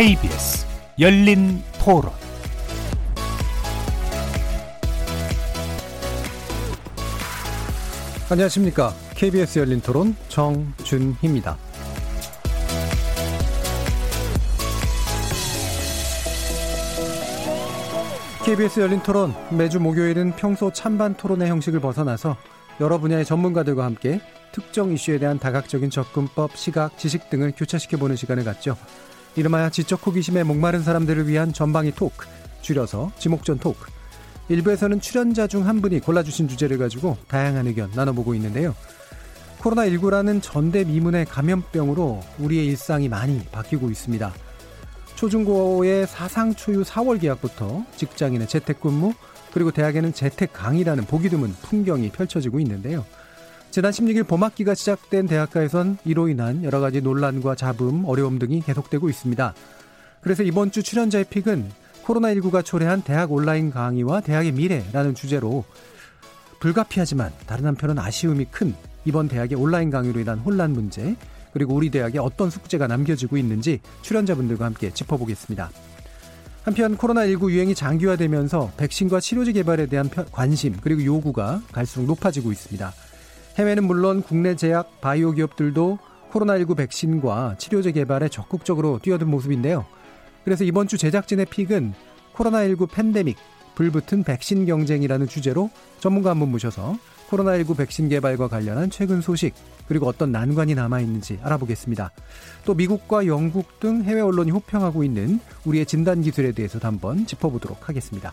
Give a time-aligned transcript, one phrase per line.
[0.00, 0.66] KBS
[0.98, 2.10] 열린 토론
[8.30, 8.94] 안녕하십니까.
[9.14, 11.58] KBS 열린 토론 정준희입니다.
[18.46, 22.38] KBS 열린 토론 매주 목요일은 평소 찬반 토론의 형식을 벗어나서
[22.80, 24.22] 여러 분야의 전문가들과 함께
[24.52, 28.78] 특정 이슈에 대한 다각적인 접근법, 시각, 지식 등을 교차시켜 보는 시간을 갖죠.
[29.36, 32.26] 이름하여 지적 호기심에 목마른 사람들을 위한 전방위 토크,
[32.62, 33.90] 줄여서 지목전 토크.
[34.48, 38.74] 일부에서는 출연자 중 한 분이 골라주신 주제를 가지고 다양한 의견 나눠보고 있는데요.
[39.60, 44.32] 코로나19라는 전대미문의 감염병으로 우리의 일상이 많이 바뀌고 있습니다.
[45.14, 49.12] 초중고의 사상 초유 4월 계약부터 직장인의 재택근무,
[49.52, 53.04] 그리고 대학에는 재택 강의라는 보기 드문 풍경이 펼쳐지고 있는데요.
[53.70, 59.54] 지난 16일 봄학기가 시작된 대학가에선 이로 인한 여러 가지 논란과 잡음, 어려움 등이 계속되고 있습니다.
[60.20, 61.70] 그래서 이번 주 출연자의 픽은
[62.04, 65.64] 코로나19가 초래한 대학 온라인 강의와 대학의 미래라는 주제로
[66.58, 71.14] 불가피하지만 다른 한편은 아쉬움이 큰 이번 대학의 온라인 강의로 인한 혼란 문제,
[71.52, 75.70] 그리고 우리 대학에 어떤 숙제가 남겨지고 있는지 출연자분들과 함께 짚어보겠습니다.
[76.64, 82.92] 한편 코로나19 유행이 장기화되면서 백신과 치료제 개발에 대한 관심 그리고 요구가 갈수록 높아지고 있습니다.
[83.58, 85.98] 해외는 물론 국내 제약 바이오 기업들도
[86.32, 89.84] 코로나19 백신과 치료제 개발에 적극적으로 뛰어든 모습인데요.
[90.44, 91.92] 그래서 이번 주 제작진의 픽은
[92.34, 93.36] 코로나19 팬데믹,
[93.74, 96.96] 불붙은 백신 경쟁이라는 주제로 전문가 한 분 모셔서
[97.28, 99.54] 코로나19 백신 개발과 관련한 최근 소식,
[99.86, 102.10] 그리고 어떤 난관이 남아있는지 알아보겠습니다.
[102.64, 108.32] 또 미국과 영국 등 해외 언론이 호평하고 있는 우리의 진단 기술에 대해서도 한번 짚어보도록 하겠습니다.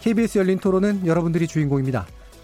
[0.00, 2.06] KBS 열린 토론은 여러분들이 주인공입니다.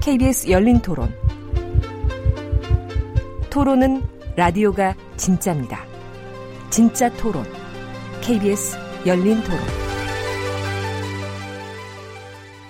[0.00, 1.14] KBS 열린 토론.
[3.50, 4.02] 토론은
[4.34, 5.84] 라디오가 진짜입니다.
[6.70, 7.44] 진짜 토론,
[8.22, 9.58] KBS 열린 토론.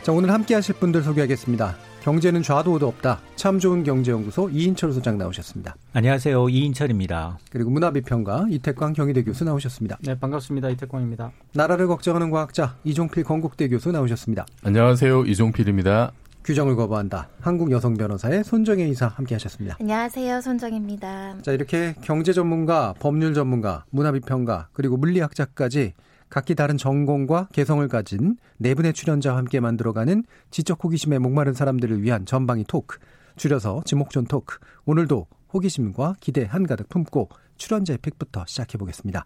[0.02, 1.76] 자, 오늘 함께 하실 분들 소개하겠습니다.
[2.02, 3.20] 경제는 좌도 우도 없다.
[3.36, 5.76] 참 좋은 경제연구소 이인철 소장 나오셨습니다.
[5.92, 6.48] 안녕하세요.
[6.48, 7.38] 이인철입니다.
[7.52, 9.98] 그리고 문화비평가 이태광 경희대 교수 나오셨습니다.
[10.00, 10.70] 네, 반갑습니다.
[10.70, 11.30] 이태광입니다.
[11.52, 14.46] 나라를 걱정하는 과학자 이종필 건국대 교수 나오셨습니다.
[14.64, 15.26] 안녕하세요.
[15.26, 16.10] 이종필입니다.
[16.50, 17.28] 규정을 거부한다.
[17.40, 19.76] 한국 여성 변호사의 손정혜 이사 함께 하셨습니다.
[19.78, 20.40] 안녕하세요.
[20.40, 21.42] 손정혜입니다.
[21.42, 25.94] 자, 이렇게 경제 전문가, 법률 전문가, 문화비평가, 그리고 물리학자까지
[26.28, 32.26] 각기 다른 전공과 개성을 가진 네 분의 출연자와 함께 만들어가는 지적 호기심에 목마른 사람들을 위한
[32.26, 32.98] 전방위 토크,
[33.36, 34.58] 줄여서 지목전 토크.
[34.86, 37.28] 오늘도 호기심과 기대 한가득 품고
[37.58, 39.24] 출연자의 픽부터 시작해 보겠습니다.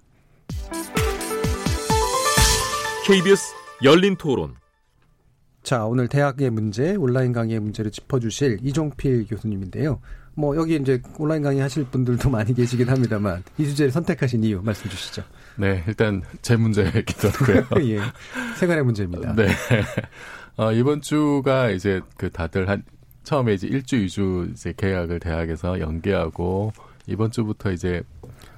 [3.07, 4.64] KBS 열린 토론.
[5.65, 9.99] 자, 오늘 대학의 문제, 온라인 강의의 문제를 짚어주실 이종필 교수님인데요.
[10.35, 14.91] 뭐 여기 이제 온라인 강의 하실 분들도 많이 계시긴 합니다만 이 주제를 선택하신 이유 말씀
[14.91, 15.23] 주시죠.
[15.57, 17.67] 네, 일단 제 문제이기도 하고요.
[17.89, 18.01] 예,
[18.59, 19.35] 생활의 문제입니다.
[19.35, 19.49] 네.
[20.57, 22.83] 어, 이번 주가 이제 그 다들 한
[23.23, 26.75] 처음에 이제 일주, 이주 이제 계약을 대학에서 연계하고
[27.07, 28.03] 이번 주부터 이제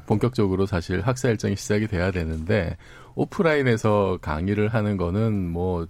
[0.06, 2.76] 본격적으로 사실 학사 일정이 시작이 돼야 되는데
[3.14, 5.86] 오프라인에서 강의를 하는 거는 뭐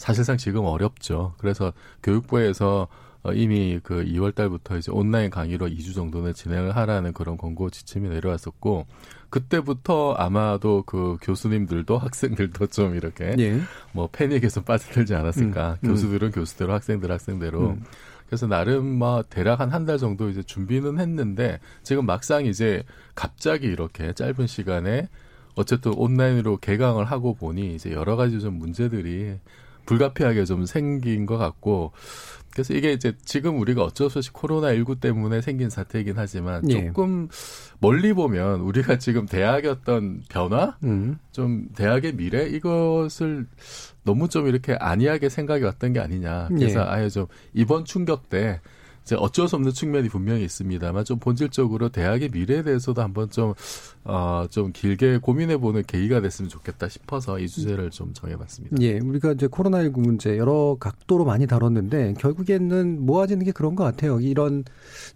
[0.00, 1.34] 사실상 지금 어렵죠.
[1.38, 1.72] 그래서
[2.02, 2.88] 교육부에서
[3.22, 8.08] 어, 이미 그 2월 달부터 이제 온라인 강의로 2주 정도는 진행을 하라는 그런 권고 지침이
[8.08, 8.86] 내려왔었고
[9.28, 13.60] 그때부터 아마도 그 교수님들도 학생들도 좀 이렇게 예.
[13.92, 15.72] 뭐 패닉에 서 빠져들지 않았을까.
[15.72, 15.90] 음, 음.
[15.90, 17.72] 교수들은 교수대로 학생들 학생대로.
[17.72, 17.84] 음.
[18.26, 22.84] 그래서 나름 뭐 대략 한 한 달 정도 이제 준비는 했는데 지금 막상 이제
[23.14, 25.10] 갑자기 이렇게 짧은 시간에
[25.56, 29.38] 어쨌든 온라인으로 개강을 하고 보니 이제 여러 가지 좀 문제들이
[29.90, 31.92] 불가피하게 좀 생긴 것 같고
[32.52, 36.86] 그래서 이게 이제 지금 우리가 어쩔 수 없이 코로나19 때문에 생긴 사태이긴 하지만 예.
[36.86, 37.28] 조금
[37.78, 41.18] 멀리 보면 우리가 지금 대학의 어떤 변화, 음.
[41.32, 43.46] 좀 대학의 미래 이것을
[44.04, 46.48] 너무 좀 이렇게 안이하게 생각이 왔던 게 아니냐.
[46.48, 46.84] 그래서 예.
[46.84, 48.60] 아예 좀 이번 충격 때
[49.18, 53.54] 어쩔 수 없는 측면이 분명히 있습니다만 좀 본질적으로 대학의 미래에 대해서도 한번 좀,
[54.04, 58.76] 어, 좀 길게 고민해보는 계기가 됐으면 좋겠다 싶어서 이 주제를 좀 정해봤습니다.
[58.80, 64.20] 예, 우리가 이제 코로나19 문제 여러 각도로 많이 다뤘는데 결국에는 모아지는 게 그런 것 같아요.
[64.20, 64.64] 이런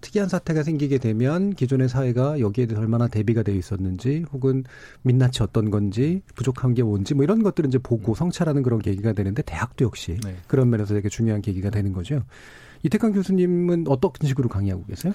[0.00, 4.64] 특이한 사태가 생기게 되면 기존의 사회가 여기에 대해서 얼마나 대비가 되어 있었는지 혹은
[5.02, 9.42] 민낯이 어떤 건지 부족한 게 뭔지 뭐 이런 것들을 이제 보고 성찰하는 그런 계기가 되는데
[9.42, 10.36] 대학도 역시 네.
[10.46, 12.22] 그런 면에서 되게 중요한 계기가 되는 거죠.
[12.84, 15.12] 이태강 교수님은 어떤 식으로 강의하고 계세요?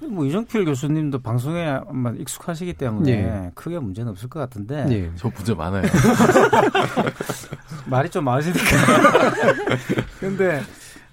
[0.00, 3.50] 뭐 이정필 교수님도 방송에 아마 익숙하시기 때문에 네.
[3.54, 4.84] 크게 문제는 없을 것 같은데.
[4.84, 5.10] 네.
[5.16, 5.82] 저 문제 많아요.
[7.86, 8.60] 말이 좀 많으시니까.
[10.18, 10.60] 근데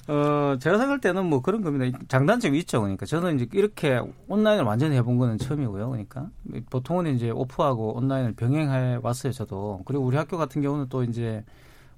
[0.07, 1.97] 어 제가 생각할 때는 뭐 그런 겁니다.
[2.07, 2.81] 장단점이 있죠.
[2.81, 5.89] 그러니까 저는 이제 이렇게 온라인을 완전히 해본 거는 처음이고요.
[5.89, 6.29] 그러니까
[6.71, 9.31] 보통은 이제 오프하고 온라인을 병행해 왔어요.
[9.31, 11.45] 저도 그리고 우리 학교 같은 경우는 또 이제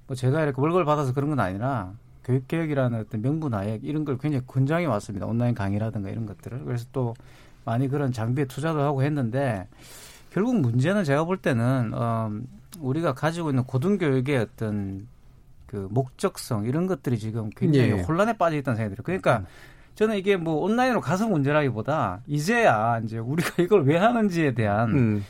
[0.06, 4.86] 뭐 제가 이렇게 월급을 받아서 그런 건 아니라 교육개혁이라는 어떤 명분하에 이런 걸 굉장히 권장해
[4.86, 5.26] 왔습니다.
[5.26, 6.64] 온라인 강의라든가 이런 것들을.
[6.64, 7.14] 그래서 또
[7.64, 9.68] 많이 그런 장비에 투자도 하고 했는데
[10.30, 12.30] 결국 문제는 제가 볼 때는 어,
[12.80, 15.06] 우리가 가지고 있는 고등교육의 어떤
[15.66, 18.02] 그 목적성 이런 것들이 지금 굉장히 예.
[18.02, 19.04] 혼란에 빠져 있다는 생각이 들어요.
[19.04, 19.46] 그러니까 음.
[19.94, 25.24] 저는 이게 뭐 온라인으로 가서 문제라기보다 이제야 이제 우리가 이걸 왜 하는지에 대한 음.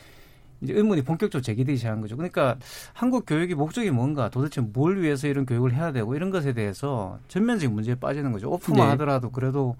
[0.61, 2.15] 이제 의문이 본격적으로 제기되기 시작한 거죠.
[2.15, 2.57] 그러니까
[2.93, 7.73] 한국 교육의 목적이 뭔가 도대체 뭘 위해서 이런 교육을 해야 되고 이런 것에 대해서 전면적인
[7.73, 8.49] 문제에 빠지는 거죠.
[8.49, 8.89] 오프만 네.
[8.91, 9.75] 하더라도 그래도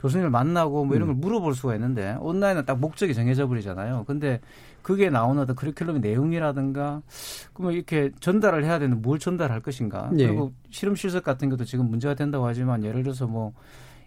[0.00, 1.20] 교수님을 만나고 뭐 이런 걸 음.
[1.20, 4.04] 물어볼 수가 있는데 온라인은 딱 목적이 정해져 버리잖아요.
[4.06, 4.40] 근데
[4.82, 7.02] 그게 나오는 어떤 커리큘럼의 내용이라든가
[7.52, 10.08] 그러면 이렇게 전달을 해야 되는 뭘 전달할 것인가.
[10.12, 10.26] 네.
[10.26, 13.52] 그리고 실험 실습 같은 것도 지금 문제가 된다고 하지만 예를 들어서 뭐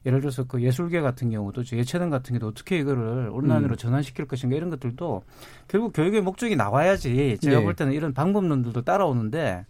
[0.05, 3.77] 예를 들어서 그 예술계 같은 경우도 예체능 같은 경우도 어떻게 이거를 온라인으로 음.
[3.77, 5.23] 전환시킬 것인가 이런 것들도
[5.67, 7.63] 결국 교육의 목적이 나와야지 제가 네.
[7.63, 9.65] 볼 때는 이런 방법론들도 따라오는데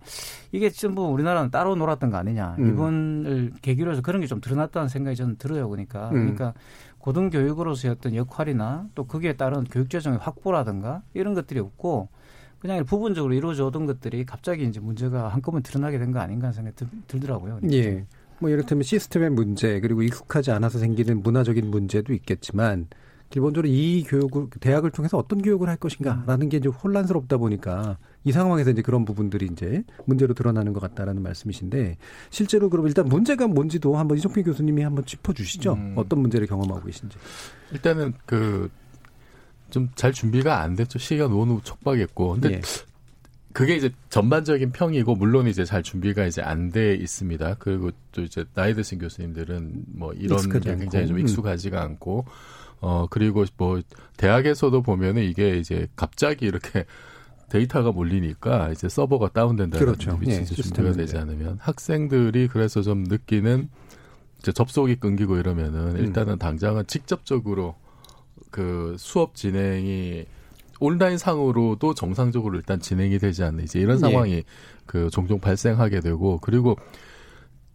[0.52, 2.70] 이게 전부 우리나라는 따로 놀았던 거 아니냐 음.
[2.74, 6.14] 이번을 계기로 해서 그런 게 좀 드러났다는 생각이 저는 들어요 그러니까 음.
[6.14, 6.54] 그러니까
[7.00, 12.10] 고등교육으로서의 어떤 역할이나 또 거기에 따른 교육재정의 확보라든가 이런 것들이 없고
[12.60, 16.76] 그냥 부분적으로 이루어져 오던 것들이 갑자기 이제 문제가 한꺼번에 드러나게 된 거 아닌가 하는 생각이
[17.08, 17.58] 들 더라고요.
[17.60, 17.76] 그러니까.
[17.76, 18.06] 예.
[18.44, 22.88] 뭐 이를테면 시스템의 문제 그리고 익숙하지 않아서 생기는 문화적인 문제도 있겠지만
[23.30, 28.70] 기본적으로 이 교육을 대학을 통해서 어떤 교육을 할 것인가라는 게 이제 혼란스럽다 보니까 이 상황에서
[28.72, 31.98] 이제 그런 부분들이 이제 문제로 드러나는 것 같다라는 말씀이신데
[32.30, 35.74] 실제로 그럼 일단 문제가 뭔지도 한번 이종필 교수님이 한번 짚어주시죠.
[35.74, 35.94] 음.
[35.96, 37.18] 어떤 문제를 경험하고 계신지.
[37.72, 38.70] 일단은 그
[39.74, 41.00] 좀 잘 준비가 안 됐죠.
[41.00, 42.34] 시기가 너무 촉박했고.
[42.34, 42.62] 근데 예.
[43.54, 47.58] 그게 이제 전반적인 평이고 물론 이제 잘 준비가 이제 안 돼 있습니다.
[47.60, 51.08] 그리고 또 이제 나이 드신 교수님들은 뭐 이런 게 굉장히.
[51.08, 51.22] 좀 음.
[51.22, 51.92] 익숙하지가 음.
[51.92, 52.26] 않고
[52.82, 53.80] 어 그리고 뭐
[54.18, 56.86] 대학에서도 보면은 이게 이제 갑자기 이렇게
[57.50, 60.20] 데이터가 몰리니까 이제 서버가 다운된다는 그렇죠.
[60.26, 63.70] 예, 진짜 준비가 되지 않으면 학생들이 그래서 좀 느끼는
[64.40, 65.98] 이제 접속이 끊기고 이러면은 음.
[65.98, 67.76] 일단은 당장은 직접적으로
[68.50, 70.26] 그 수업 진행이
[70.84, 74.00] 온라인 상으로도 정상적으로 일단 진행이 되지 않는 이제 이런 예.
[74.00, 74.44] 상황이 예.
[74.86, 76.76] 그 종종 발생하게 되고 그리고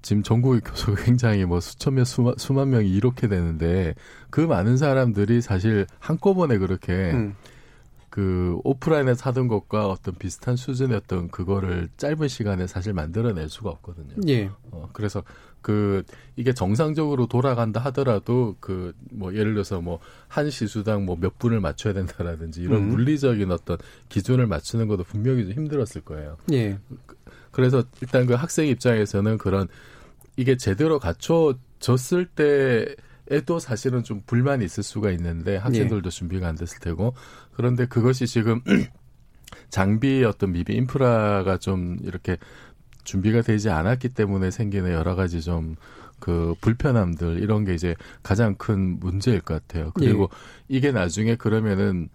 [0.02, 3.94] 지금 전국의 교수가 굉장히 뭐 수천 명, 수만, 수만 명이 이렇게 되는데
[4.28, 7.34] 그 많은 사람들이 사실 한꺼번에 그렇게 음.
[8.10, 14.16] 그 오프라인에서 하던 것과 어떤 비슷한 수준의 어떤 그거를 짧은 시간에 사실 만들어낼 수가 없거든요.
[14.28, 14.50] 예.
[14.70, 15.22] 어, 그래서
[15.60, 16.02] 그
[16.36, 21.92] 이게 정상적으로 돌아간다 하더라도 그 뭐 예를 들어서 뭐 한 시수당 뭐 몇 분을 맞춰야
[21.94, 22.88] 된다라든지 이런 음.
[22.90, 23.78] 물리적인 어떤
[24.08, 26.36] 기준을 맞추는 것도 분명히 좀 힘들었을 거예요.
[26.52, 26.78] 예.
[27.50, 29.68] 그래서 일단 그 학생 입장에서는 그런
[30.36, 32.94] 이게 제대로 갖춰졌을 때
[33.30, 36.10] 에도 사실은 좀 불만이 있을 수가 있는데 학생들도 예.
[36.10, 37.14] 준비가 안 됐을 테고
[37.52, 38.62] 그런데 그것이 지금
[39.70, 42.38] 장비의 어떤 미비 인프라가 좀 이렇게
[43.08, 45.76] 준비가 되지 않았기 때문에 생기는 여러 가지 좀
[46.20, 49.92] 그 불편함들 이런 게 이제 가장 큰 문제일 것 같아요.
[49.94, 50.76] 그리고 예.
[50.76, 52.08] 이게 나중에 그러면은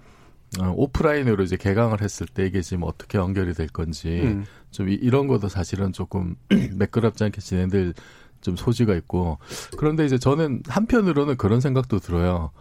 [0.59, 4.45] 어, 오프라인으로 이제 개강을 했을 때 이게 지금 어떻게 연결이 될 건지 음.
[4.71, 6.35] 좀 이, 이런 것도 사실은 조금
[6.77, 7.93] 매끄럽지 않게 진행될
[8.41, 9.39] 좀 소지가 있고
[9.77, 12.51] 그런데 이제 저는 한편으로는 그런 생각도 들어요.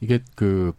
[0.00, 0.72] 이게 그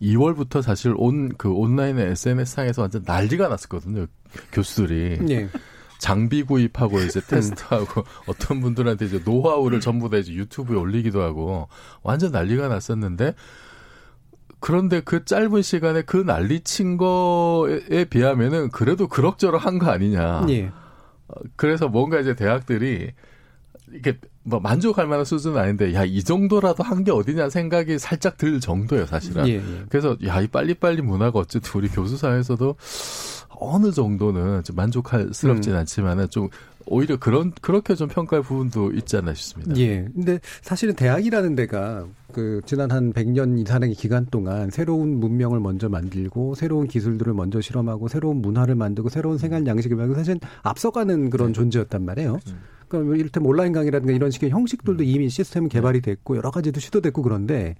[0.00, 4.06] 2월부터 사실 온 그 온라인의 SNS 상에서 완전 난리가 났었거든요.
[4.52, 5.18] 교수들이.
[5.20, 5.48] 네.
[5.98, 7.24] 장비 구입하고 이제 음.
[7.28, 11.68] 테스트하고 어떤 분들한테 이제 노하우를 전부 다 이제 유튜브에 올리기도 하고
[12.02, 13.34] 완전 난리가 났었는데
[14.60, 20.46] 그런데 그 짧은 시간에 그 난리 친 거에 비하면은 그래도 그럭저럭 한 거 아니냐.
[20.48, 20.70] 예.
[21.56, 23.12] 그래서 뭔가 이제 대학들이
[23.92, 28.58] 이게 뭐 만족할 만한 수준은 아닌데 야 이 정도라도 한 게 어디냐 생각이 살짝 들
[28.60, 29.46] 정도예요 사실은.
[29.48, 29.84] 예, 예.
[29.88, 32.76] 그래서 야 이 빨리빨리 문화가 어쨌든 우리 교수 사회에서도
[33.58, 36.48] 어느 정도는 좀 만족스럽진 않지만은 좀
[36.86, 39.76] 오히려 그런 그렇게 좀 평가할 부분도 있지 않나 싶습니다.
[39.76, 40.06] 예.
[40.14, 46.54] 근데 사실은 대학이라는 데가 그 지난 한 100년 이상의 기간 동안 새로운 문명을 먼저 만들고
[46.54, 51.52] 새로운 기술들을 먼저 실험하고 새로운 문화를 만들고 새로운 생활 양식을 만들고 사실 앞서가는 그런 네.
[51.54, 52.38] 존재였단 말이에요.
[52.88, 57.74] 그러니까 이를테면 온라인 강의라든가 이런 식의 형식들도 이미 시스템 개발이 됐고 여러 가지도 시도됐고 그런데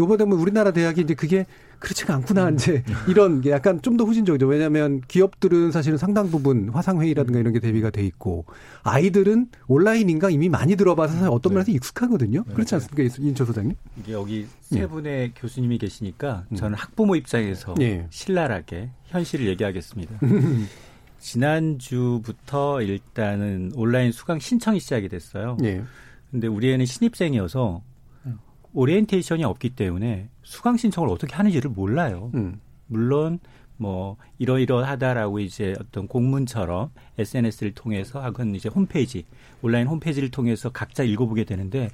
[0.00, 1.46] 요번에 뭐 우리나라 대학이 이제 그게
[1.78, 4.46] 그렇지가 않구나 이제 이런 게 약간 좀 더 후진적이죠.
[4.46, 8.46] 왜냐하면 기업들은 사실은 상당 부분 화상회의라든가 이런 게 대비가 돼 있고
[8.82, 12.44] 아이들은 온라인인가 이미 많이 들어봐서 사실 어떤 면에서 익숙하거든요.
[12.44, 13.76] 그렇지 않습니까, 인철 소장님?
[14.00, 14.86] 이게 여기 세 예.
[14.86, 16.56] 분의 교수님이 계시니까 음.
[16.56, 18.06] 저는 학부모 입장에서 예.
[18.10, 20.18] 신랄하게 현실을 얘기하겠습니다.
[21.18, 25.56] 지난주부터 일단은 온라인 수강 신청이 시작이 됐어요.
[25.64, 25.82] 예.
[26.30, 27.82] 근데 우리 애는 신입생이어서
[28.72, 32.30] 오리엔테이션이 없기 때문에 수강 신청을 어떻게 하는지를 몰라요.
[32.34, 32.60] 음.
[32.86, 33.38] 물론
[33.76, 39.24] 뭐 이러이러하다라고 이제 어떤 공문처럼 SNS를 통해서 혹은 이제 홈페이지
[39.62, 41.88] 온라인 홈페이지를 통해서 각자 읽어보게 되는데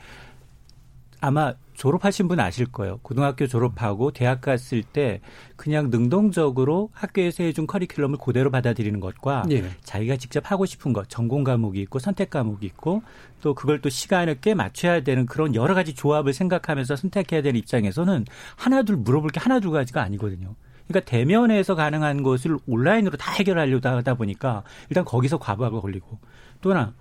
[1.26, 3.00] 아마 졸업하신 분 아실 거예요.
[3.02, 5.20] 고등학교 졸업하고 대학 갔을 때
[5.56, 9.64] 그냥 능동적으로 학교에서 해준 커리큘럼을 그대로 받아들이는 것과 예.
[9.82, 13.02] 자기가 직접 하고 싶은 것, 전공 과목이 있고 선택 과목이 있고
[13.40, 18.24] 또 그걸 또 시간을 꽤 맞춰야 되는 그런 여러 가지 조합을 생각하면서 선택해야 되는 입장에서는
[18.54, 20.54] 하나둘 물어볼 게 하나 두 가지가 아니거든요.
[20.86, 26.20] 그러니까 대면에서 가능한 것을 온라인으로 다 해결하려다 하다 보니까 일단 거기서 과부하가 걸리고
[26.60, 26.94] 또 하나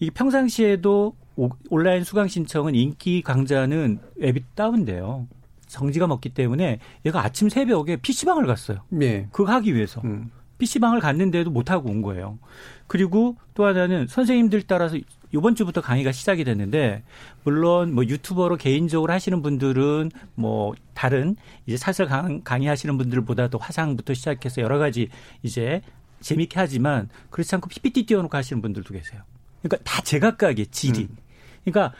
[0.00, 5.26] 이 평상시에도 오- 온라인 수강 신청은 인기 강좌는 앱이 다운돼요.
[5.66, 8.78] 정지가 먹기 때문에 얘가 아침 새벽에 PC방을 갔어요.
[9.02, 9.26] 예.
[9.32, 10.00] 그거 하기 위해서.
[10.04, 10.30] 음.
[10.58, 12.38] PC방을 갔는데도 못하고 온 거예요.
[12.86, 14.96] 그리고 또 하나는 선생님들 따라서
[15.32, 17.02] 이번 주부터 강의가 시작이 됐는데
[17.42, 21.34] 물론 뭐 유튜버로 개인적으로 하시는 분들은 뭐 다른
[21.66, 25.08] 이제 사설 강, 강의하시는 분들보다도 화상부터 시작해서 여러 가지
[25.42, 25.80] 이제
[26.20, 29.22] 재밌게 하지만 그렇지 않고 PPT 띄워놓고 하시는 분들도 계세요.
[29.64, 31.08] 그러니까 다 제각각의 질이.
[31.64, 31.94] 그러니까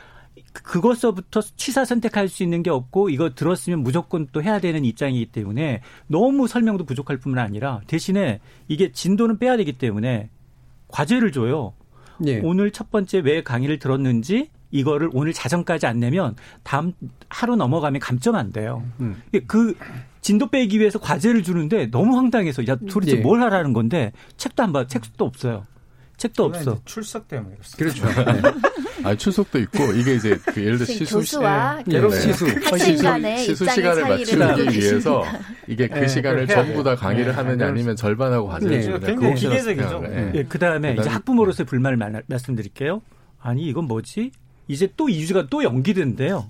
[0.52, 5.26] 그- 그것서부터 취사 선택할 수 있는 게 없고 이거 들었으면 무조건 또 해야 되는 입장이기
[5.26, 10.28] 때문에 너무 설명도 부족할 뿐만 아니라 대신에 이게 진도는 빼야 되기 때문에
[10.88, 11.72] 과제를 줘요.
[12.26, 12.40] 예.
[12.44, 16.92] 오늘 첫 번째 왜 강의를 들었는지 이거를 오늘 자정까지 안 내면 다음
[17.28, 18.84] 하루 넘어가면 감점 안 돼요.
[19.00, 19.20] 음.
[19.46, 19.76] 그
[20.20, 23.20] 진도 빼기 위해서 과제를 주는데 너무 황당해서 야 도대체 예.
[23.20, 24.86] 뭘 하라는 건데 책도 안 봐.
[24.86, 25.64] 책도 없어요.
[26.16, 26.80] 책도 없어.
[26.84, 28.24] 출석 때문에 그렇습니다.
[28.24, 28.58] 그렇죠.
[29.04, 31.90] 아 출석도 있고 이게 이제 그 예를 들어 시수 교수와 예.
[31.92, 32.20] 괴롭 네.
[32.20, 32.46] 시수.
[32.46, 35.24] 학생 간의 시수 시간을 맞추기 위해서.
[35.68, 36.94] 이게 그 네, 시간을 전부 다.
[36.94, 39.06] 강의를 네, 하느냐 안 아니면 절반하고 과제를 네.
[39.06, 40.00] 굉장히 기계적이죠.
[40.00, 40.30] 네.
[40.34, 40.38] 예.
[40.38, 43.02] 예, 그 다음에 이제 그다음에- 학부모로서의 불만을 말, 말씀드릴게요.
[43.40, 44.30] 아니, 이건 뭐지?
[44.68, 46.46] 이제 또 2주가 또 연기된대요.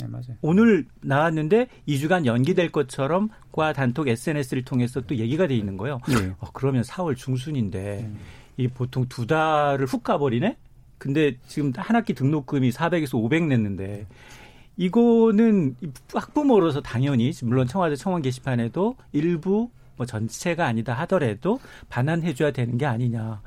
[0.00, 0.36] 네, 맞아요.
[0.42, 6.00] 오늘 나왔는데 2주간 연기될 것처럼 과 단톡 SNS를 통해서 또 얘기가 돼 있는 거예요.
[6.10, 6.32] 예.
[6.40, 8.18] 어, 그러면 4월 중순인데 음.
[8.56, 10.56] 이 보통 두 달을 훅 가버리네?
[10.98, 14.06] 근데 지금 한 학기 등록금이 400에서 500 냈는데
[14.76, 15.76] 이거는
[16.12, 22.86] 학부모로서 당연히 물론 청와대 청원 게시판에도 일부 뭐 전체가 아니다 하더라도 반환해 줘야 되는 게
[22.86, 23.40] 아니냐.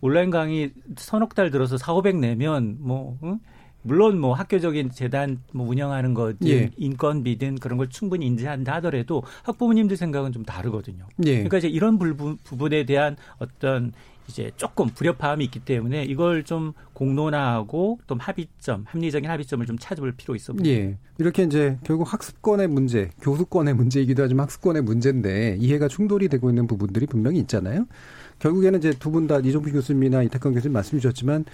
[0.00, 3.38] 온라인 강의 서너 달 들어서 4, 500 내면 뭐 응?
[3.82, 6.70] 물론 뭐 학교적인 재단 뭐 운영하는 거든 예.
[6.76, 11.06] 인건비든 그런 걸 충분히 인지한다 하더라도 학부모님들 생각은 좀 다르거든요.
[11.24, 11.32] 예.
[11.32, 13.92] 그러니까 이제 이런 부분, 부분에 대한 어떤
[14.30, 20.34] 이제 조금 불협화음이 있기 때문에 이걸 좀 공론화하고 또 합의점, 합리적인 합의점을 좀 찾아볼 필요
[20.34, 20.70] 있어 보입니다.
[20.74, 20.96] 예.
[21.18, 27.06] 이렇게 이제 결국 학습권의 문제, 교수권의 문제이기도 하지만 학습권의 문제인데 이해가 충돌이 되고 있는 부분들이
[27.06, 27.86] 분명히 있잖아요.
[28.38, 31.44] 결국에는 이제 두 분 다 이종필 교수님이나 이태권 교수님 말씀 주셨지만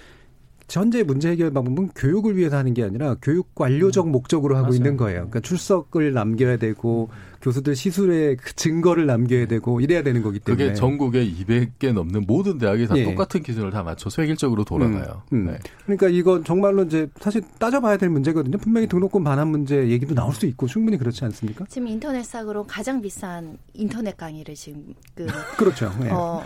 [0.69, 4.75] 현재 문제 해결 방법은 교육을 위해서 하는 게 아니라 교육 관료적 목적으로 하고 맞아요.
[4.75, 5.17] 있는 거예요.
[5.19, 7.09] 그러니까 출석을 남겨야 되고
[7.41, 12.57] 교수들 시술의 그 증거를 남겨야 되고 이래야 되는 거기 때문에 그게 전국에 200개 넘는 모든
[12.57, 13.05] 대학이 다 예.
[13.05, 15.21] 똑같은 기준을 다 맞춰서 획일적으로 돌아가요.
[15.31, 15.45] 음, 음.
[15.51, 15.59] 네.
[15.85, 18.57] 그러니까 이건 정말로 이제 사실 따져봐야 될 문제거든요.
[18.57, 21.65] 분명히 등록금 반환 문제 얘기도 나올 수 있고 충분히 그렇지 않습니까?
[21.69, 25.91] 지금 인터넷상으로 가장 비싼 인터넷 강의를 지금 그 그렇죠.
[26.03, 26.09] 예.
[26.09, 26.43] 어,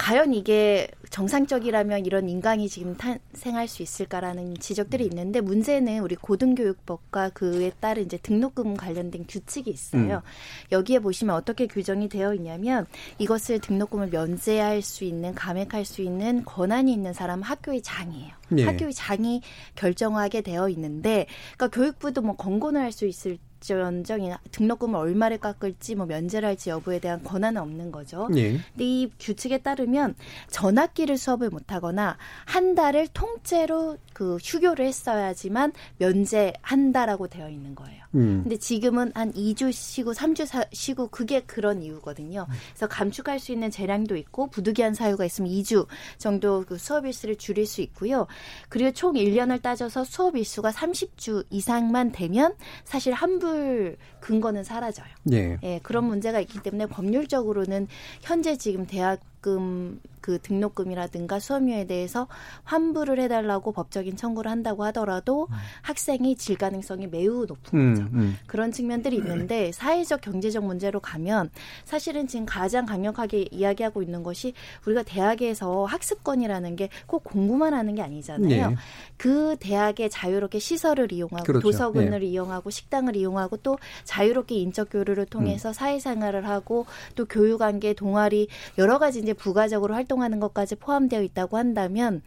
[0.00, 7.70] 과연 이게 정상적이라면 이런 인강이 지금 탄생할 수 있을까라는 지적들이 있는데 문제는 우리 고등교육법과 그에
[7.80, 10.22] 따른 이제 등록금 관련된 규칙이 있어요.
[10.72, 12.86] 여기에 보시면 어떻게 규정이 되어 있냐면
[13.18, 18.32] 이것을 등록금을 면제할 수 있는 감액할 수 있는 권한이 있는 사람은 학교의 장이에요.
[18.56, 18.64] 예.
[18.64, 19.42] 학교의 장이
[19.74, 21.26] 결정하게 되어 있는데
[21.58, 26.98] 그러니까 교육부도 뭐 권고는 할 수 있을 일전적인 등록금을 얼마를 깎을지 뭐 면제를 할지 여부에
[26.98, 28.28] 대한 권한은 없는 거죠.
[28.34, 28.52] 예.
[28.52, 30.14] 근데 이 규칙에 따르면
[30.48, 38.04] 전학기를 수업을 못 하거나 한 달을 통째로 그 휴교를 했어야지만 면제한다라고 되어 있는 거예요.
[38.14, 38.40] 음.
[38.42, 42.46] 근데 지금은 한 2주 쉬고 3주 사, 쉬고 그게 그런 이유거든요.
[42.70, 45.86] 그래서 감축할 수 있는 재량도 있고 부득이한 사유가 있으면 2주
[46.18, 48.26] 정도 그 수업 일수를 줄일 수 있고요.
[48.68, 55.08] 그리고 총 1년을 따져서 수업 일수가 30주 이상만 되면 사실 환불 근거는 사라져요.
[55.32, 55.58] 예.
[55.62, 57.88] 예, 그런 문제가 있기 때문에 법률적으로는
[58.22, 62.26] 현재 지금 대학금 그 등록금이라든가 수업료에 대해서
[62.64, 65.48] 환불을 해달라고 법적인 청구를 한다고 하더라도
[65.80, 68.02] 학생이 질 가능성이 매우 높은 거죠.
[68.02, 68.36] 음, 음.
[68.46, 71.48] 그런 측면들이 있는데 사회적 경제적 문제로 가면
[71.86, 74.52] 사실은 지금 가장 강력하게 이야기하고 있는 것이
[74.86, 78.70] 우리가 대학에서 학습권이라는 게 꼭 공부만 하는 게 아니잖아요.
[78.70, 78.76] 네.
[79.16, 81.60] 그 대학의 자유롭게 시설을 이용하고 그렇죠.
[81.60, 83.78] 도서관을 이용하고 식당을 이용하고 또
[84.10, 90.74] 자유롭게 인적 교류를 통해서 사회생활을 하고 또 교육관계 동아리 여러 가지 이제 부가적으로 활동하는 것까지
[90.74, 92.20] 포함되어 있다고 한다면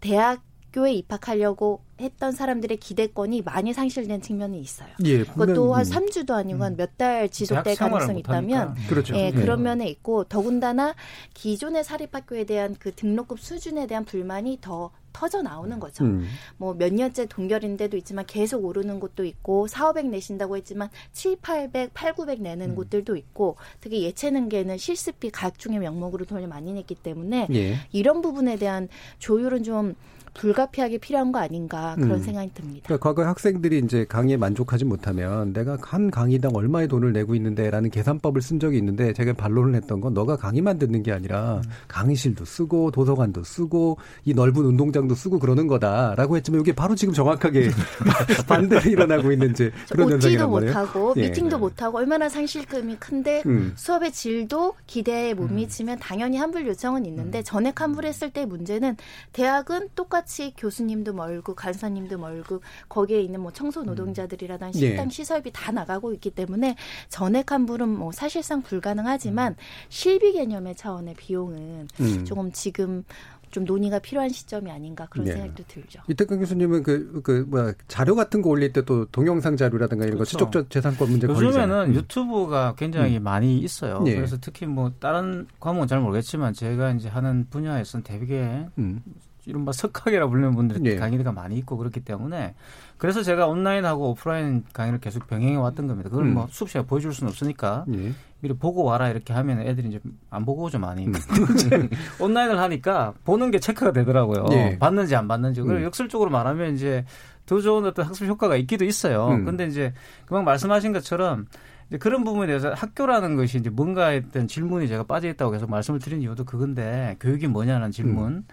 [0.00, 4.88] 대학 교에 입학하려고 했던 사람들의 기대권이 많이 상실된 측면이 있어요.
[5.04, 5.24] 예.
[5.24, 8.74] 그것도 한 분명히- 3주도 아니고 한 몇 달 지속될 가능성이 있다면.
[8.88, 9.14] 그렇죠.
[9.16, 9.30] 예, 예.
[9.32, 10.94] 그런 면에 있고 더군다나
[11.34, 16.04] 기존의 사립학교에 대한 그 등록금 수준에 대한 불만이 더 터져 나오는 거죠.
[16.04, 16.24] 음.
[16.58, 21.92] 뭐몇 년째 동결인 데도 있지만 계속 오르는 곳도 있고 4, 500 내신다고 했지만 7, 800,
[21.94, 27.76] 8, 900 내는 곳들도 있고 특히 예체능계는 실습비 각종의 명목으로 돈을 많이 냈기 때문에 예.
[27.90, 29.96] 이런 부분에 대한 조율은 좀
[30.34, 32.22] 불가피하게 필요한 거 아닌가 그런 음.
[32.22, 32.84] 생각이 듭니다.
[32.86, 38.42] 그러니까 과거 학생들이 이제 강의에 만족하지 못하면 내가 한 강의당 얼마의 돈을 내고 있는데라는 계산법을
[38.42, 43.44] 쓴 적이 있는데 제가 반론을 했던 건 너가 강의만 듣는 게 아니라 강의실도 쓰고 도서관도
[43.44, 47.70] 쓰고 이 넓은 운동장도 쓰고 그러는 거다라고 했지만 이게 바로 지금 정확하게
[48.48, 50.72] 반대로 일어나고 있는 이제 그런 현상이란 말이에요.
[50.72, 51.28] 못하고 예.
[51.28, 53.72] 미팅도 못하고 얼마나 상실금이 큰데 음.
[53.76, 58.96] 수업의 질도 기대에 못 미치면 당연히 환불 요청은 있는데 전액 환불했을 때 문제는
[59.32, 60.19] 대학은 똑같이
[60.56, 64.88] 교수님도 멀고 간사님도 멀고 거기에 있는 뭐 청소 노동자들이라든지 예.
[64.88, 66.76] 식당 시설비 다 나가고 있기 때문에
[67.08, 69.56] 전액 환불은 뭐 사실상 불가능하지만
[69.88, 72.24] 실비 개념의 차원의 비용은 음.
[72.24, 73.04] 조금 지금
[73.50, 75.32] 좀 논의가 필요한 시점이 아닌가 그런 네.
[75.32, 76.00] 생각도 들죠.
[76.08, 80.24] 이태강 교수님은 그, 그, 뭐야, 자료 같은 거 올릴 때 또 동영상 자료라든가 이런 거
[80.24, 80.30] 그렇죠.
[80.30, 81.26] 지적적 재산권 문제.
[81.26, 81.94] 요즘에는 음.
[81.94, 84.02] 유튜브가 굉장히 많이 있어요.
[84.06, 84.14] 예.
[84.14, 89.02] 그래서 특히 뭐 다른 과목은 잘 모르겠지만 제가 이제 하는 분야에서는 되게 음.
[89.50, 90.96] 이른바 석학이라 불리는 분들이 예.
[90.96, 92.54] 강의가 많이 있고 그렇기 때문에
[92.96, 96.08] 그래서 제가 온라인하고 오프라인 강의를 계속 병행해 왔던 겁니다.
[96.08, 96.34] 그걸 음.
[96.34, 98.12] 뭐 수업 시간에 보여줄 수는 없으니까 예.
[98.40, 101.06] 미리 보고 와라 이렇게 하면 애들이 이제 안 보고 오죠 많이.
[101.06, 101.12] 음.
[102.20, 104.46] 온라인을 하니까 보는 게 체크가 되더라고요.
[104.52, 104.78] 예.
[104.78, 105.60] 봤는지 안 봤는지.
[105.60, 105.82] 그걸 음.
[105.82, 107.04] 역설적으로 말하면 이제
[107.46, 109.28] 더 좋은 어떤 학습 효과가 있기도 있어요.
[109.28, 109.44] 음.
[109.44, 109.92] 근데 이제
[110.26, 111.46] 금방 말씀하신 것처럼
[111.88, 115.98] 이제 그런 부분에 대해서 학교라는 것이 이제 뭔가 했던 질문이 제가 빠져 있다고 계속 말씀을
[115.98, 118.44] 드린 이유도 그건데 교육이 뭐냐는 질문.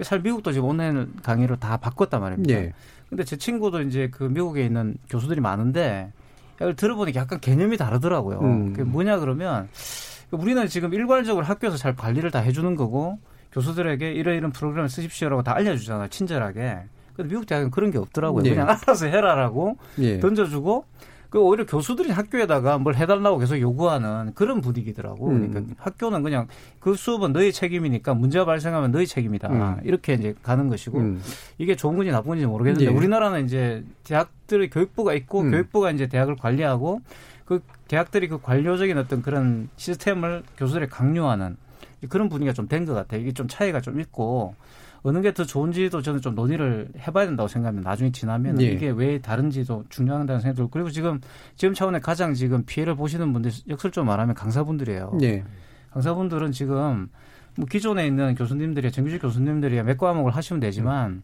[0.00, 2.54] 사실 미국도 지금 온라인 강의로 다 바꿨단 말입니다.
[2.54, 2.72] 예.
[3.08, 6.12] 근데 제 친구도 이제 그 미국에 있는 교수들이 많은데
[6.56, 8.40] 이걸 들어보니까 약간 개념이 다르더라고요.
[8.40, 8.72] 음.
[8.72, 9.68] 그게 뭐냐 그러면
[10.30, 13.18] 우리는 지금 일괄적으로 학교에서 잘 관리를 다 해주는 거고
[13.52, 16.08] 교수들에게 이러이런 프로그램을 쓰십시오라고 다 알려주잖아요.
[16.08, 16.80] 친절하게.
[17.14, 18.44] 근데 미국 대학은 그런 게 없더라고요.
[18.44, 18.50] 예.
[18.50, 20.20] 그냥 알아서 해라라고 예.
[20.20, 20.84] 던져주고
[21.30, 25.28] 그 오히려 교수들이 학교에다가 뭘 해달라고 계속 요구하는 그런 분위기더라고.
[25.28, 25.50] 음.
[25.50, 26.46] 그러니까 학교는 그냥
[26.80, 29.48] 그 수업은 너희 책임이니까 문제가 발생하면 너희 책임이다.
[29.48, 29.80] 음.
[29.84, 31.22] 이렇게 이제 가는 것이고 음.
[31.58, 32.94] 이게 좋은 건지 나쁜 건지 모르겠는데 예.
[32.96, 35.50] 우리나라는 이제 대학들의 교육부가 있고 음.
[35.50, 37.00] 교육부가 이제 대학을 관리하고
[37.44, 41.56] 그 대학들이 그 관료적인 어떤 그런 시스템을 교수들에 강요하는
[42.08, 43.20] 그런 분위기가 좀 된 것 같아요.
[43.20, 44.54] 이게 좀 차이가 좀 있고
[45.06, 47.88] 어느 게 더 좋은지도 저는 좀 논의를 해봐야 된다고 생각합니다.
[47.88, 48.66] 나중에 지나면 예.
[48.66, 51.20] 이게 왜 다른지도 중요하다는 생각이 들고 그리고 지금
[51.54, 55.18] 지금 차원에 가장 지금 피해를 보시는 분들 역설적으로 말하면 강사분들이에요.
[55.22, 55.44] 예.
[55.90, 57.08] 강사분들은 지금
[57.56, 61.22] 뭐 기존에 있는 교수님들이 정규직 교수님들이 몇 과목을 하시면 되지만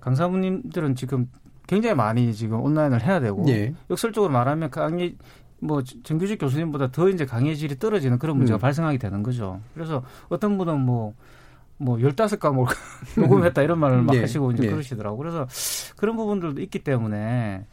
[0.00, 1.28] 강사분님들은 지금
[1.66, 3.72] 굉장히 많이 지금 온라인을 해야 되고 예.
[3.88, 5.16] 역설적으로 말하면 강의
[5.58, 8.60] 뭐 정규직 교수님보다 더 이제 강의 질이 떨어지는 그런 문제가 음.
[8.60, 9.60] 발생하게 되는 거죠.
[9.74, 11.14] 그래서 어떤 분은 뭐,
[11.82, 12.66] 뭐, 15과목
[13.18, 14.70] 녹음했다 이런 말을 막 예, 하시고 이제 예.
[14.70, 15.18] 그러시더라고요.
[15.18, 15.46] 그래서
[15.96, 17.64] 그런 부분들도 있기 때문에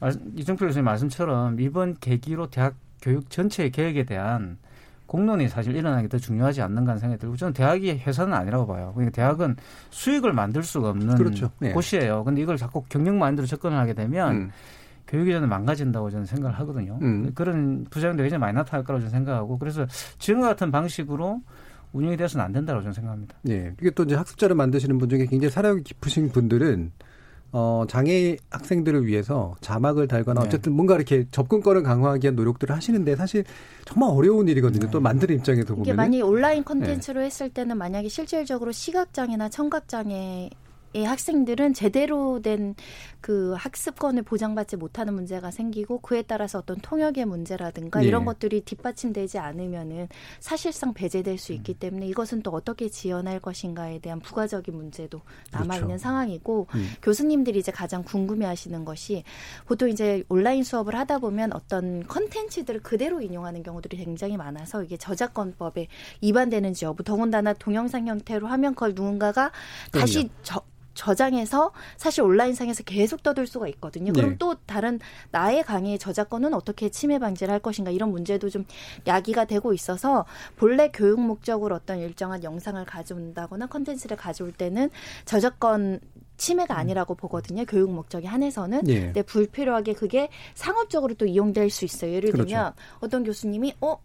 [0.00, 4.58] 말- 이정표 교수님 말씀처럼 이번 계기로 대학 교육 전체의 계획에 대한
[5.06, 8.92] 공론이 사실 일어나는 게 더 중요하지 않는가 하는 생각이 들고 저는 대학이 회사는 아니라고 봐요.
[8.94, 9.56] 그러니까 대학은
[9.90, 11.50] 수익을 만들 수가 없는 그렇죠.
[11.62, 11.72] 예.
[11.72, 12.24] 곳이에요.
[12.24, 14.50] 근데 이걸 자꾸 경영 마인드로 접근을 하게 되면 음.
[15.08, 16.98] 교육이 저는 망가진다고 저는 생각을 하거든요.
[17.02, 17.30] 음.
[17.34, 19.86] 그런 부작용도 굉장히 많이 나타날 거라고 저는 생각하고 그래서
[20.18, 21.42] 지금과 같은 방식으로
[21.92, 23.36] 운영이 돼서는 안 된다고 저는 생각합니다.
[23.48, 23.74] 예.
[23.80, 26.92] 이게 또 이제 학습자를 만드시는 분 중에 굉장히 사랑이 깊으신 분들은
[27.54, 30.46] 어, 장애 학생들을 위해서 자막을 달거나 네.
[30.46, 33.44] 어쨌든 뭔가 이렇게 접근권을 강화하기 위한 노력들을 하시는데 사실
[33.84, 34.90] 정말 어려운 일이거든요.
[34.90, 35.96] 또 만드는 입장에서 이게 보면.
[35.96, 40.50] 만약 온라인 콘텐츠로 했을 때는 만약에 실질적으로 시각장애나 청각장애 의
[40.94, 42.74] 학생들은 제대로 된
[43.22, 48.08] 그 학습권을 보장받지 못하는 문제가 생기고 그에 따라서 어떤 통역의 문제라든가 예.
[48.08, 50.08] 이런 것들이 뒷받침되지 않으면은
[50.40, 55.20] 사실상 배제될 수 있기 때문에 이것은 또 어떻게 지원할 것인가에 대한 부가적인 문제도
[55.52, 56.02] 남아 있는 그렇죠.
[56.02, 56.90] 상황이고 음.
[57.00, 59.22] 교수님들이 이제 가장 궁금해하시는 것이
[59.66, 65.86] 보통 이제 온라인 수업을 하다 보면 어떤 컨텐츠들을 그대로 인용하는 경우들이 굉장히 많아서 이게 저작권법에
[66.22, 69.52] 위반되는지 여부 더군다나 동영상 형태로 화면 걸 누군가가
[69.92, 70.60] 다시 저,
[70.94, 74.12] 저장해서 사실 온라인상에서 계속 떠들 수가 있거든요.
[74.12, 74.36] 그럼 네.
[74.38, 75.00] 또 다른
[75.30, 78.64] 나의 강의의 저작권은 어떻게 침해 방지를 할 것인가 이런 문제도 좀
[79.06, 80.26] 야기가 되고 있어서
[80.56, 84.90] 본래 교육 목적으로 어떤 일정한 영상을 가져온다거나 컨텐츠를 가져올 때는
[85.24, 86.00] 저작권
[86.36, 87.64] 침해가 아니라고 보거든요.
[87.66, 88.88] 교육 목적에 한해서는.
[88.88, 89.00] 예.
[89.00, 92.12] 근데 불필요하게 그게 상업적으로 또 이용될 수 있어요.
[92.12, 92.48] 예를 그렇죠.
[92.48, 93.98] 들면 어떤 교수님이 어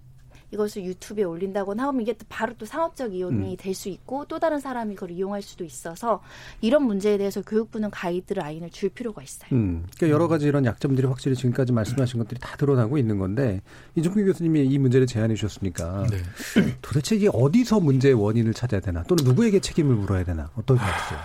[0.52, 3.58] 이것을 유튜브에 올린다거나 하면 이게 또 바로 또 상업적 이용이 음.
[3.58, 6.22] 될수 있고 또 다른 사람이 그걸 이용할 수도 있어서
[6.62, 9.50] 이런 문제에 대해서 교육부는 가이드 라인을 줄 필요가 있어요.
[9.52, 13.62] 음, 그러니까 여러 가지 이런 약점들이 확실히 지금까지 말씀하신 것들이 다 드러나고 있는 건데
[13.96, 16.18] 이종필 교수님이 이 문제를 제안해 주셨으니까 네.
[16.82, 21.20] 도대체 이게 어디서 문제의 원인을 찾아야 되나 또는 누구에게 책임을 물어야 되나 어떨 것 같으세요?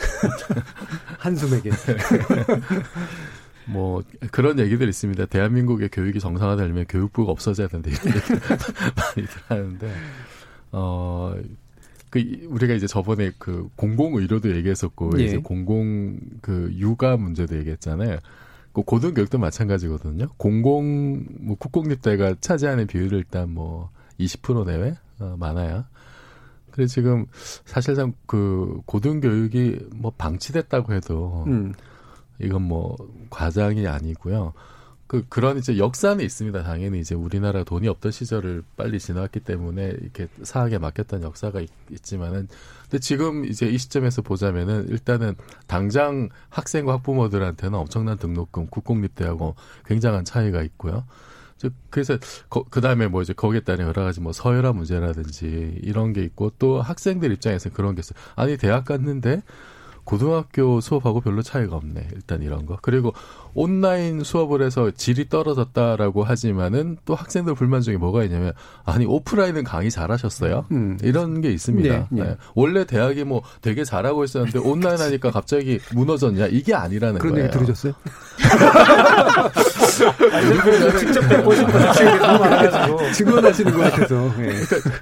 [1.18, 1.70] 한숨에게
[3.66, 5.26] 뭐 그런 얘기들 있습니다.
[5.26, 8.28] 대한민국의 교육이 정상화되려면 교육부가 없어져야 된다 이런 얘기
[8.96, 9.92] 많이들 하는데
[10.72, 11.34] 어.
[12.10, 15.24] 그 우리가 이제 저번에 그 공공 의료도 얘기했었고 예.
[15.24, 18.18] 이제 공공 그 육아 문제도 얘기했잖아요.
[18.72, 20.26] 그 고등교육도 마찬가지거든요.
[20.36, 25.84] 공공 뭐 국공립대가 차지하는 비율이 일단 뭐 20% 내외 어, 많아요.
[26.72, 27.26] 그래 지금
[27.64, 31.74] 사실상 그 고등교육이 뭐 방치됐다고 해도 음,
[32.40, 32.96] 이건 뭐
[33.30, 34.52] 과장이 아니고요.
[35.10, 36.62] 그 그런 이제 역사는 있습니다.
[36.62, 42.46] 당연히 이제 우리나라 돈이 없던 시절을 빨리 지나왔기 때문에 이렇게 사학에 맡겼던 역사가 있, 있지만은
[42.82, 45.34] 근데 지금 이제 이 시점에서 보자면은 일단은
[45.66, 51.04] 당장 학생과 학부모들한테는 엄청난 등록금 국공립대하고 굉장한 차이가 있고요.
[51.56, 52.16] 즉 그래서
[52.48, 56.80] 그 다음에 뭐 이제 거기에 따른 여러 가지 뭐 서열화 문제라든지 이런 게 있고 또
[56.80, 58.16] 학생들 입장에서 그런 게 있어요.
[58.36, 59.42] 아니 대학 갔는데
[60.10, 62.08] 고등학교 수업하고 별로 차이가 없네.
[62.16, 62.76] 일단 이런 거.
[62.82, 63.14] 그리고
[63.54, 68.52] 온라인 수업을 해서 질이 떨어졌다라고 하지만은 또 학생들 불만 중에 뭐가 있냐면
[68.84, 70.66] 아니 오프라인은 강의 잘하셨어요.
[70.72, 70.98] 음.
[71.02, 71.88] 이런 게 있습니다.
[71.94, 72.22] 네, 네.
[72.24, 72.36] 네.
[72.56, 76.46] 원래 대학이 뭐 되게 잘하고 있었는데 온라인 하니까 갑자기 무너졌냐?
[76.48, 77.46] 이게 아니라는 그런 거예요.
[77.46, 77.92] 얘기 들으셨어요?
[80.98, 83.12] 직접 너무 많아가지고.
[83.14, 84.32] 증언하시는 것 같아서.
[84.40, 84.52] 예.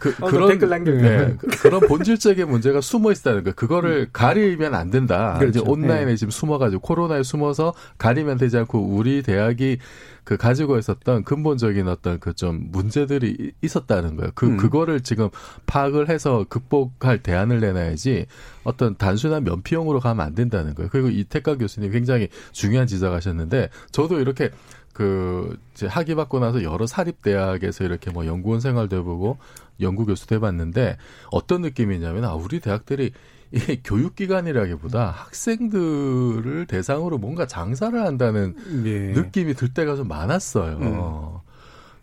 [0.01, 1.27] 그, 어, 그런 댓글 남겨주세요.
[1.29, 3.53] 네, 그- 그런 본질적인 문제가 숨어 있다는 거.
[3.53, 5.37] 그거를 가리면 안 된다.
[5.39, 5.61] 그렇죠.
[5.61, 6.17] 이제 온라인에 네.
[6.17, 9.79] 지금 숨어가지고 코로나에 숨어서 가리면 되지 않고 우리 대학이
[10.25, 14.31] 그 가지고 있었던 근본적인 어떤 그 좀 문제들이 이- 있었다는 거예요.
[14.35, 14.57] 그 음.
[14.59, 15.29] 그거를 지금
[15.67, 18.27] 파악을 해서 극복할 대안을 내놔야지
[18.65, 20.89] 어떤 단순한 면피용으로 가면 안 된다는 거예요.
[20.93, 24.51] 그리고 이태가 교수님 굉장히 중요한 지적하셨는데 저도 이렇게
[24.93, 29.39] 그 이제 학위 받고 나서 여러 사립 대학에서 이렇게 뭐 연구원 생활도 해보고
[29.81, 30.97] 연구 교수도 해봤는데
[31.31, 33.13] 어떤 느낌이냐면 아 우리 대학들이
[33.51, 39.13] 이게 교육기관이라기보다 학생들을 대상으로 뭔가 장사를 한다는 예.
[39.13, 40.77] 느낌이 들 때가 좀 많았어요.
[40.79, 41.49] 음.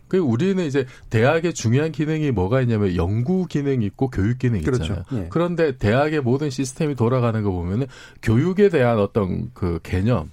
[0.08, 5.04] 그 우리는 이제 대학의 중요한 기능이 뭐가 있냐면 연구 기능이 있고 교육 기능이 있잖아요.
[5.04, 5.16] 그렇죠.
[5.16, 5.26] 예.
[5.30, 7.86] 그런데 대학의 모든 시스템이 돌아가는 거 보면은
[8.22, 10.30] 교육에 대한 어떤 그 개념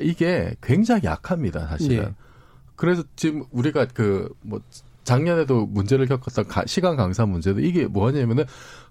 [0.00, 1.96] 이게 굉장히 약합니다, 사실은.
[1.96, 2.14] 예.
[2.76, 4.60] 그래서 지금 우리가 그 뭐
[5.04, 8.44] 작년에도 문제를 겪었던 가- 시간 강사 문제도 이게 뭐냐면은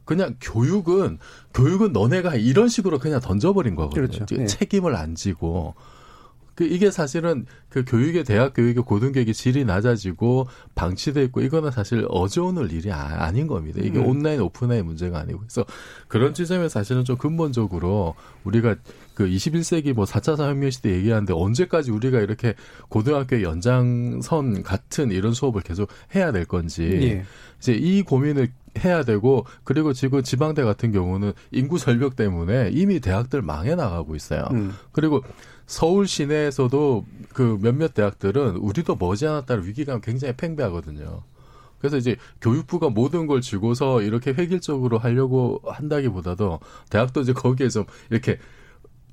[0.05, 1.17] 그냥 교육은
[1.53, 2.39] 교육은 너네가 해.
[2.39, 4.07] 이런 식으로 그냥 던져버린 거거든요.
[4.07, 4.25] 그렇죠.
[4.37, 4.45] 예.
[4.45, 5.75] 책임을 안 지고
[6.55, 10.45] 그 이게 사실은 그 교육의 대학 교육의 고등교육의 질이 낮아지고
[10.75, 13.79] 방치돼 있고 이거는 사실 어제 오늘 일이 아, 닌 겁니다.
[13.81, 14.05] 이게 음.
[14.05, 15.65] 온라인 오프라인 문제가 아니고 그래서
[16.07, 18.75] 그런 지점에서 사실은 좀 근본적으로 우리가
[19.13, 22.55] 그 21세기 뭐 4차 산업혁명 시대 얘기하는데 언제까지 우리가 이렇게
[22.89, 27.25] 고등학교 연장선 같은 이런 수업을 계속 해야 될 건지 예.
[27.59, 28.49] 이제 이 고민을
[28.83, 34.47] 해야 되고 그리고 지금 지방대 같은 경우는 인구 절벽 때문에 이미 대학들 망해 나가고 있어요.
[34.51, 34.73] 음.
[34.91, 35.23] 그리고
[35.65, 41.23] 서울 시내에서도 그 몇몇 대학들은 우리도 머지않았다는 위기감 굉장히 팽배하거든요.
[41.79, 48.39] 그래서 이제 교육부가 모든 걸 쥐고서 이렇게 획일적으로 하려고 한다기보다도 대학도 이제 거기에 좀 이렇게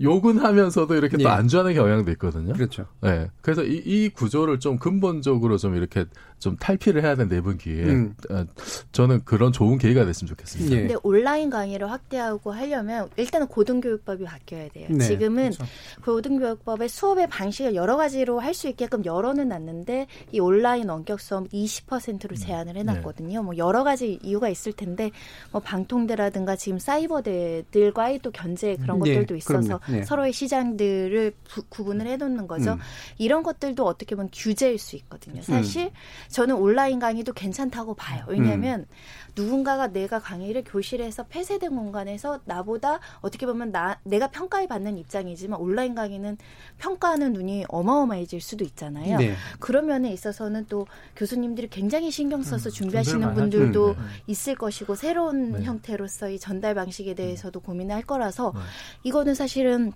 [0.00, 1.22] 욕은 하면서도 이렇게 예.
[1.22, 2.52] 또 안주하는 경향도 있거든요.
[2.54, 2.86] 그렇죠.
[3.02, 3.30] 네.
[3.42, 6.06] 그래서 이, 이 구조를 좀 근본적으로 좀 이렇게
[6.40, 8.14] 좀 탈피를 해야 된다 이번 기회에 음.
[8.30, 8.44] 어,
[8.92, 10.74] 저는 그런 좋은 계기가 됐으면 좋겠습니다.
[10.74, 10.80] 예.
[10.80, 14.88] 근데 온라인 강의를 확대하고 하려면 일단은 고등교육법이 바뀌어야 돼요.
[14.90, 15.64] 네, 지금은 그렇죠.
[16.04, 22.34] 고등교육법의 수업의 방식을 여러 가지로 할 수 있게끔 열어는 놨는데 이 온라인 원격 수업 20%로
[22.36, 23.42] 제한을 해놨거든요.
[23.44, 25.10] 뭐 여러 가지 이유가 있을 텐데
[25.52, 29.98] 뭐 방통대라든가 지금 사이버대들과의 또 견제 그런 예, 것들도 있어서 그럼요.
[30.00, 30.02] 예.
[30.02, 32.72] 서로의 시장들을 부- 구분을 해놓는 거죠.
[32.72, 32.78] 음.
[33.18, 35.42] 이런 것들도 어떻게 보면 규제일 수 있거든요.
[35.42, 35.90] 사실
[36.30, 38.24] 저는 온라인 강의도 괜찮다고 봐요.
[38.28, 38.86] 왜냐하면
[39.34, 45.94] 누군가가 내가 강의를 교실에서 폐쇄된 공간에서 나보다 어떻게 보면 나 내가 평가에 받는 입장이지만 온라인
[45.94, 46.38] 강의는
[46.78, 49.18] 평가하는 눈이 어마어마해질 수도 있잖아요.
[49.18, 49.34] 네.
[49.58, 53.40] 그런 면에 있어서는 또 교수님들이 굉장히 신경 써서 준비하시는 많이 하죠.
[53.40, 55.62] 분들도 음, 있을 것이고 새로운 네.
[55.64, 58.60] 형태로서의 전달 방식에 대해서도 고민을 할 거라서 네.
[59.04, 59.92] 이거는 사실은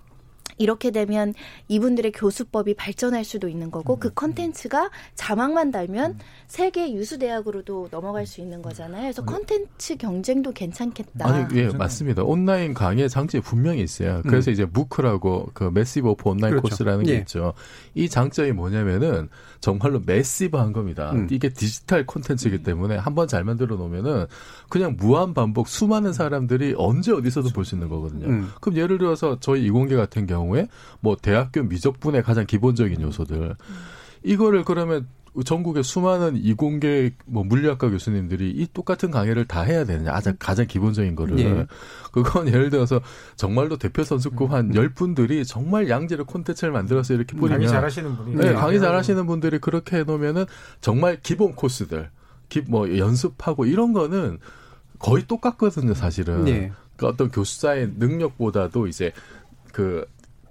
[0.57, 1.33] 이렇게 되면
[1.67, 8.39] 이분들의 교수법이 발전할 수도 있는 거고 그 컨텐츠가 자막만 달면 세계 유수 대학으로도 넘어갈 수
[8.39, 9.01] 있는 거잖아요.
[9.01, 11.27] 그래서 컨텐츠 경쟁도 괜찮겠다.
[11.27, 12.23] 아니, 예, 맞습니다.
[12.23, 14.21] 온라인 강의의 장점이 분명히 있어요.
[14.23, 16.69] 그래서 이제 MOOC라고 그 Massive Open Online 그렇죠.
[16.69, 17.17] Course라는 게 예.
[17.17, 17.53] 있죠.
[17.93, 19.27] 이 장점이 뭐냐면은
[19.59, 21.11] 정말로 매시브한 겁니다.
[21.11, 21.27] 음.
[21.31, 24.25] 이게 디지털 콘텐츠이기 때문에 한 번 잘 만들어 놓으면은
[24.69, 28.27] 그냥 무한 반복 수많은 사람들이 언제 어디서도 볼 수 있는 거거든요.
[28.27, 28.51] 음.
[28.61, 30.67] 그럼 예를 들어서 저희 이공계 같은 경우 에
[31.01, 33.55] 뭐 대학교 미적분의 가장 기본적인 요소들
[34.23, 35.07] 이거를 그러면
[35.43, 41.15] 전국의 수많은 이공계 뭐 물리학과 교수님들이 이 똑같은 강의를 다 해야 되느냐 가장 가장 기본적인
[41.15, 41.67] 거를 예.
[42.13, 43.01] 그건 예를 들어서
[43.35, 48.35] 정말로 대표 선수급 한 열 분들이 정말 양질의 콘텐츠를 만들어서 이렇게 뿌리면 강의 잘하시는 분이
[48.35, 50.45] 네, 강의 잘하시는 분들이 그렇게 해 놓으면은
[50.79, 52.09] 정말 기본 코스들,
[52.47, 54.39] 기, 뭐 연습하고 이런 거는
[54.99, 56.45] 거의 똑같거든요, 사실은.
[56.45, 56.71] 네.
[56.95, 59.11] 그 어떤 교수자의 능력보다도 이제
[59.73, 60.05] 그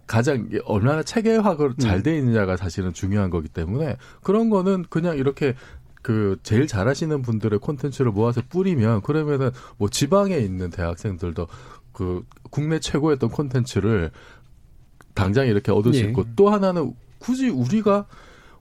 [0.06, 5.54] 가장 얼마나 체계화가 잘돼 있느냐가 사실은 중요한 거기 때문에 그런 거는 그냥 이렇게
[6.02, 11.46] 그 제일 잘하시는 분들의 콘텐츠를 모아서 뿌리면 그러면은 뭐 지방에 있는 대학생들도
[11.92, 12.78] 그 국내
[13.14, 14.10] 어떤 콘텐츠를
[15.14, 16.08] 당장 이렇게 얻을 수 예.
[16.08, 18.06] 있고 또 하나는 굳이 우리가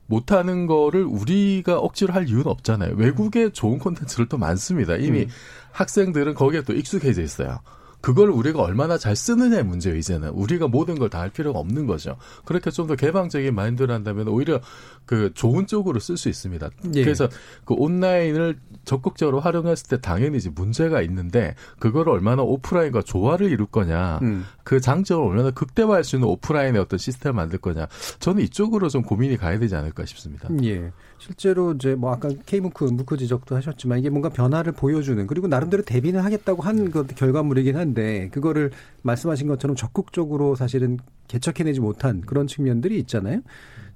[0.06, 2.94] 못하는 거를 우리가 억지로 할 이유는 없잖아요.
[2.96, 4.96] 외국에 좋은 콘텐츠를 또 많습니다.
[4.96, 5.28] 이미 음.
[5.72, 7.58] 학생들은 거기에 또 익숙해져 있어요.
[8.04, 10.28] 그걸 우리가 얼마나 잘 쓰느냐의 문제예요, 이제는.
[10.28, 12.18] 우리가 모든 걸 다 할 필요가 없는 거죠.
[12.44, 14.60] 그렇게 좀 더 개방적인 마인드를 한다면 오히려
[15.06, 16.68] 그 좋은 쪽으로 쓸 수 있습니다.
[16.96, 17.02] 예.
[17.02, 17.30] 그래서
[17.64, 24.18] 그 온라인을 적극적으로 활용했을 때 당연히 이제 문제가 있는데 그거를 얼마나 오프라인과 조화를 이룰 거냐.
[24.20, 24.44] 음.
[24.64, 27.86] 그 장점을 얼마나 극대화할 수 있는 오프라인의 어떤 시스템을 만들 거냐.
[28.20, 30.50] 저는 이쪽으로 좀 고민이 가야 되지 않을까 싶습니다.
[30.62, 30.92] 예.
[31.24, 36.20] 실제로 이제 뭐 아까 K무크, 무크 지적도 하셨지만 이게 뭔가 변화를 보여주는 그리고 나름대로 대비는
[36.20, 43.40] 하겠다고 한것 결과물이긴 한데 그거를 말씀하신 것처럼 적극적으로 사실은 개척해내지 못한 그런 측면들이 있잖아요.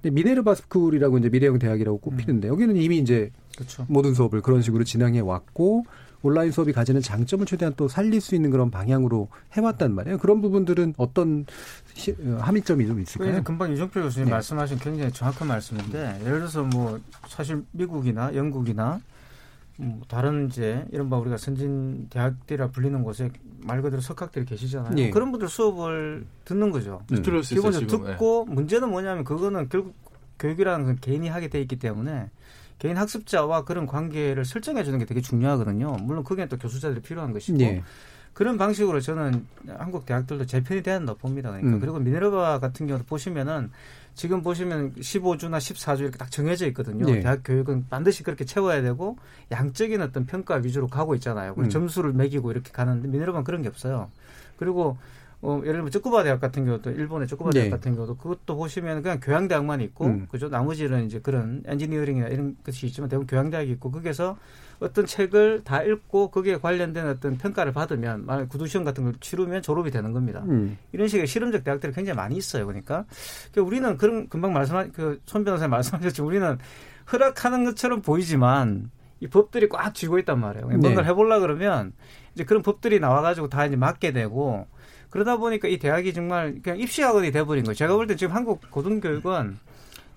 [0.01, 3.85] 근데 미네르바 스쿨이라고 이제 미래형 대학이라고 꼽히는데 여기는 이미 이제 그렇죠.
[3.91, 5.85] 모든 수업을 그런 식으로 진행해 왔고
[6.23, 10.19] 온라인 수업이 가지는 장점을 최대한 또 살릴 수 있는 그런 방향으로 해왔단 말이에요.
[10.19, 11.47] 그런 부분들은 어떤
[11.95, 13.43] 시- 어, 함의점이 좀 있을까요?
[13.45, 14.33] 금방 유정표 교수님 네.
[14.33, 19.01] 말씀하신 굉장히 정확한 말씀인데 예를 들어서 뭐 사실 미국이나 영국이나
[19.77, 24.95] 뭐 다른 이제 이른바 우리가 선진 대학들이라 불리는 곳에 말 그대로 석학들이 계시잖아요.
[24.99, 25.11] 예.
[25.11, 27.01] 그런 분들 수업을 듣는 거죠.
[27.13, 27.23] 음.
[27.23, 28.11] 들을 수 있어요, 기본적으로.
[28.11, 29.95] 듣고 문제는 뭐냐면 그거는 결국
[30.41, 32.29] 교육이라는 건 개인이 하게 돼 있기 때문에
[32.79, 35.97] 개인 학습자와 그런 관계를 설정해 주는 게 되게 중요하거든요.
[36.03, 37.83] 물론 그게 또 교수자들이 필요한 것이고 예.
[38.39, 39.47] 그런 방식으로 저는
[39.79, 41.51] 한국 대학들도 재편이 돼야 한다고 봅니다.
[41.51, 41.81] 그러니까 음.
[41.81, 43.73] 그리고 미네르바 같은 경우도 보시면은
[44.15, 47.07] 지금 보시면 15주나 14주 이렇게 딱 정해져 있거든요.
[47.07, 47.21] 네.
[47.21, 49.17] 대학 교육은 반드시 그렇게 채워야 되고
[49.51, 51.55] 양적인 어떤 평가 위주로 가고 있잖아요.
[51.59, 51.69] 음.
[51.69, 54.09] 점수를 매기고 이렇게 가는데 미네르바는 그런 게 없어요.
[54.57, 54.99] 그리고
[55.41, 57.61] 어, 예를 들면 쯔쿠바 대학 같은 경우도 일본의 쯔쿠바 네.
[57.61, 60.27] 대학 같은 경우도 그것도 보시면 그냥 교양 대학만 있고 음.
[60.29, 64.37] 그죠 나머지는 이제 그런 엔지니어링이나 이런 것이 있지만 대부분 교양 대학이 있고 거기에서
[64.81, 69.63] 어떤 책을 다 읽고 거기에 관련된 어떤 평가를 받으면 만약 구두 시험 같은 걸 치르면
[69.63, 70.43] 졸업이 되는 겁니다.
[70.49, 70.77] 음.
[70.93, 72.67] 이런 식의 실험적 대학들이 굉장히 많이 있어요.
[72.67, 73.05] 그러니까
[73.53, 76.59] 그 우리는 그런 금방 말씀한 그손 변호사님 말씀하셨지만 우리는
[77.13, 80.69] 허락하는 것처럼 보이지만 이 법들이 꽉 쥐고 있단 말이에요.
[80.69, 80.77] 네.
[80.77, 81.93] 뭔가를 해보려 그러면
[82.35, 84.67] 이제 그런 법들이 나와가지고 다 이제 맞게 되고
[85.11, 87.75] 그러다 보니까 이 대학이 정말 그냥 입시학원이 돼버린 거예요.
[87.75, 89.57] 제가 볼 때 지금 한국 고등교육은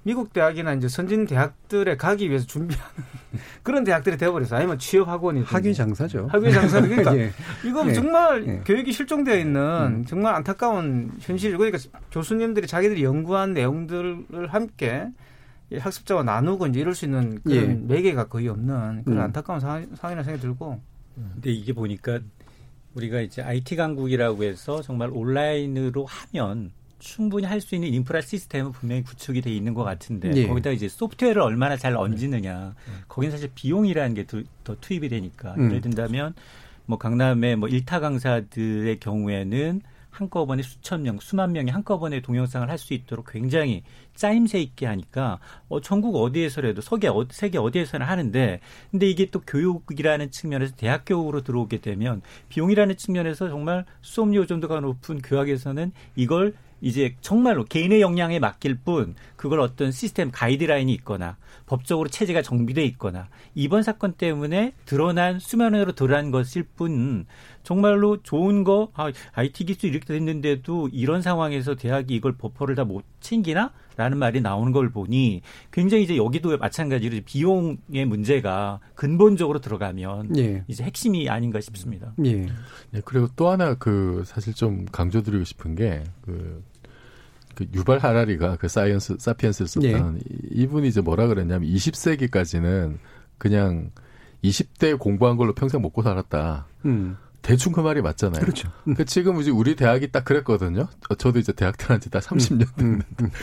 [0.04, 2.92] 미국 대학이나 이제 선진 대학들에 가기 위해서 준비하는
[3.64, 4.58] 그런 대학들이 돼버렸어요.
[4.58, 6.28] 아니면 취업 학원이 학위 장사죠.
[6.32, 7.32] 학위 장사 그러니까 예.
[7.64, 7.94] 이건 예.
[7.94, 8.62] 정말 예.
[8.66, 11.78] 교육이 실종되어 있는 정말 안타까운 현실이고 그러니까
[12.12, 15.08] 교수님들이 자기들이 연구한 내용들을 함께
[15.72, 17.66] 이 학습자와 나누고 이제 이럴 수 있는 그런 예.
[17.68, 19.24] 매개가 거의 없는 그런 음.
[19.24, 20.82] 안타까운 상황, 상황이라는 생각이 들고
[21.34, 22.20] 근데 이게 보니까
[22.96, 29.04] 우리가 이제 IT 강국이라고 해서 정말 온라인으로 하면 충분히 할 수 있는 인프라 시스템은 분명히
[29.04, 30.48] 구축이 돼 있는 것 같은데 예.
[30.48, 32.76] 거기다 이제 소프트웨어를 얼마나 잘 얹느냐
[33.08, 34.26] 거기는 사실 비용이라는 게
[34.64, 35.70] 더 투입이 되니까 음.
[35.70, 36.36] 예를 든다면
[36.86, 42.94] 뭐 강남의 뭐 일타 강사들의 경우에는 한꺼번에 수천 명, 수만 명이 한꺼번에 동영상을 할 수
[42.94, 43.84] 있도록 굉장히
[44.16, 50.32] 짜임새 있게 하니까 어 전국 어디에서라도 세계 어, 세계 어디에서나 하는데 근데 이게 또 교육이라는
[50.32, 57.64] 측면에서 대학 교육으로 들어오게 되면 비용이라는 측면에서 정말 수업료 정도가 높은 교학에서는 이걸 이제 정말로
[57.64, 64.14] 개인의 역량에 맡길 뿐 그걸 어떤 시스템 가이드라인이 있거나 법적으로 체제가 정비돼 있거나 이번 사건
[64.14, 67.26] 때문에 드러난 수면으로 드러난 것일 뿐
[67.64, 73.04] 정말로 좋은 거 아, IT 기술 이렇게 됐는데도 이런 상황에서 대학이 이걸 버퍼를 다 못
[73.22, 73.72] 챙기나?
[73.98, 80.64] 라는 말이 나오는 걸 보니 굉장히 이제 여기도 마찬가지로 비용의 문제가 근본적으로 들어가면 예.
[80.68, 82.14] 이제 핵심이 아닌가 싶습니다.
[82.26, 82.48] 예.
[82.92, 86.64] 네, 그리고 또 하나 그 사실 좀 강조드리고 싶은 게 그
[87.72, 92.98] 그 유발 하라리가 그 사이언스 사피엔스를 썼던 이- 이분이 이제 뭐라 그랬냐면 20세기까지는
[93.38, 93.92] 그냥
[94.44, 96.66] 20대 공부한 걸로 평생 먹고 살았다.
[96.86, 97.18] 음.
[97.42, 98.40] 대충 그 말이 맞잖아요.
[98.42, 98.70] 그렇죠.
[98.88, 98.94] 음.
[98.96, 100.88] 그 지금 이제 우리 대학이 딱 그랬거든요.
[101.10, 103.02] 어, 저도 이제 대학 다닌 지 다 30년 음.
[103.18, 103.36] 됐는데.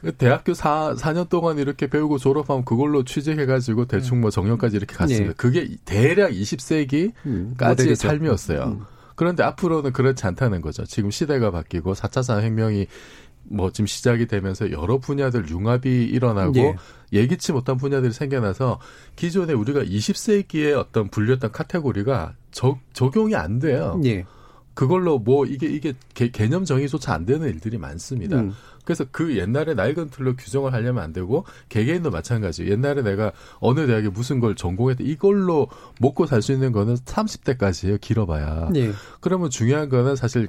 [0.00, 5.30] 그 대학교 4, 4년 동안 이렇게 배우고 졸업하면 그걸로 취직해가지고 대충 뭐 정년까지 이렇게 갔습니다.
[5.30, 5.32] 예.
[5.36, 7.94] 그게 대략 20세기까지의 음.
[7.94, 8.62] 삶이었어요.
[8.64, 8.84] 음.
[9.14, 10.84] 그런데 앞으로는 그렇지 않다는 거죠.
[10.84, 12.86] 지금 시대가 바뀌고 4차 산업혁명이
[13.48, 16.76] 뭐 지금 시작이 되면서 여러 분야들 융합이 일어나고 예.
[17.12, 18.80] 예기치 못한 분야들이 생겨나서
[19.14, 24.00] 기존에 우리가 20세기에 어떤 불렸던 카테고리가 적, 적용이 안 돼요.
[24.04, 24.24] 예.
[24.74, 28.38] 그걸로 뭐 이게 이게 개, 개념 정의조차 안 되는 일들이 많습니다.
[28.40, 28.52] 음.
[28.84, 32.66] 그래서 그 옛날에 낡은 틀로 규정을 하려면 안 되고 개개인도 마찬가지.
[32.68, 35.68] 옛날에 내가 어느 대학에 무슨 걸 전공했다 이걸로
[36.00, 38.00] 먹고 살 수 있는 거는 30대까지예요.
[38.00, 38.68] 길어봐야.
[38.76, 38.92] 예.
[39.20, 40.48] 그러면 중요한 거는 사실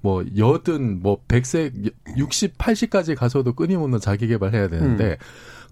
[0.00, 5.16] 뭐 여든 뭐 100세 60, 80까지 가서도 끊임없는 자기 개발해야 되는데 음.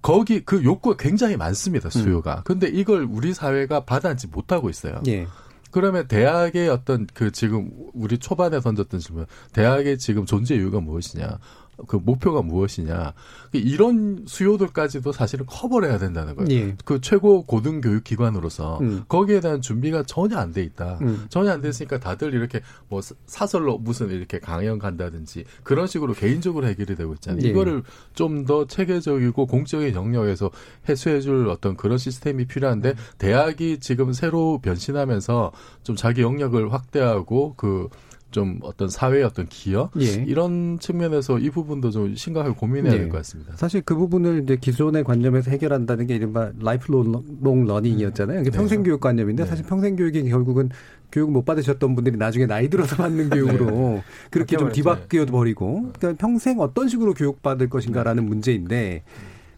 [0.03, 1.91] 거기 그 욕구가 굉장히 많습니다.
[1.91, 2.43] 수요가.
[2.45, 5.03] 근데 이걸 우리 사회가 받아들지 못하고 있어요.
[5.09, 5.27] 예.
[5.71, 11.39] 그러면 대학의 어떤 그 지금 우리 초반에 던졌던 질문, 대학의 지금 존재 이유가 무엇이냐,
[11.87, 13.13] 그 목표가 무엇이냐,
[13.53, 16.51] 이런 수요들까지도 사실은 커버를 해야 된다는 거예요.
[16.51, 16.77] 예.
[16.85, 19.05] 그 최고 고등 교육 기관으로서 음.
[19.09, 20.99] 거기에 대한 준비가 전혀 안 돼 있다.
[21.03, 21.27] 음.
[21.29, 26.67] 전혀 안 됐으니까 다들 이렇게 뭐 사- 사설로 무슨 이렇게 강연 간다든지 그런 식으로 개인적으로
[26.67, 27.43] 해결이 되고 있잖아요.
[27.45, 27.49] 예.
[27.49, 27.83] 이거를
[28.15, 30.51] 좀 더 체계적이고 공적인 영역에서
[30.89, 37.89] 해소해줄 어떤 그런 시스템이 필요한데 대학이 지금 새로 변신하면서 좀 자기 영역을 확대하고 그
[38.37, 40.23] 좀 어떤 사회의 어떤 기여 예.
[40.27, 42.99] 이런 측면에서 이 부분도 좀 심각하게 고민해야 예.
[42.99, 43.57] 될것 같습니다.
[43.57, 47.25] 사실 그 부분을 이제 기존의 관점에서 해결한다는 게 이른바 lifelong
[47.67, 48.43] learning이었잖아요.
[48.43, 49.49] 이게 평생 교육 관념인데 네.
[49.49, 50.69] 사실 평생 교육이 결국은
[51.11, 54.71] 교육 못 받으셨던 분들이 나중에 나이 들어서 받는 교육으로 그렇게 좀.
[54.71, 59.03] 뒤바뀌어 버리고 그러니까 평생 어떤 식으로 교육받을 것인가라는 문제인데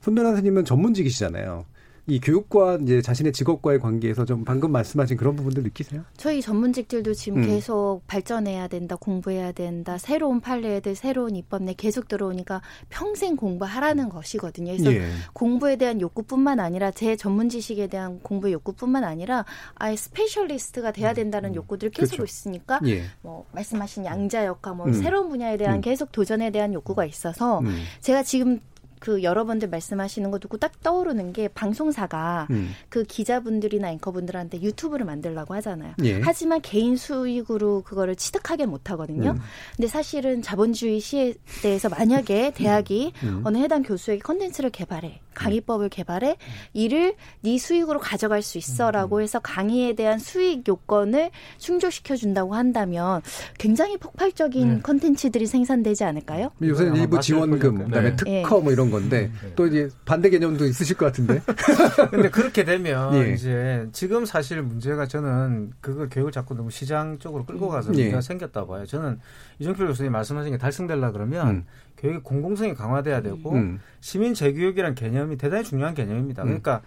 [0.02, 1.64] 손 변호사님은 전문직이시잖아요.
[2.08, 6.02] 이 교육과 이제 자신의 직업과의 관계에서 좀 방금 말씀하신 그런 부분들 느끼세요?
[6.16, 7.46] 저희 전문직들도 지금 음.
[7.46, 14.72] 계속 발전해야 된다, 공부해야 된다, 새로운 판례들, 새로운 입법내 계속 들어오니까 평생 공부하라는 것이거든요.
[14.72, 15.10] 그래서 예.
[15.34, 19.44] 공부에 대한 욕구뿐만 아니라 제 전문 지식에 대한 공부의 욕구뿐만 아니라
[19.74, 22.24] 아예 스페셜리스트가 돼야 된다는 욕구들이 계속 그렇죠.
[22.24, 23.02] 있으니까 예.
[23.20, 24.94] 뭐 말씀하신 양자역학 뭐 음.
[24.94, 25.80] 새로운 분야에 대한 음.
[25.82, 27.82] 계속 도전에 대한 욕구가 있어서 음.
[28.00, 28.60] 제가 지금
[29.00, 32.70] 그 여러분들 말씀하시는 거 듣고 딱 떠오르는 게 방송사가 음.
[32.88, 35.94] 그 기자분들이나 앵커분들한테 유튜브를 만들라고 하잖아요.
[36.04, 36.20] 예.
[36.22, 39.30] 하지만 개인 수익으로 그거를 취득하게 못 하거든요.
[39.30, 39.40] 음.
[39.76, 43.42] 근데 사실은 자본주의 시대에서 만약에 대학이 음.
[43.44, 46.36] 어느 해당 교수에게 컨텐츠를 개발해, 강의법을 개발해,
[46.72, 48.60] 이를 네 수익으로 가져갈 수 음.
[48.60, 53.22] 있어라고 해서 강의에 대한 수익 요건을 충족시켜 준다고 한다면
[53.56, 54.80] 굉장히 폭발적인 네.
[54.82, 56.50] 컨텐츠들이 생산되지 않을까요?
[56.60, 57.84] 요새는 아마 일부 맞을 지원금.
[57.84, 58.42] 그다음에 네.
[58.42, 61.40] 특허 뭐 이런 건데 또 이제 반대 개념도 있으실 것 같은데.
[62.10, 63.32] 근데 그렇게 되면 예.
[63.32, 68.02] 이제 지금 사실 문제가 저는 그거 교육을 자꾸 너무 시장 쪽으로 끌고 가서 예.
[68.02, 68.84] 문제가 생겼다 봐요.
[68.86, 69.20] 저는
[69.60, 71.64] 이종필 교수님 말씀하신 게 달성되려 그러면 음.
[71.98, 73.80] 교육의 공공성이 강화돼야 되고 음.
[74.00, 76.42] 시민 재교육이라는 개념이 대단히 중요한 개념입니다.
[76.42, 76.46] 음.
[76.46, 76.82] 그러니까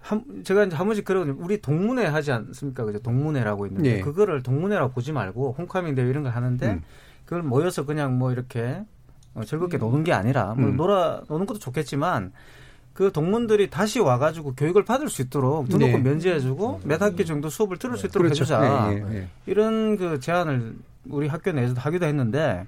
[0.00, 1.36] 한, 제가 이제 한 번씩 그러거든요.
[1.38, 2.84] 우리 동문회 하지 않습니까?
[2.84, 2.98] 그죠?
[3.00, 4.00] 동문회라고 있는데 예.
[4.00, 6.82] 그거를 동문회라고 보지 말고 홈카밍 대회 이런 걸 하는데 음.
[7.24, 8.84] 그걸 모여서 그냥 뭐 이렇게
[9.34, 10.76] 어, 즐겁게 노는 게 아니라 뭐 음.
[10.76, 12.32] 놀아 노는 것도 좋겠지만
[12.92, 16.10] 그 동문들이 다시 와가지고 교육을 받을 수 있도록 등록금 네.
[16.10, 18.42] 면제해주고 몇 학기 정도 수업을 들을 수 있도록 그렇죠.
[18.42, 19.28] 해주자 예, 예, 예.
[19.46, 22.66] 이런 그 제안을 우리 학교 내에서도 하기도 했는데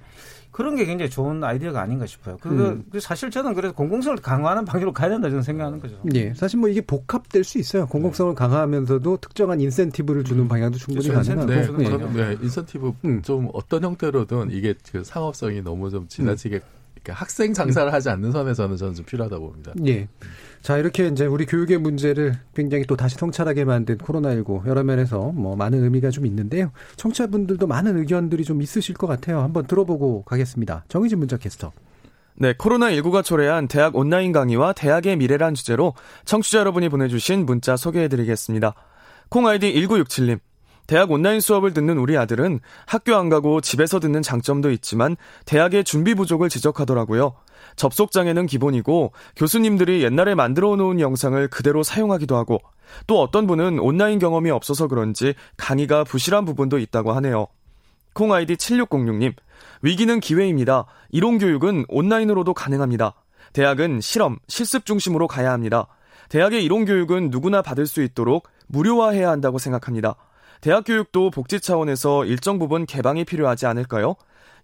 [0.56, 2.38] 그런 게 굉장히 좋은 아이디어가 아닌가 싶어요.
[2.40, 2.82] 그 음.
[2.90, 6.00] 그 사실 저는 그래서 공공성을 강화하는 방향으로 가야 된다 저는 생각하는 거죠.
[6.14, 7.86] 예, 사실 뭐 이게 복합될 수 있어요.
[7.86, 11.08] 공공성을 강화하면서도 특정한 인센티브를 주는 방향도 충분히.
[11.10, 11.44] 가능하고.
[11.44, 11.66] 네.
[11.66, 11.98] 거죠.
[11.98, 13.20] 저는 네, 인센티브 음.
[13.20, 16.62] 좀 어떤 형태로든 이게 그 상업성이 너무 좀 지나치게
[17.02, 19.74] 그러니까 학생 장사를 하지 않는 선에서는 저는 좀 필요하다 고 봅니다.
[19.86, 20.09] 예.
[20.62, 25.57] 자, 이렇게 이제 우리 교육의 문제를 굉장히 또 다시 성찰하게 만든 코로나19 여러 면에서 뭐
[25.57, 26.72] 많은 의미가 좀 있는데요.
[26.96, 29.40] 청취자분들도 많은 의견들이 좀 있으실 것 같아요.
[29.40, 30.84] 한번 들어보고 가겠습니다.
[30.88, 31.72] 정희진 문자 캐스터.
[32.38, 35.94] 네, 코로나19가 초래한 대학 온라인 강의와 대학의 미래란 주제로
[36.24, 38.74] 청취자 여러분이 보내주신 문자 소개해드리겠습니다.
[39.30, 40.40] 콩 아이디 1967님.
[40.86, 46.14] 대학 온라인 수업을 듣는 우리 아들은 학교 안 가고 집에서 듣는 장점도 있지만 대학의 준비
[46.14, 47.34] 부족을 지적하더라고요.
[47.77, 52.59] 접속 장애는 기본이고 교수님들이 옛날에 만들어 놓은 영상을 그대로 사용하기도 하고
[53.07, 57.47] 또 어떤 분은 온라인 경험이 없어서 그런지 강의가 부실한 부분도 있다고 하네요.
[58.12, 59.35] 콩 아이디 7606님.
[59.83, 60.87] 위기는 기회입니다.
[61.11, 63.14] 이론 교육은 온라인으로도 가능합니다.
[63.53, 65.87] 대학은 실험, 실습 중심으로 가야 합니다.
[66.29, 70.16] 대학의 이론 교육은 누구나 받을 수 있도록 무료화해야 한다고 생각합니다.
[70.61, 74.16] 대학 교육도 복지 차원에서 일정 부분 개방이 필요하지 않을까요?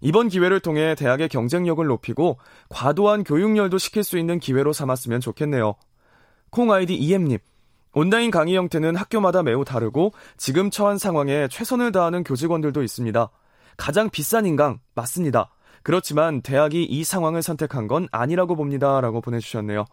[0.03, 2.37] 이번 기회를 통해 대학의 경쟁력을 높이고
[2.67, 5.75] 과도한 교육열도 시킬 수 있는 기회로 삼았으면 좋겠네요.
[6.49, 7.39] 콩 아이디 이엠님.
[7.93, 13.29] 온라인 강의 형태는 학교마다 매우 다르고 지금 처한 상황에 최선을 다하는 교직원들도 있습니다.
[13.77, 15.49] 가장 비싼 인강 맞습니다.
[15.83, 18.99] 그렇지만 대학이 이 상황을 선택한 건 아니라고 봅니다.
[18.99, 19.85] 라고 보내주셨네요.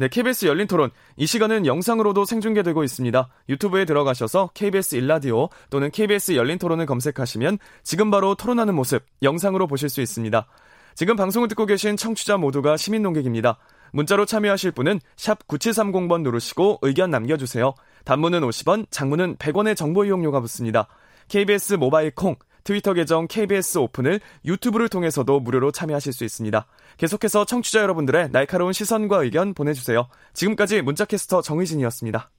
[0.00, 0.90] 네, KBS 열린 토론.
[1.18, 3.28] 이 시간은 영상으로도 생중계되고 있습니다.
[3.50, 9.90] 유튜브에 들어가셔서 KBS 일라디오 또는 KBS 열린 토론을 검색하시면 지금 바로 토론하는 모습 영상으로 보실
[9.90, 10.46] 수 있습니다.
[10.94, 13.58] 지금 방송을 듣고 계신 청취자 모두가 시민 농객입니다.
[13.92, 17.74] 문자로 참여하실 분은 샵 9730번 누르시고 의견 남겨주세요.
[18.06, 20.88] 단문은 50원, 장문은 100원의 정보 이용료가 붙습니다.
[21.28, 26.66] KBS 모바일 콩, 트위터 계정 KBS 오픈을 유튜브를 통해서도 무료로 참여하실 수 있습니다.
[26.96, 30.08] 계속해서 청취자 여러분들의 날카로운 시선과 의견 보내주세요.
[30.34, 32.30] 지금까지 문자캐스터 정의진이었습니다.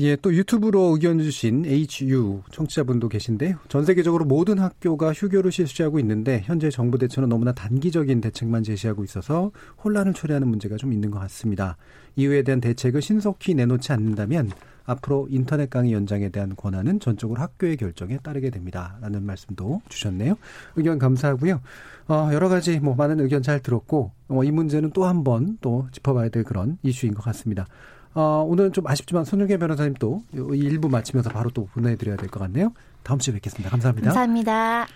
[0.00, 3.56] 예, 또 유튜브로 의견 주신 HU 청취자분도 계신데요.
[3.68, 9.50] 전 세계적으로 모든 학교가 휴교를 실시하고 있는데 현재 정부 대처는 너무나 단기적인 대책만 제시하고 있어서
[9.82, 11.78] 혼란을 초래하는 문제가 좀 있는 것 같습니다.
[12.16, 14.50] 이유에 대한 대책을 신속히 내놓지 않는다면
[14.88, 18.96] 앞으로 인터넷 강의 연장에 대한 권한은 전적으로 학교의 결정에 따르게 됩니다.
[19.00, 20.34] 라는 말씀도 주셨네요.
[20.76, 21.60] 의견 감사하고요.
[22.08, 25.86] 어, 여러 가지 뭐 많은 의견 잘 들었고 어, 이 문제는 또 한 번 또
[25.92, 27.66] 짚어봐야 될 그런 이슈인 것 같습니다.
[28.14, 32.72] 어, 오늘은 좀 아쉽지만 손윤계 변호사님 또이 일부 마치면서 바로 또 보내드려야 될 것 같네요.
[33.02, 33.70] 다음 주에 뵙겠습니다.
[33.70, 34.06] 감사합니다.
[34.08, 34.86] 감사합니다.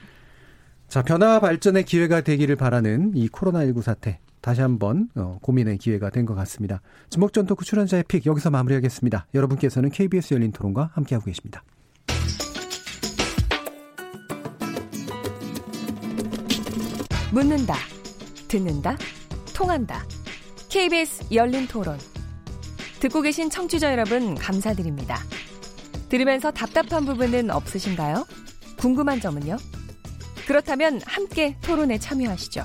[0.88, 4.18] 자, 변화 발전의 기회가 되기를 바라는 이 코로나19 사태.
[4.42, 6.80] 다시 한번 어, 고민의 기회가 된 것 같습니다.
[7.10, 9.26] 지목전 토크 출연자의 픽 여기서 마무리하겠습니다.
[9.34, 11.64] 여러분께서는 KBS 열린 토론과 함께하고 계십니다.
[17.32, 17.74] 묻는다,
[18.48, 18.96] 듣는다,
[19.54, 20.04] 통한다.
[20.68, 21.98] KBS 열린 토론.
[23.00, 25.18] 듣고 계신 청취자 여러분, 감사드립니다.
[26.08, 28.26] 들으면서 답답한 부분은 없으신가요?
[28.78, 29.56] 궁금한 점은요?
[30.46, 32.64] 그렇다면 함께 토론에 참여하시죠.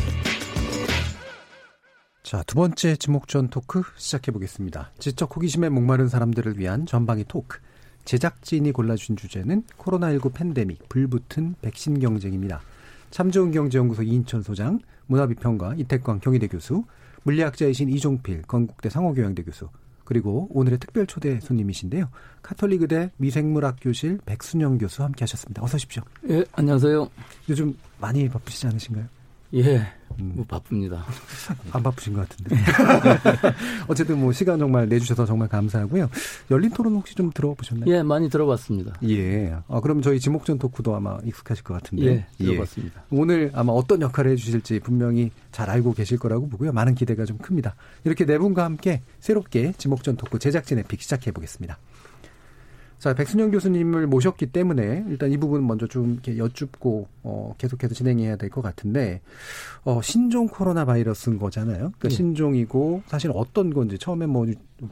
[2.31, 4.91] 자, 두 번째 지목전 토크 시작해 보겠습니다.
[4.99, 7.59] 지적 호기심에 목마른 사람들을 위한 전방위 토크.
[8.05, 12.61] 제작진이 골라준 주제는 코로나19 팬데믹 불붙은 백신 경쟁입니다.
[13.09, 16.85] 참 좋은 경제연구소 이인천 소장, 문화비평가 이태광 경희대 교수,
[17.23, 19.67] 물리학자이신 이종필 건국대 상호교양대 교수,
[20.05, 22.07] 그리고 오늘의 특별 초대 손님이신데요.
[22.43, 25.61] 카톨릭의대 미생물학 교실 백순영 교수 함께 하셨습니다.
[25.61, 26.01] 어서 오십시오.
[26.29, 27.09] 예, 안녕하세요.
[27.49, 29.20] 요즘 많이 바쁘시지 않으신가요?
[29.53, 29.85] 예,
[30.19, 30.33] 음.
[30.35, 31.05] 뭐 바쁩니다.
[31.71, 32.55] 안 바쁘신 것 같은데.
[33.87, 36.09] 어쨌든 뭐 시간 정말 내주셔서 정말 감사하고요.
[36.49, 37.93] 열린 토론 혹시 좀 들어보셨나요?
[37.93, 38.93] 예, 많이 들어봤습니다.
[39.09, 39.55] 예.
[39.67, 42.05] 아, 그럼 저희 지목전 토크도 아마 익숙하실 것 같은데.
[42.39, 43.03] 예, 들어봤습니다.
[43.11, 46.71] 오늘 아마 어떤 역할을 해주실지 분명히 잘 알고 계실 거라고 보고요.
[46.71, 47.75] 많은 기대가 좀 큽니다.
[48.03, 51.77] 이렇게 네 분과 함께 새롭게 지목전 토크 제작진의 픽 시작해 보겠습니다.
[53.01, 58.35] 자, 백순영 교수님을 모셨기 때문에 일단 이 부분 먼저 좀 이렇게 여쭙고 어, 계속해서 진행해야
[58.35, 59.21] 될 것 같은데
[59.83, 61.77] 어, 신종 코로나 바이러스인 거잖아요.
[61.77, 62.09] 그러니까 예.
[62.11, 64.45] 신종이고 사실 어떤 건지 처음에 뭐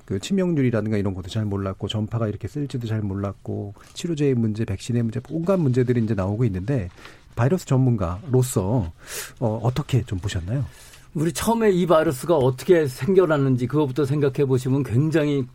[0.05, 5.19] 그 치명률이라든가 이런 것도 잘 몰랐고 전파가 이렇게 쓸지도 잘 몰랐고 치료제의 문제, 백신의 문제,
[5.29, 6.89] 온갖 문제들이 이제 나오고 있는데
[7.35, 8.91] 바이러스 전문가로서
[9.39, 10.65] 어, 어떻게 좀 보셨나요?
[11.13, 15.45] 우리 처음에 이 바이러스가 어떻게 생겨났는지 그것부터 생각해 보시면 굉장히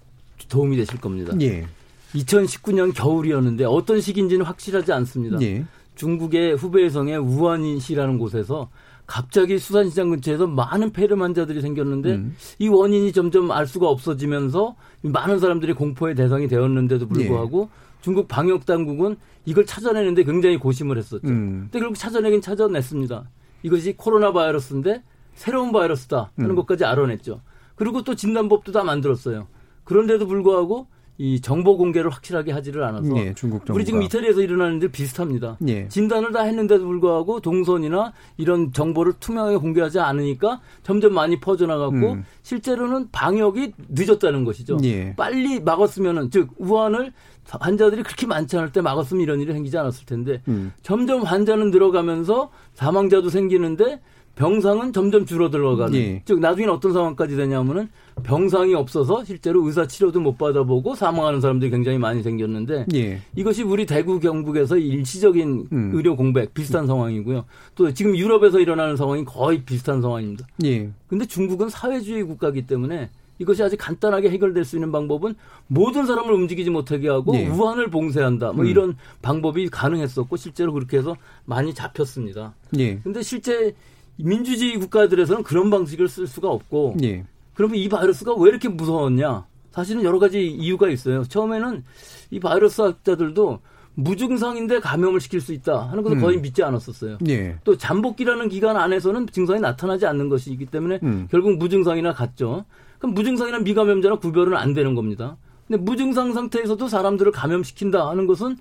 [0.48, 1.32] 도움이 되실 겁니다.
[1.40, 1.66] 예.
[2.14, 5.40] 2019년 겨울이었는데 어떤 시기인지는 확실하지 않습니다.
[5.42, 5.64] 예.
[5.94, 8.68] 중국의 후베이성의 우한시라는 곳에서
[9.06, 12.36] 갑자기 수산시장 근처에서 많은 폐렴 환자들이 생겼는데 음.
[12.58, 17.84] 이 원인이 점점 알 수가 없어지면서 많은 사람들이 공포의 대상이 되었는데도 불구하고 예.
[18.00, 21.28] 중국 방역 당국은 이걸 찾아내는데 굉장히 고심을 했었죠.
[21.28, 21.68] 음.
[21.70, 23.28] 근데 결국 찾아내긴 찾아냈습니다.
[23.62, 25.02] 이것이 코로나 바이러스인데
[25.34, 26.56] 새로운 바이러스다 하는 음.
[26.56, 27.40] 것까지 알아냈죠.
[27.74, 29.48] 그리고 또 진단법도 다 만들었어요.
[29.84, 30.86] 그런데도 불구하고
[31.16, 33.74] 이 정보 공개를 확실하게 하지를 않아서 예, 중국 정부가.
[33.74, 35.58] 우리 지금 이태리에서 일어나는 일 비슷합니다.
[35.68, 35.86] 예.
[35.88, 42.24] 진단을 다 했는데도 불구하고 동선이나 이런 정보를 투명하게 공개하지 않으니까 점점 많이 퍼져나갔고 음.
[42.42, 44.78] 실제로는 방역이 늦었다는 것이죠.
[44.82, 45.14] 예.
[45.14, 47.12] 빨리 막았으면은 즉 우한을
[47.48, 50.72] 환자들이 그렇게 많지 않을 때 막았으면 이런 일이 생기지 않았을 텐데 음.
[50.82, 54.00] 점점 환자는 늘어가면서 사망자도 생기는데
[54.36, 55.94] 병상은 점점 줄어들어가는.
[55.94, 56.22] 예.
[56.24, 57.88] 즉 나중에는 어떤 상황까지 되냐면은
[58.22, 63.20] 병상이 없어서 실제로 의사 치료도 못 받아보고 사망하는 사람들이 굉장히 많이 생겼는데 예.
[63.36, 65.90] 이것이 우리 대구 경북에서 일시적인 음.
[65.94, 67.44] 의료 공백 비슷한 상황이고요.
[67.74, 70.46] 또 지금 유럽에서 일어나는 상황이 거의 비슷한 상황입니다.
[70.64, 70.90] 예.
[71.06, 75.34] 근데 중국은 사회주의 국가이기 때문에 이것이 아주 간단하게 해결될 수 있는 방법은
[75.66, 77.48] 모든 사람을 움직이지 못하게 하고 예.
[77.48, 78.52] 우한을 봉쇄한다.
[78.52, 78.66] 뭐 음.
[78.66, 82.54] 이런 방법이 가능했었고 실제로 그렇게 해서 많이 잡혔습니다.
[82.78, 82.98] 예.
[82.98, 83.74] 근데 실제
[84.16, 87.24] 민주주의 국가들에서는 그런 방식을 쓸 수가 없고 예.
[87.54, 89.46] 그러면 이 바이러스가 왜 이렇게 무서웠냐?
[89.70, 91.24] 사실은 여러 가지 이유가 있어요.
[91.24, 91.82] 처음에는
[92.30, 93.60] 이 바이러스 학자들도
[93.96, 96.22] 무증상인데 감염을 시킬 수 있다 하는 것을 음.
[96.22, 97.18] 거의 믿지 않았었어요.
[97.28, 97.56] 예.
[97.64, 101.28] 또 잠복기라는 기간 안에서는 증상이 나타나지 않는 것이기 때문에 음.
[101.30, 102.64] 결국 무증상이나 같죠.
[102.98, 105.36] 그럼 무증상이나 미감염자나 구별은 안 되는 겁니다.
[105.66, 108.56] 근데 무증상 상태에서도 사람들을 감염시킨다 하는 것은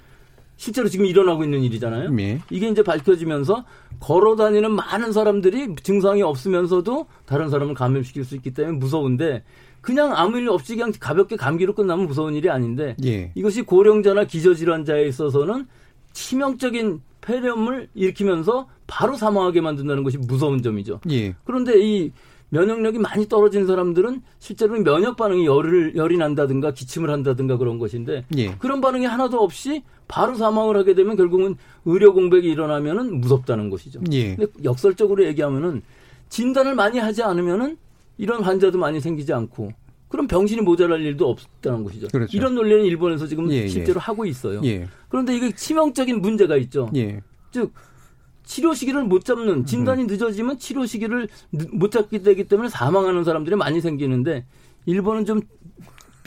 [0.56, 2.16] 실제로 지금 일어나고 있는 일이잖아요.
[2.20, 2.39] 예.
[2.49, 3.66] 이게 이제 밝혀지면서
[3.99, 9.43] 걸어 다니는 많은 사람들이 증상이 없으면서도 다른 사람을 감염시킬 수 있기 때문에 무서운데
[9.82, 13.32] 그냥 아무 일 없이 그냥 가볍게 감기로 끝나면 무서운 일이 아닌데 예.
[13.36, 15.68] 이것이 고령자나 기저질환자에 있어서는
[16.14, 20.99] 치명적인 폐렴을 일으키면서 바로 사망하게 만든다는 것이 무서운 점이죠.
[21.10, 21.36] 예.
[21.43, 22.12] 그런데 이
[22.54, 28.56] 면역력이 많이 떨어진 사람들은 실제로 면역 반응이 열을 열이 난다든가 기침을 한다든가 그런 것인데 예.
[28.58, 34.01] 그런 반응이 하나도 없이 바로 사망을 하게 되면 결국은 의료 공백이 일어나면은 무섭다는 것이죠.
[34.12, 34.36] 예.
[34.36, 35.82] 근데 역설적으로 얘기하면은
[36.30, 37.78] 진단을 많이 하지 않으면은
[38.20, 39.72] 이런 환자도 많이 생기지 않고
[40.08, 42.08] 그럼 병신이 모자랄 일도 없다는 것이죠.
[42.10, 42.38] 그렇죠.
[42.38, 43.68] 이런 논리는 일본에서 지금 예, 예.
[43.68, 44.62] 실제로 하고 있어요.
[44.64, 44.88] 예.
[45.10, 46.91] 그런데 이게 치명적인 문제가 있죠.
[46.95, 47.20] 예.
[47.49, 47.74] 즉
[48.43, 49.65] 치료 시기를 못 잡는 음.
[49.65, 54.45] 진단이 늦어지면 치료 시기를 늦- 못 잡게 되기 때문에 사망하는 사람들이 많이 생기는데
[54.85, 55.41] 일본은 좀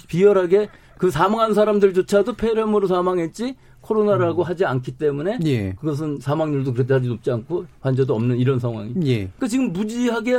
[0.09, 5.47] 비열하게 그 사망한 사람들조차도 폐렴으로 사망했지 코로나라고 하지 않기 때문에 음.
[5.47, 5.73] 예.
[5.75, 9.07] 그것은 사망률도 그렇게 높지 않고 환자도 없는 이런 상황입니다.
[9.07, 9.15] 예.
[9.27, 10.39] 그러니까 지금 무지하게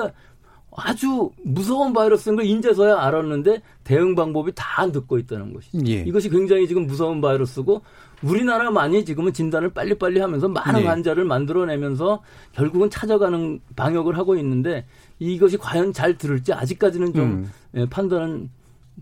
[0.76, 5.80] 아주 무서운 바이러스인 걸 인제서야 알았는데 대응 방법이 다 늦고 있다는 것이죠.
[5.88, 6.02] 예.
[6.02, 7.82] 이것이 굉장히 지금 무서운 바이러스고
[8.24, 10.88] 우리나라만이 지금은 진단을 빨리빨리 하면서 많은 네.
[10.88, 12.22] 환자를 만들어내면서
[12.54, 14.86] 결국은 찾아가는 방역을 하고 있는데
[15.20, 17.52] 이것이 과연 잘 들을지 아직까지는 좀 음.
[17.76, 18.50] 예, 판단은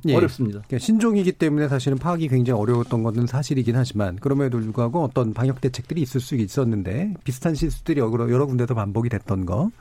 [0.07, 0.15] 예.
[0.15, 0.61] 어렵습니다.
[0.67, 6.01] 그러니까 신종이기 때문에 사실은 파악이 굉장히 어려웠던 것은 사실이긴 하지만 그럼에도 불구하고 어떤 방역 대책들이
[6.01, 9.71] 있을 수 있었는데 비슷한 실수들이 여러, 여러 군데서 반복이 됐던 거.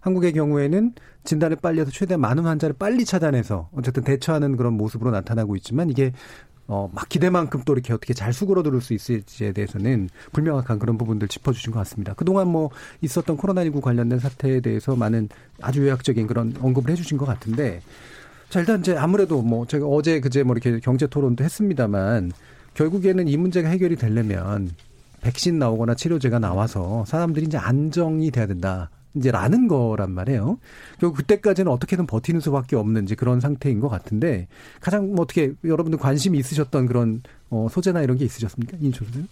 [0.00, 5.54] 한국의 경우에는 진단을 빨리 해서 최대한 많은 환자를 빨리 차단해서 어쨌든 대처하는 그런 모습으로 나타나고
[5.56, 6.12] 있지만 이게
[6.72, 11.70] 어, 막 기대만큼 또 이렇게 어떻게 잘 수그러들 수 있을지에 대해서는 불명확한 그런 부분들 짚어주신
[11.70, 12.14] 것 같습니다.
[12.14, 12.70] 그동안 뭐
[13.02, 15.28] 있었던 코로나19 관련된 사태에 대해서 많은
[15.60, 17.82] 아주 요약적인 그런 언급을 해주신 것 같은데
[18.48, 22.32] 자, 일단 이제 아무래도 뭐 제가 어제 그제 뭐 이렇게 경제 토론도 했습니다만
[22.72, 24.70] 결국에는 이 문제가 해결이 되려면
[25.20, 28.88] 백신 나오거나 치료제가 나와서 사람들이 이제 안정이 돼야 된다.
[29.14, 30.58] 이제 라는 거란 말이에요.
[30.98, 34.48] 결국 그때까지는 어떻게든 버티는 수밖에 없는 이제 그런 상태인 것 같은데
[34.80, 38.78] 가장 뭐 어떻게 여러분들 관심이 있으셨던 그런 어, 소재나 이런 게 있으셨습니까?
[38.80, 39.28] 인조 선생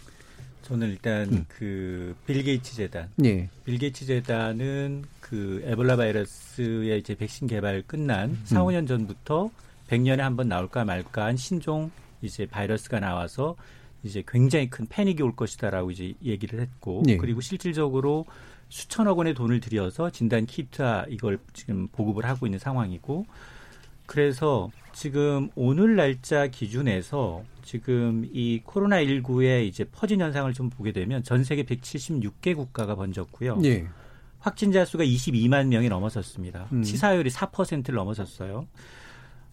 [0.63, 1.45] 저는 일단 음.
[1.49, 3.49] 그 빌 게이츠 재단, 예.
[3.65, 9.51] 빌 게이츠 재단은 그 에볼라 바이러스의 이제 백신 개발 끝난 4, 5년 전부터
[9.89, 11.91] 100년에 한 번 나올까 말까 한 신종
[12.23, 13.57] 이제 바이러스가 나와서
[14.05, 17.17] 이제 굉장히 큰 패닉이 올 것이다라고 이제 얘기를 했고 예.
[17.17, 18.27] 그리고 실질적으로
[18.71, 23.27] 수천억 원의 돈을 들여서 진단 키트와 이걸 지금 보급을 하고 있는 상황이고
[24.07, 31.23] 그래서 지금 오늘 날짜 기준에서 지금 이 코로나 19의 이제 퍼진 현상을 좀 보게 되면
[31.23, 33.61] 전 세계 176개 국가가 번졌고요.
[33.65, 33.87] 예.
[34.39, 36.69] 확진자 수가 22만 명이 넘어섰습니다.
[36.73, 36.83] 음.
[36.83, 38.67] 치사율이 4%를 넘어섰어요.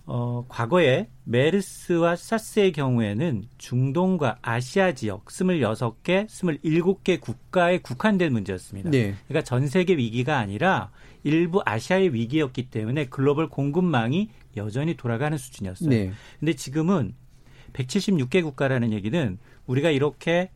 [0.09, 8.89] 어, 과거에 메르스와 사스의 경우에는 중동과 아시아 지역 26개, 27개 국가에 국한된 문제였습니다.
[8.89, 9.15] 네.
[9.27, 10.91] 그러니까 전 세계 위기가 아니라
[11.23, 15.89] 일부 아시아의 위기였기 때문에 글로벌 공급망이 여전히 돌아가는 수준이었어요.
[15.89, 16.13] 네.
[16.39, 17.13] 근데 지금은
[17.73, 20.51] 176개 국가라는 얘기는 우리가 이렇게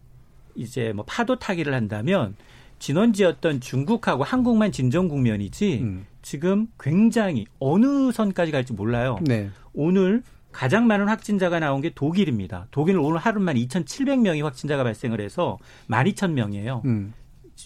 [0.56, 2.38] 이제 뭐 파도 타기를 한다면
[2.82, 6.06] 진원지였던 중국하고 한국만 진정 국면이지 음.
[6.24, 9.20] 지금 굉장히 어느 선까지 갈지 몰라요.
[9.22, 9.50] 네.
[9.72, 12.68] 오늘 가장 많은 확진자가 나온 게 독일입니다.
[12.72, 15.60] 독일은 오늘 하루만 2,700명이 확진자가 발생을 해서
[15.90, 16.84] 12,000명이에요.
[16.86, 17.14] 음.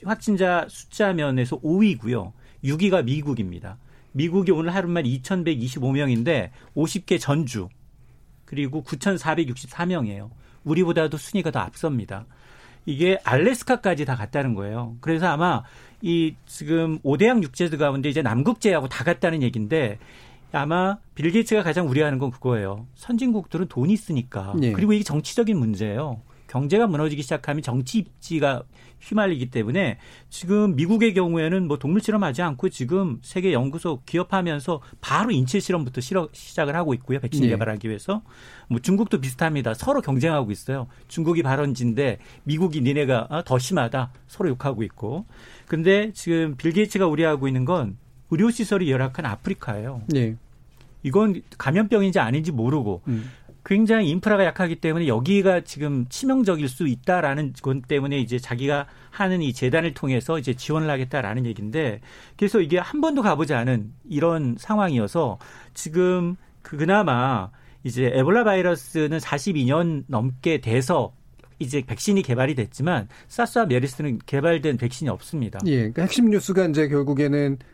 [0.03, 2.33] 확진자 숫자 면에서 5위고요.
[2.63, 3.77] 6위가 미국입니다.
[4.11, 7.69] 미국이 오늘 하루만 2,125명인데 50개 전주
[8.43, 10.29] 그리고 9,464명이에요.
[10.65, 12.25] 우리보다도 순위가 더 앞섭니다.
[12.85, 14.95] 이게 알래스카까지 다 갔다는 거예요.
[15.01, 15.63] 그래서 아마
[16.01, 19.97] 이 지금 5대양 육제들 가운데 이제 남극제하고 다 갔다는 얘기인데
[20.51, 22.87] 아마 빌 게이츠가 가장 우려하는 건 그거예요.
[22.95, 24.53] 선진국들은 돈이 있으니까.
[24.57, 24.71] 네.
[24.71, 26.21] 그리고 이게 정치적인 문제예요.
[26.55, 28.63] 경제가 무너지기 시작하면 정치 입지가
[29.01, 29.97] 휘말리기 때문에
[30.29, 36.29] 지금 미국의 경우에는 뭐 동물 실험하지 않고 지금 세계 연구소 기업하면서 바로 인체 실험부터 실어,
[36.31, 37.19] 시작을 하고 있고요.
[37.19, 37.49] 백신 네.
[37.49, 38.21] 개발하기 위해서.
[38.69, 39.73] 뭐 중국도 비슷합니다.
[39.73, 40.87] 서로 경쟁하고 있어요.
[41.09, 44.13] 중국이 발원지인데 미국이 니네가 아, 더 심하다.
[44.27, 45.25] 서로 욕하고 있고.
[45.67, 47.97] 근데 지금 빌 게이츠가 우려하고 있는 건
[48.31, 50.03] 의료 시설이 열악한 아프리카예요.
[50.07, 50.37] 네.
[51.03, 53.29] 이건 감염병인지 아닌지 모르고 음.
[53.65, 59.53] 굉장히 인프라가 약하기 때문에 여기가 지금 치명적일 수 있다라는 것 때문에 이제 자기가 하는 이
[59.53, 61.99] 재단을 통해서 이제 지원을 하겠다라는 얘기인데
[62.37, 65.39] 그래서 이게 한 번도 가보지 않은 이런 상황이어서
[65.73, 67.49] 지금 그- 그나마
[67.83, 71.13] 이제 에볼라 바이러스는 42년 넘게 돼서
[71.57, 75.59] 이제 백신이 개발이 됐지만 사스와 메르스는 개발된 백신이 없습니다.
[75.65, 75.77] 예.
[75.77, 77.65] 그러니까 핵심 뉴스가 이제 결국에는 그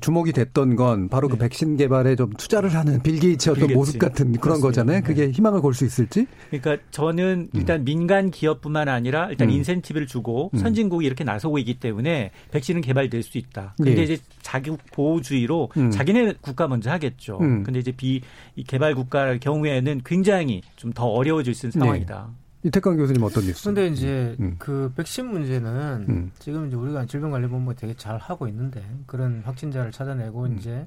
[0.00, 3.72] 주목이 됐던 건 바로 그 백신 개발에 좀 투자를 하는 빌 게이츠의 어떤.
[3.74, 4.66] 모습 같은 그런 그렇습니다.
[4.68, 5.02] 거잖아요.
[5.02, 6.26] 그게 희망을 걸 수 있을지?
[6.50, 9.54] 그러니까 저는 일단 민간 기업뿐만 아니라 일단 음.
[9.54, 10.58] 인센티브를 주고 음.
[10.58, 13.74] 선진국이 이렇게 나서고 있기 때문에 백신은 개발될 수 있다.
[13.76, 14.02] 근데 예.
[14.02, 15.90] 이제 자기 보호주의로 음.
[15.90, 17.38] 자기네 국가 먼저 하겠죠.
[17.40, 17.62] 음.
[17.62, 18.20] 근데 이제 비이
[18.66, 21.84] 개발 국가 경우에는 굉장히 좀 더 어려워질 수 있는 네.
[21.84, 22.30] 상황이다.
[22.62, 23.64] 이태강 교수님 어떤 뉴스?
[23.64, 24.56] 근데 이제 음.
[24.58, 26.30] 그 백신 문제는 음.
[26.38, 30.56] 지금 이제 우리가 질병관리본부가 되게 잘 하고 있는데 그런 확진자를 찾아내고 음.
[30.58, 30.86] 이제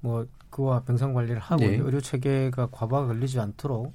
[0.00, 1.76] 뭐 그와 병상 관리를 하고 네.
[1.76, 3.92] 의료 체계가 과부하 걸리지 않도록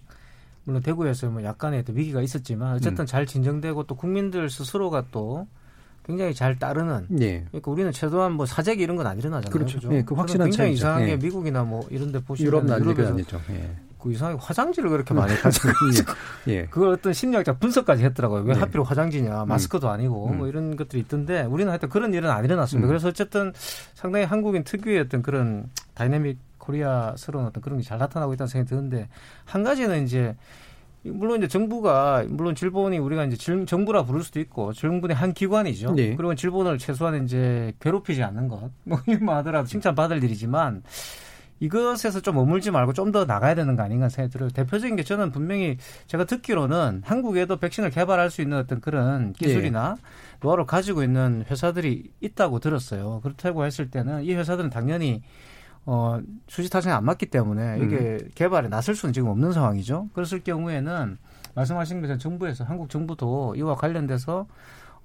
[0.65, 3.05] 물론 대구에서 뭐 약간의 또 위기가 있었지만 어쨌든 음.
[3.05, 5.47] 잘 진정되고 또 국민들 스스로가 또
[6.05, 7.45] 굉장히 잘 따르는 예.
[7.49, 9.51] 그러니까 우리는 최소한 뭐 사재기 이런 건 안 일어나잖아요.
[9.51, 9.77] 그렇죠.
[9.79, 9.93] 그죠?
[9.93, 10.79] 예, 그 확실한 굉장히 차이죠.
[10.85, 11.17] 이상하게 예.
[11.17, 13.41] 미국이나 뭐 이런 데 보시면 유럽 난리가 유럽에서 아니죠.
[13.51, 13.75] 예.
[14.05, 15.69] 그 이상하게 화장지를 그렇게 많이 가지고
[16.47, 16.53] 예.
[16.53, 16.65] 예.
[16.67, 18.43] 그걸 어떤 심리학자 분석까지 했더라고요.
[18.43, 18.59] 왜 네.
[18.59, 20.37] 하필 화장지냐, 마스크도 아니고 음.
[20.37, 22.85] 뭐 이런 것들이 있던데 우리는 하여튼 그런 일은 안 일어났습니다.
[22.85, 22.87] 음.
[22.87, 23.51] 그래서 어쨌든
[23.95, 29.09] 상당히 한국인 특유의 어떤 그런 다이내믹 코리아스러운 어떤 그런 게 잘 나타나고 있다는 생각이 드는데
[29.43, 30.35] 한 가지는 이제
[31.03, 35.93] 물론 이제 정부가 물론 질본이 우리가 이제 질- 정부라 부를 수도 있고 정부의 한 기관이죠.
[35.93, 36.15] 네.
[36.15, 40.83] 그리고 질본을 최소한 이제 괴롭히지 않는 것, 뭐 이만 하더라도 칭찬받을 일이지만
[41.59, 44.49] 이것에서 좀 머물지 말고 좀 더 나가야 되는 거 아닌가 생각이 들어요.
[44.49, 45.77] 대표적인 게 저는 분명히
[46.07, 49.95] 제가 듣기로는 한국에도 백신을 개발할 수 있는 어떤 그런 기술이나
[50.41, 53.21] 노하우를 가지고 있는 회사들이 있다고 들었어요.
[53.23, 55.21] 그렇다고 했을 때는 이 회사들은 당연히
[55.85, 60.09] 어, 수지 타성이 안 맞기 때문에 이게 개발에 나설 수는 지금 없는 상황이죠.
[60.13, 61.17] 그랬을 경우에는
[61.53, 64.47] 말씀하신 것처럼 정부에서 한국 정부도 이와 관련돼서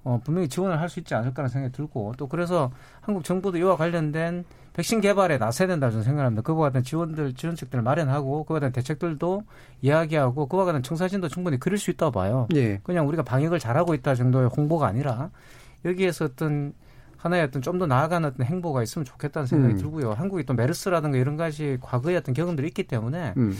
[0.03, 2.71] 어, 분명히 지원을 할 수 있지 않을까라는 생각이 들고 또 그래서
[3.01, 4.43] 한국 정부도 이와 관련된
[4.73, 6.41] 백신 개발에 나서야 된다고 저는 생각합니다.
[6.43, 9.43] 그와 같은 지원들, 지원책들을 마련하고 그와 같은 대책들도
[9.81, 12.47] 이야기하고 그와 같은 청사진도 충분히 그릴 수 있다고 봐요.
[12.55, 12.79] 예.
[12.83, 15.29] 그냥 우리가 방역을 잘하고 있다 정도의 홍보가 아니라
[15.83, 16.73] 여기에서 어떤
[17.17, 19.77] 하나의 어떤 좀 더 나아가는 어떤 행보가 있으면 좋겠다는 생각이 음.
[19.77, 20.13] 들고요.
[20.13, 23.57] 한국이 또 메르스라든가 이런 가지 과거의 어떤 경험들이 있기 때문에 음.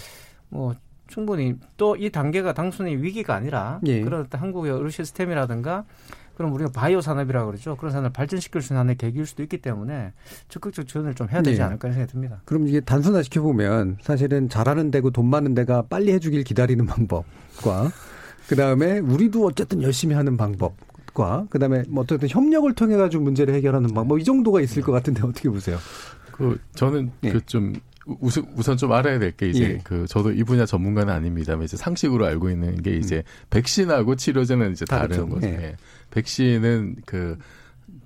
[0.49, 0.73] 뭐
[1.07, 4.01] 충분히 또 이 단계가 단순히 위기가 아니라 예.
[4.01, 5.83] 그런 어떤 한국의 의료 시스템이라든가
[6.41, 7.75] 그럼 우리가 바이오 산업이라고 그러죠.
[7.75, 10.13] 그런 산업을 발전시킬 수 있는 하나의 계기일 수도 있기 때문에
[10.49, 11.63] 적극적 지원을 좀 해야 되지 네.
[11.63, 12.41] 않을까 생각이 듭니다.
[12.45, 17.91] 그럼 이게 단순화 시켜보면 사실은 잘하는 데고 돈 많은 데가 빨리 해주길 기다리는 방법과
[18.47, 20.75] 그 다음에 우리도 어쨌든 열심히 하는 방법
[21.13, 24.91] 과 그 다음에 뭐 어쨌든 협력을 통해 가지고 문제를 해결하는 방법 이 정도가 있을 것
[24.91, 25.77] 같은데 어떻게 보세요?
[26.31, 27.31] 그 저는 예.
[27.31, 27.73] 그좀
[28.05, 29.81] 우선, 우선 좀 알아야 될 게 이제 예.
[29.83, 34.85] 그 저도 이 분야 전문가는 아닙니다만 이제 상식으로 알고 있는 게 이제 백신하고 치료제는 이제
[34.85, 35.27] 다른 다르죠.
[35.29, 35.47] 거죠.
[35.47, 35.51] 예.
[35.53, 35.77] 예.
[36.11, 37.37] 백신은 그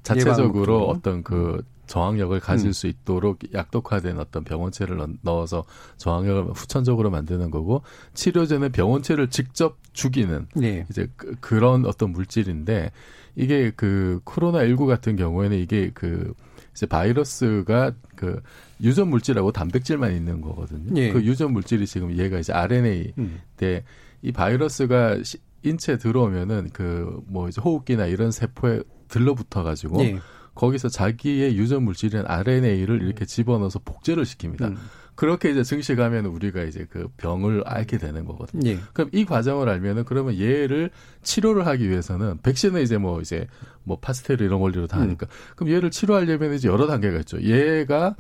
[0.04, 0.90] 자체적으로 예방.
[0.96, 2.74] 어떤 그 저항력을 가질 음.
[2.74, 5.64] 수 있도록 약독화된 어떤 병원체를 넣- 넣어서
[5.98, 7.84] 저항력을 후천적으로 만드는 거고
[8.16, 10.86] 치료제는 병원체를 직접 죽이는 예.
[10.90, 12.92] 이제 그, 그런 어떤 물질인데
[13.36, 16.34] 이게 그 코로나 19 같은 경우에는 이게 그
[16.74, 18.42] 이제 바이러스가 그
[18.82, 20.92] 유전 물질하고 단백질만 있는 거거든요.
[21.00, 21.12] 예.
[21.12, 23.40] 그 유전 물질이 지금 얘가 이제 RNA 음.
[23.58, 30.20] 때이 바이러스가 시- 인체에 들어오면은 그 뭐 이제 호흡기나 이런 세포에 들러붙어 가지고 예.
[30.54, 34.64] 거기서 자기의 유전 물질인 RNA를 이렇게 집어넣어서 복제를 시킵니다.
[34.70, 34.78] 음.
[35.16, 38.70] 그렇게 이제 증식하면 우리가 이제 그 병을 앓게 되는 거거든요.
[38.70, 38.80] 예.
[38.94, 40.92] 그럼 이 과정을 알면은 그러면 얘를
[41.24, 43.48] 치료를 하기 위해서는 백신은 이제 뭐 이제
[43.84, 47.42] 뭐 파스텔 이런 원리로 다 하니까 그럼 얘를 치료하려면 이제 여러 단계가 있죠.
[47.42, 48.16] 얘가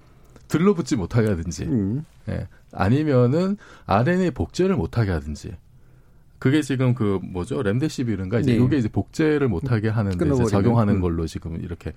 [0.48, 2.06] 들러붙지 못하게 하든지 음.
[2.30, 2.48] 예.
[2.72, 5.56] 아니면은 RNA 복제를 못하게 하든지.
[6.40, 8.64] 그게 지금 그 뭐죠 렘데시비르인가 이제 네.
[8.64, 10.50] 이게 이제 복제를 못하게 하는데 이제 끊어버리면?
[10.50, 11.02] 작용하는 음.
[11.02, 11.94] 걸로 지금 이렇게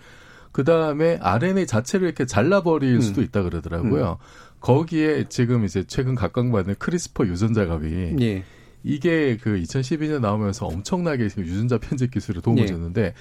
[0.52, 3.00] 그 다음에 RNA 자체를 이렇게 잘라버릴 음.
[3.00, 4.18] 수도 있다 그러더라고요.
[4.60, 8.44] 거기에 지금 이제 최근 각광받는 크리스퍼 유전자 가위 예.
[8.84, 12.66] 이게 그 2012년 나오면서 엄청나게 지금 유전자 편집 기술에 도움을 예.
[12.66, 13.14] 줬는데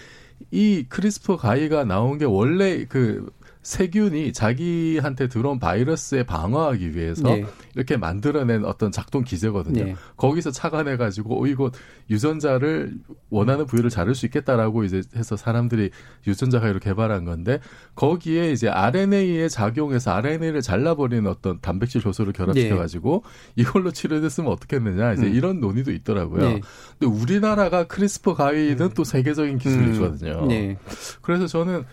[0.52, 3.32] 이 크리스퍼 가위가 나온 게 원래 그
[3.68, 7.46] 세균이 자기한테 들어온 바이러스에 방어하기 위해서 예.
[7.76, 9.90] 이렇게 만들어낸 어떤 작동 기제거든요.
[9.90, 9.96] 예.
[10.16, 11.70] 거기서 착안해 가지고 어 이거
[12.10, 12.96] 유전자를
[13.30, 15.90] 원하는 부위를 자를 수 있겠다라고 이제 해서 사람들이
[16.26, 17.60] 유전자 가위로 개발한 건데
[17.96, 22.80] 거기에 이제 RNA에 작용해서 RNA를 잘라버리는 어떤 단백질 효소를 결합시켜 예.
[22.80, 23.24] 가지고
[23.58, 25.36] 이걸로 치료됐으면 어떻겠느냐 이제 음.
[25.36, 26.46] 이런 논의도 있더라고요.
[26.46, 26.62] 예.
[26.98, 30.48] 근데 우리나라가 크리스퍼 가위는 또 세계적인 기술이거든요.
[30.52, 30.78] 예.
[31.22, 31.84] 그래서 저는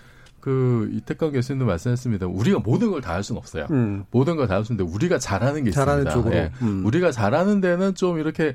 [0.45, 2.27] 그 이태강 교수님도 말씀했습니다.
[2.27, 3.67] 우리가 모든 걸 다 할 수는 없어요.
[3.71, 4.05] 음.
[4.11, 6.13] 모든 걸 다 할 수 있는데 우리가 잘하는 게 잘하는 있습니다.
[6.13, 6.37] 쪽으로.
[6.37, 6.53] 예.
[6.61, 6.85] 음.
[6.85, 8.55] 우리가 잘하는 데는 좀 이렇게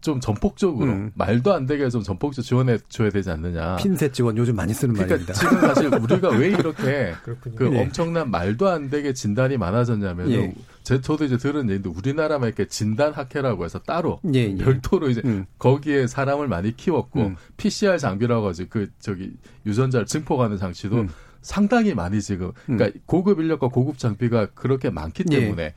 [0.00, 1.10] 좀 전폭적으로 음.
[1.14, 3.76] 말도 안 되게 좀 전폭적으로 지원해 줘야 되지 않느냐.
[3.76, 5.34] 핀셋 지원 요즘 많이 쓰는 그러니까 말입니다.
[5.34, 7.12] 지금 사실 우리가 왜 이렇게.
[7.54, 7.82] 그 예.
[7.82, 10.54] 엄청난 말도 안 되게 진단이 많아졌냐면 예.
[10.80, 14.56] 은제 저도 이제 들은 얘기인데 우리나라만 이렇게 진단 학회라고 해서 따로 예, 예.
[14.56, 15.46] 별도로 이제 음.
[15.58, 17.36] 거기에 사람을 많이 키웠고 음.
[17.56, 19.32] PCR 장비라고 하지 그 저기
[19.66, 21.08] 유전자를 증폭하는 장치도 음.
[21.42, 25.40] 상당히 많이 지금 그러니까 고급 인력과 고급 장비가 그렇게 많기 예.
[25.40, 25.74] 때문에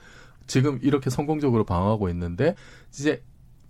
[0.47, 2.55] 지금 이렇게 성공적으로 방어하고 있는데
[2.91, 3.21] 이제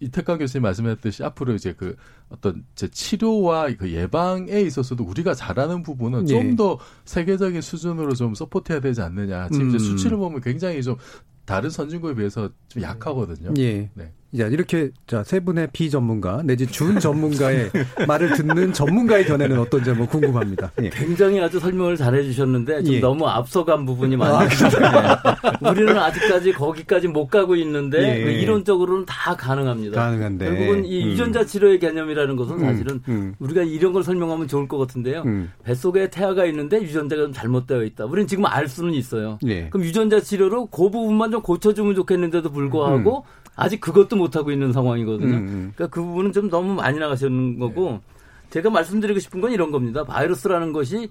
[0.04, 1.96] 이태강 교수님 말씀하셨듯이 앞으로 이제 그
[2.30, 6.34] 어떤 제 치료와 그 예방에 있어서도 우리가 잘하는 부분은 예.
[6.34, 9.50] 좀더 세계적인 수준으로 좀 서포트해야 되지 않느냐.
[9.50, 9.80] 지금 이제 음.
[9.80, 10.98] 수치를 보면 굉장히 좀
[11.46, 13.54] 다른 선진국에 비해서 좀 약하거든요.
[13.58, 13.90] 예.
[13.94, 14.12] 네.
[14.38, 17.70] 자, 이렇게 자, 세 분의 비전문가 내지 준 전문가의
[18.08, 20.72] 말을 듣는 전문가의 견해는 어떤지 한번 궁금합니다.
[20.82, 20.90] 예.
[20.90, 23.00] 굉장히 아주 설명을 잘해 주셨는데 좀 예.
[23.00, 24.36] 너무 앞서간 부분이 많아요.
[24.38, 25.70] 아, 네.
[25.70, 28.42] 우리는 아직까지 거기까지 못 가고 있는데 예.
[28.42, 30.02] 이론적으로는 다 가능합니다.
[30.02, 30.46] 가능한데.
[30.46, 31.10] 결국은 이 음.
[31.12, 33.36] 유전자 치료의 개념이라는 것은 음, 사실은 음.
[33.38, 35.22] 우리가 이런 걸 설명하면 좋을 것 같은데요.
[35.26, 35.52] 음.
[35.64, 38.06] 뱃속에 태아가 있는데 유전자가 좀 잘못되어 있다.
[38.06, 39.38] 우리는 지금 알 수는 있어요.
[39.46, 39.70] 예.
[39.70, 43.26] 그럼 유전자 치료로 그 부분만 좀 고쳐주면 좋겠는데도 불구하고
[43.56, 45.36] 아직 그것도 못 하고 있는 상황이거든요.
[45.36, 45.72] 음, 음.
[45.76, 48.02] 그러니까 그 부분은 좀 너무 많이 나가시는 거고
[48.50, 50.04] 제가 말씀드리고 싶은 건 이런 겁니다.
[50.04, 51.10] 바이러스라는 것이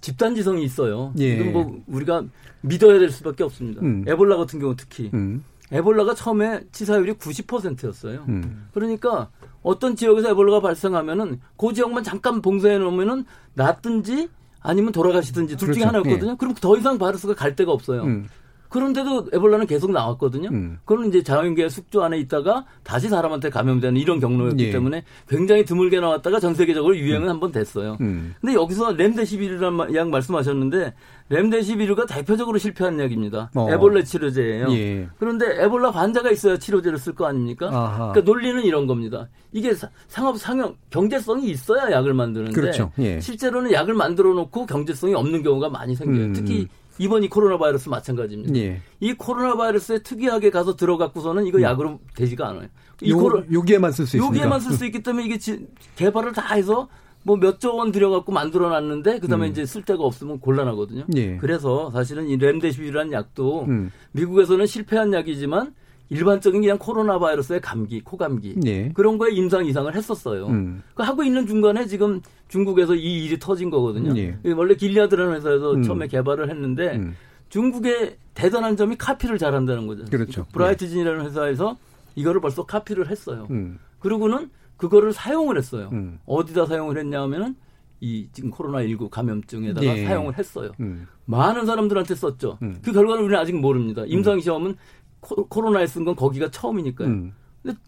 [0.00, 1.12] 집단 지성이 있어요.
[1.18, 1.36] 예.
[1.36, 2.24] 이건 뭐 우리가
[2.60, 3.82] 믿어야 될 수밖에 없습니다.
[3.82, 4.04] 음.
[4.06, 5.44] 에볼라 같은 경우 특히 음.
[5.70, 8.24] 에볼라가 처음에 치사율이 90%였어요.
[8.28, 8.66] 음.
[8.74, 9.30] 그러니까
[9.62, 13.24] 어떤 지역에서 에볼라가 발생하면은 그 지역만 잠깐 봉쇄해 놓으면은
[13.54, 14.28] 낫든지
[14.60, 15.98] 아니면 돌아가시든지 둘 중에 그렇죠.
[15.98, 16.36] 하나였거든요.
[16.36, 18.02] 그럼 더 이상 바이러스가 갈 데가 없어요.
[18.04, 18.28] 음.
[18.72, 20.48] 그런데도 에볼라는 계속 나왔거든요.
[20.50, 20.78] 음.
[20.86, 24.70] 그건 이제 자연계 숙주 안에 있다가 다시 사람한테 감염되는 이런 경로였기 예.
[24.70, 27.98] 때문에 굉장히 드물게 나왔다가 전 세계적으로 유행은 한번 됐어요.
[28.00, 28.34] 음.
[28.40, 30.94] 근데 여기서 렘데시비르라는 약 말씀하셨는데
[31.28, 33.50] 렘데시비르가 대표적으로 실패한 약입니다.
[33.54, 33.70] 어.
[33.70, 34.66] 에볼라 치료제예요.
[34.72, 35.08] 예.
[35.18, 37.68] 그런데 에볼라 환자가 있어야 치료제를 쓸 거 아닙니까?
[37.68, 38.12] 아하.
[38.12, 39.28] 그러니까 논리는 이런 겁니다.
[39.52, 42.90] 이게 사- 상업 상용 경제성이 있어야 약을 만드는데 그렇죠.
[42.98, 43.20] 예.
[43.20, 46.24] 실제로는 약을 만들어 놓고 경제성이 없는 경우가 많이 생겨요.
[46.26, 46.68] 음, 특히 음.
[47.02, 48.54] 이번 이 코로나 바이러스 마찬가지입니다.
[48.60, 48.80] 예.
[49.00, 52.68] 이 코로나 바이러스에 특이하게 가서 들어갖고서는 이거 약으로 되지가 않아요.
[53.00, 53.18] 이 음.
[53.18, 54.26] 요, 코로- 여기에만 쓸 수 있습니다.
[54.38, 56.88] 여기에만 쓸 수 있기 때문에 이게 지- 개발을 다 해서
[57.24, 59.50] 뭐 몇조 원 들여갖고 만들어놨는데 그다음에 음.
[59.50, 61.06] 이제 쓸 데가 없으면 곤란하거든요.
[61.16, 61.36] 예.
[61.38, 63.90] 그래서 사실은 이 렘데시비라는 약도 음.
[64.12, 65.74] 미국에서는 실패한 약이지만
[66.12, 68.90] 일반적인 그냥 코로나 바이러스의 감기, 코감기 예.
[68.90, 70.46] 그런 거에 임상 이상을 했었어요.
[70.48, 70.82] 음.
[70.94, 74.16] 그 하고 있는 중간에 지금 중국에서 이 일이 터진 거거든요.
[74.18, 74.36] 예.
[74.54, 75.82] 원래 길리아드라는 회사에서 음.
[75.82, 77.16] 처음에 개발을 했는데 음.
[77.48, 80.04] 중국의 대단한 점이 카피를 잘한다는 거죠.
[80.06, 80.46] 그렇죠.
[80.52, 81.76] 브라이트진이라는 회사에서
[82.14, 83.46] 이거를 벌써 카피를 했어요.
[83.50, 83.78] 음.
[83.98, 85.88] 그리고는 그거를 사용을 했어요.
[85.92, 86.18] 음.
[86.26, 87.54] 어디다 사용을 했냐 하면은
[88.00, 90.04] 이 지금 코로나 19 감염증에다가 예.
[90.04, 90.72] 사용을 했어요.
[90.80, 91.06] 음.
[91.24, 92.58] 많은 사람들한테 썼죠.
[92.60, 92.78] 음.
[92.82, 94.02] 그 결과는 우리는 아직 모릅니다.
[94.06, 94.76] 임상 시험은
[95.22, 97.08] 코, 코로나에 쓴 건 거기가 처음이니까요.
[97.08, 97.32] 음.
[97.62, 97.78] 근데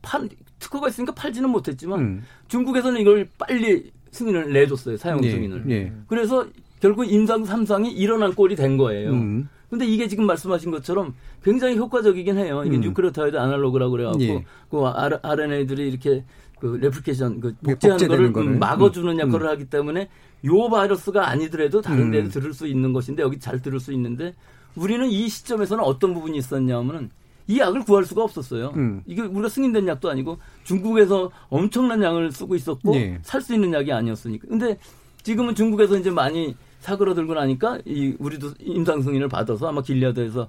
[0.00, 0.28] 팔,
[0.58, 2.22] 특허가 있으니까 팔지는 못했지만 음.
[2.48, 4.96] 중국에서는 이걸 빨리 승인을 내줬어요.
[4.96, 5.30] 사용 예.
[5.30, 5.64] 승인을.
[5.70, 5.92] 예.
[6.06, 6.46] 그래서
[6.80, 9.10] 결국 임상 삼상이 일어난 꼴이 된 거예요.
[9.10, 9.48] 음.
[9.68, 12.62] 근데 이게 지금 말씀하신 것처럼 굉장히 효과적이긴 해요.
[12.64, 12.82] 이게 음.
[12.82, 14.44] nucleotide analog라고 그래갖고 예.
[14.70, 16.24] 그 RNA들이 이렇게
[16.60, 18.52] 그 레플리케이션 그 예, 복제하는 거를 거를.
[18.52, 19.18] 음, 막아주는 음.
[19.18, 20.08] 역할을 하기 때문에
[20.44, 22.30] 요 바이러스가 아니더라도 다른 데도 음.
[22.30, 24.34] 들을 수 있는 것인데 여기 잘 들을 수 있는데
[24.76, 27.10] 우리는 이 시점에서는 어떤 부분이 있었냐면은
[27.46, 28.72] 이 약을 구할 수가 없었어요.
[28.76, 29.02] 음.
[29.06, 33.18] 이게 우리가 승인된 약도 아니고 중국에서 엄청난 양을 쓰고 있었고 예.
[33.22, 34.48] 살수 있는 약이 아니었으니까.
[34.48, 34.78] 근데
[35.22, 40.48] 지금은 중국에서 이제 많이 사그러들고 나니까 이 우리도 임상 승인을 받아서 아마 길리아드에서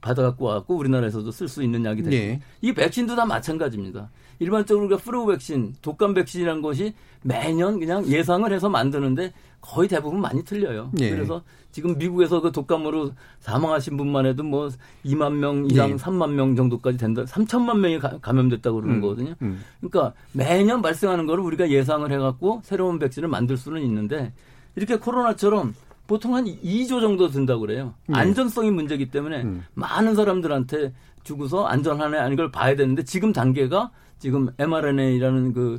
[0.00, 2.40] 받아갖고 와갖고 우리나라에서도 쓸 수 있는 약이 됐고 예.
[2.62, 4.10] 이 백신도 다 마찬가지입니다.
[4.38, 10.42] 일반적으로 우리가 플루 백신, 독감 백신이라는 것이 매년 그냥 예상을 해서 만드는데 거의 대부분 많이
[10.42, 10.90] 틀려요.
[11.00, 11.10] 예.
[11.10, 14.70] 그래서 지금 미국에서 그 독감으로 사망하신 분만 해도 뭐
[15.04, 15.94] 2만 명 이상, 예.
[15.96, 17.24] 3만 명 정도까지 된다.
[17.24, 19.34] 3천만 명이 가- 감염됐다고 그러는 음, 거거든요.
[19.42, 19.60] 음.
[19.80, 24.32] 그러니까 매년 발생하는 거를 우리가 예상을 해갖고 새로운 백신을 만들 수는 있는데
[24.76, 25.74] 이렇게 코로나처럼
[26.10, 27.94] 보통 한 2조 정도 든다고 그래요.
[28.08, 28.18] 네.
[28.18, 29.64] 안전성이 문제이기 때문에 음.
[29.74, 30.92] 많은 사람들한테
[31.22, 35.78] 주고서 안전하네 아닌 걸 봐야 되는데 지금 단계가 지금 mRNA라는 그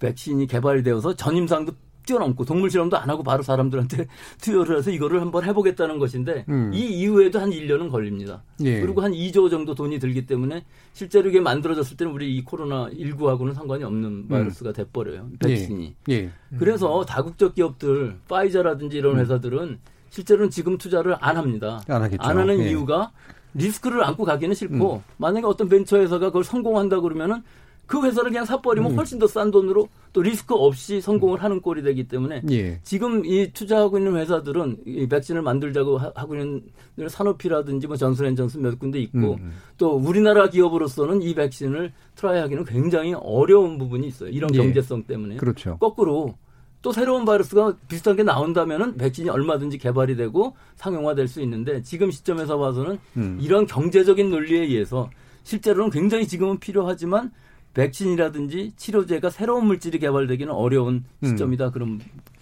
[0.00, 1.72] 백신이 개발이 되어서 전임상도
[2.08, 4.06] 뛰어넘고 동물 실험도 안 하고 바로 사람들한테
[4.40, 6.70] 투여를 해서 이거를 한번 해보겠다는 것인데 음.
[6.72, 8.42] 이 이후에도 한 1년은 걸립니다.
[8.62, 8.80] 예.
[8.80, 13.54] 그리고 한 2조 정도 돈이 들기 때문에 실제로 이게 만들어졌을 때는 우리 이 코로나 19하고는
[13.54, 15.28] 상관이 없는 바이러스가 돼버려요.
[15.38, 15.94] 백신이.
[16.08, 16.30] 예.
[16.58, 19.78] 그래서 다국적 기업들 화이자라든지 이런 회사들은
[20.10, 21.82] 실제로는 지금 투자를 안 합니다.
[21.88, 22.22] 안 하겠죠.
[22.26, 22.70] 하는 예.
[22.70, 23.12] 이유가
[23.54, 27.42] 리스크를 안고 가기는 싫고 만약에 어떤 벤처 회사가 그걸 성공한다 그러면은
[27.88, 32.06] 그 회사를 그냥 사버리면 훨씬 더 싼 돈으로 또 리스크 없이 성공을 하는 꼴이 되기
[32.06, 32.78] 때문에 예.
[32.82, 36.62] 지금 이 투자하고 있는 회사들은 이 백신을 만들자고 하- 하고 있는
[37.08, 39.52] 사노피라든지 뭐 존슨앤존슨 몇 군데 있고 음.
[39.78, 44.28] 또 우리나라 기업으로서는 이 백신을 try하기는 굉장히 어려운 부분이 있어요.
[44.30, 44.58] 이런 예.
[44.58, 45.36] 경제성 때문에.
[45.36, 45.78] 그렇죠.
[45.78, 46.34] 거꾸로
[46.82, 52.58] 또 새로운 바이러스가 비슷한 게 나온다면은 백신이 얼마든지 개발이 되고 상용화될 수 있는데 지금 시점에서
[52.58, 53.38] 봐서는 음.
[53.40, 55.08] 이런 경제적인 논리에 의해서
[55.44, 57.32] 실제로는 굉장히 지금은 필요하지만
[57.78, 61.28] 백신이라든지 치료제가 새로운 물질이 개발되기는 어려운 음.
[61.28, 61.70] 시점이다.
[61.70, 62.00] 그런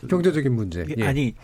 [0.09, 0.87] 경제적인 문제.
[0.97, 1.05] 예.
[1.05, 1.34] 아니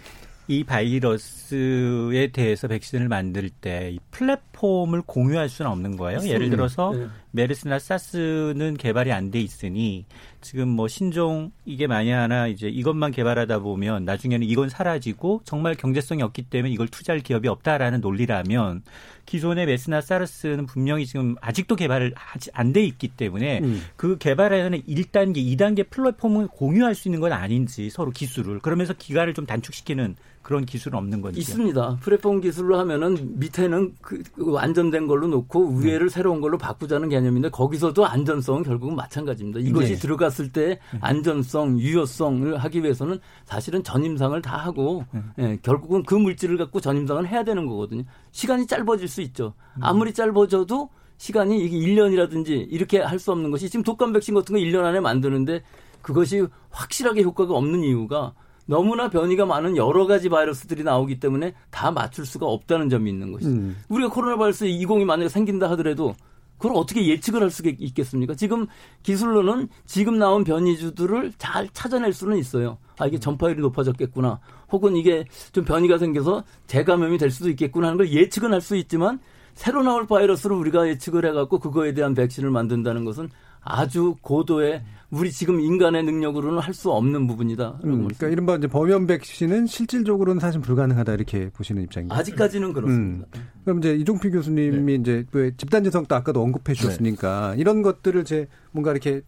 [0.48, 6.20] 이 바이러스에 대해서 백신을 만들 때 이 플랫 폼을 공유할 수는 없는 거예요.
[6.24, 7.08] 예를 들어서 네.
[7.32, 10.04] 메르스나 사스는 개발이 안 돼 있으니
[10.40, 16.22] 지금 뭐 신종 이게 만약 하나 이제 이것만 개발하다 보면 나중에는 이건 사라지고 정말 경제성이
[16.22, 18.82] 없기 때문에 이걸 투자할 기업이 없다라는 논리라면
[19.26, 22.14] 기존의 메스나 사르스는 분명히 지금 아직도 개발을
[22.52, 23.82] 안돼 있기 때문에 음.
[23.96, 29.46] 그 개발에는 1단계, 2단계 플랫폼을 공유할 수 있는 건 아닌지 서로 기술을 그러면서 기간을 좀
[29.46, 31.40] 단축시키는 그런 기술은 없는 건지.
[31.40, 31.98] 있습니다.
[32.00, 38.04] 플랫폼 기술로 하면은 밑에는 그, 그 안전된 걸로 놓고 위에를 새로운 걸로 바꾸자는 개념인데 거기서도
[38.06, 39.60] 안전성은 결국은 마찬가지입니다.
[39.60, 39.98] 이것이 네.
[39.98, 45.04] 들어갔을 때 안전성, 유효성을 하기 위해서는 사실은 전임상을 다 하고
[45.38, 48.02] 예, 결국은 그 물질을 갖고 전임상을 해야 되는 거거든요.
[48.32, 49.54] 시간이 짧아질 수 있죠.
[49.80, 54.60] 아무리 짧아져도 시간이 이게 1년이라든지 이렇게 할 수 없는 것이 지금 독감 백신 같은 거
[54.60, 55.62] 1년 안에 만드는데
[56.00, 58.34] 그것이 확실하게 효과가 없는 이유가
[58.66, 63.50] 너무나 변이가 많은 여러 가지 바이러스들이 나오기 때문에 다 맞출 수가 없다는 점이 있는 것이죠.
[63.50, 63.76] 음.
[63.88, 66.14] 우리가 코로나 바이러스 20이 만약에 생긴다 하더라도
[66.58, 68.34] 그걸 어떻게 예측을 할 수가 있겠습니까?
[68.36, 68.68] 지금
[69.02, 72.78] 기술로는 지금 나온 변이주들을 잘 찾아낼 수는 있어요.
[72.98, 74.38] 아, 이게 전파율이 높아졌겠구나.
[74.70, 79.18] 혹은 이게 좀 변이가 생겨서 재감염이 될 수도 있겠구나 하는 걸 예측은 할 수 있지만
[79.54, 83.28] 새로 나올 바이러스를 우리가 예측을 해갖고 그거에 대한 백신을 만든다는 것은
[83.60, 84.82] 아주 고도의
[85.12, 87.80] 우리 지금 인간의 능력으로는 할 수 없는 부분이다.
[87.84, 92.18] 음, 그러니까 이른바 이제 범연 백신은 실질적으로는 사실 불가능하다 이렇게 보시는 입장인가요?
[92.18, 93.26] 아직까지는 그렇습니다.
[93.36, 93.42] 음.
[93.64, 99.20] 그럼 이제 이종필 교수님이 이제 왜 집단지성도 아까도 언급해 주셨으니까 이런 것들을 제 뭔가 이렇게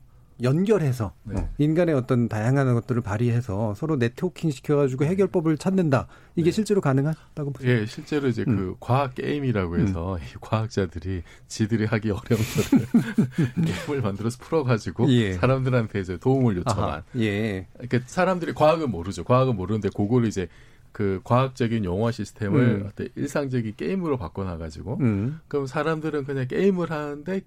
[0.42, 1.40] 연결해서 네.
[1.40, 6.08] 어, 인간의 어떤 다양한 것들을 발휘해서 서로 네트워킹 시켜가지고 해결법을 찾는다.
[6.36, 7.72] 이게 실제로 가능하다고 보세요?
[7.72, 8.56] 예, 실제로 이제 음.
[8.56, 12.86] 그 과학 게임이라고 해서 이 과학자들이 지들이 하기 어려운 거를
[13.86, 15.34] 게임을 만들어서 풀어가지고 예.
[15.34, 16.90] 사람들한테 이제 도움을 요청한.
[16.90, 17.66] 아하, 예.
[17.74, 19.22] 그러니까 사람들이 과학은 모르죠.
[19.22, 20.48] 과학은 모르는데 그걸 이제
[20.94, 22.86] 그 과학적인 용어 시스템을 음.
[22.86, 25.40] 어떤 일상적인 게임으로 바꿔놔가지고 음.
[25.48, 27.40] 그럼 사람들은 그냥 게임을 하는데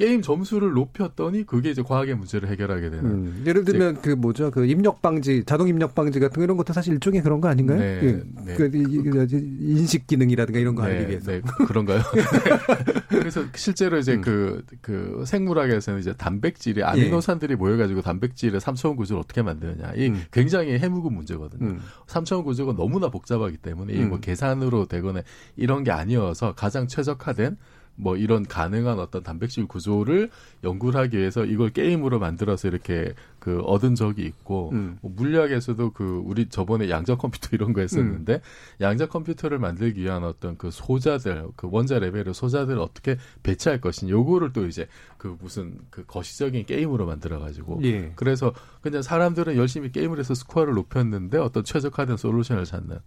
[0.00, 3.04] 게임 점수를 높였더니 그게 이제 과학의 문제를 해결하게 되는.
[3.04, 3.44] 음.
[3.46, 6.94] 예를 들면 그 뭐죠 그 입력 방지 자동 입력 방지 같은 거 이런 것도 사실
[6.94, 7.78] 일종의 그런 거 아닌가요?
[7.78, 8.22] 네, 예.
[8.46, 8.54] 네.
[8.54, 11.32] 그 이- 이- 인식 기능이라든가 이런 거 하기 위해서.
[11.32, 12.00] 네, 그- 그런가요?
[13.08, 14.22] 그래서 실제로 이제 음.
[14.22, 19.92] 그, 그 생물학에서는 이제 단백질이 아미노산들이 모여가지고 단백질의 삼차원 구조를 어떻게 만드느냐.
[19.96, 20.22] 이 음.
[20.30, 21.66] 굉장히 해묵은 문제거든요.
[21.66, 21.80] 음.
[22.06, 24.20] 삼차원 구조가 너무나 복잡하기 때문에 이게 뭐 음.
[24.22, 25.20] 계산으로 되거나
[25.56, 27.58] 이런 게 아니어서 가장 최적화된
[28.00, 30.30] 뭐 이런 가능한 어떤 단백질 구조를
[30.64, 34.98] 연구를 하기 위해서 이걸 게임으로 만들어서 이렇게 그 얻은 적이 있고 음.
[35.00, 38.40] 뭐 물리학에서도 그 우리 저번에 양자 컴퓨터 이런 거 했었는데 음.
[38.80, 44.52] 양자 컴퓨터를 만들기 위한 어떤 그 소자들 그 원자 레벨의 소자들을 어떻게 배치할 것이냐 요거를
[44.52, 44.86] 또 이제
[45.16, 48.12] 그 무슨 그 거시적인 게임으로 만들어 가지고 예.
[48.16, 52.98] 그래서 그냥 사람들은 열심히 게임을 해서 스코어를 높였는데 어떤 최적화된 솔루션을 찾는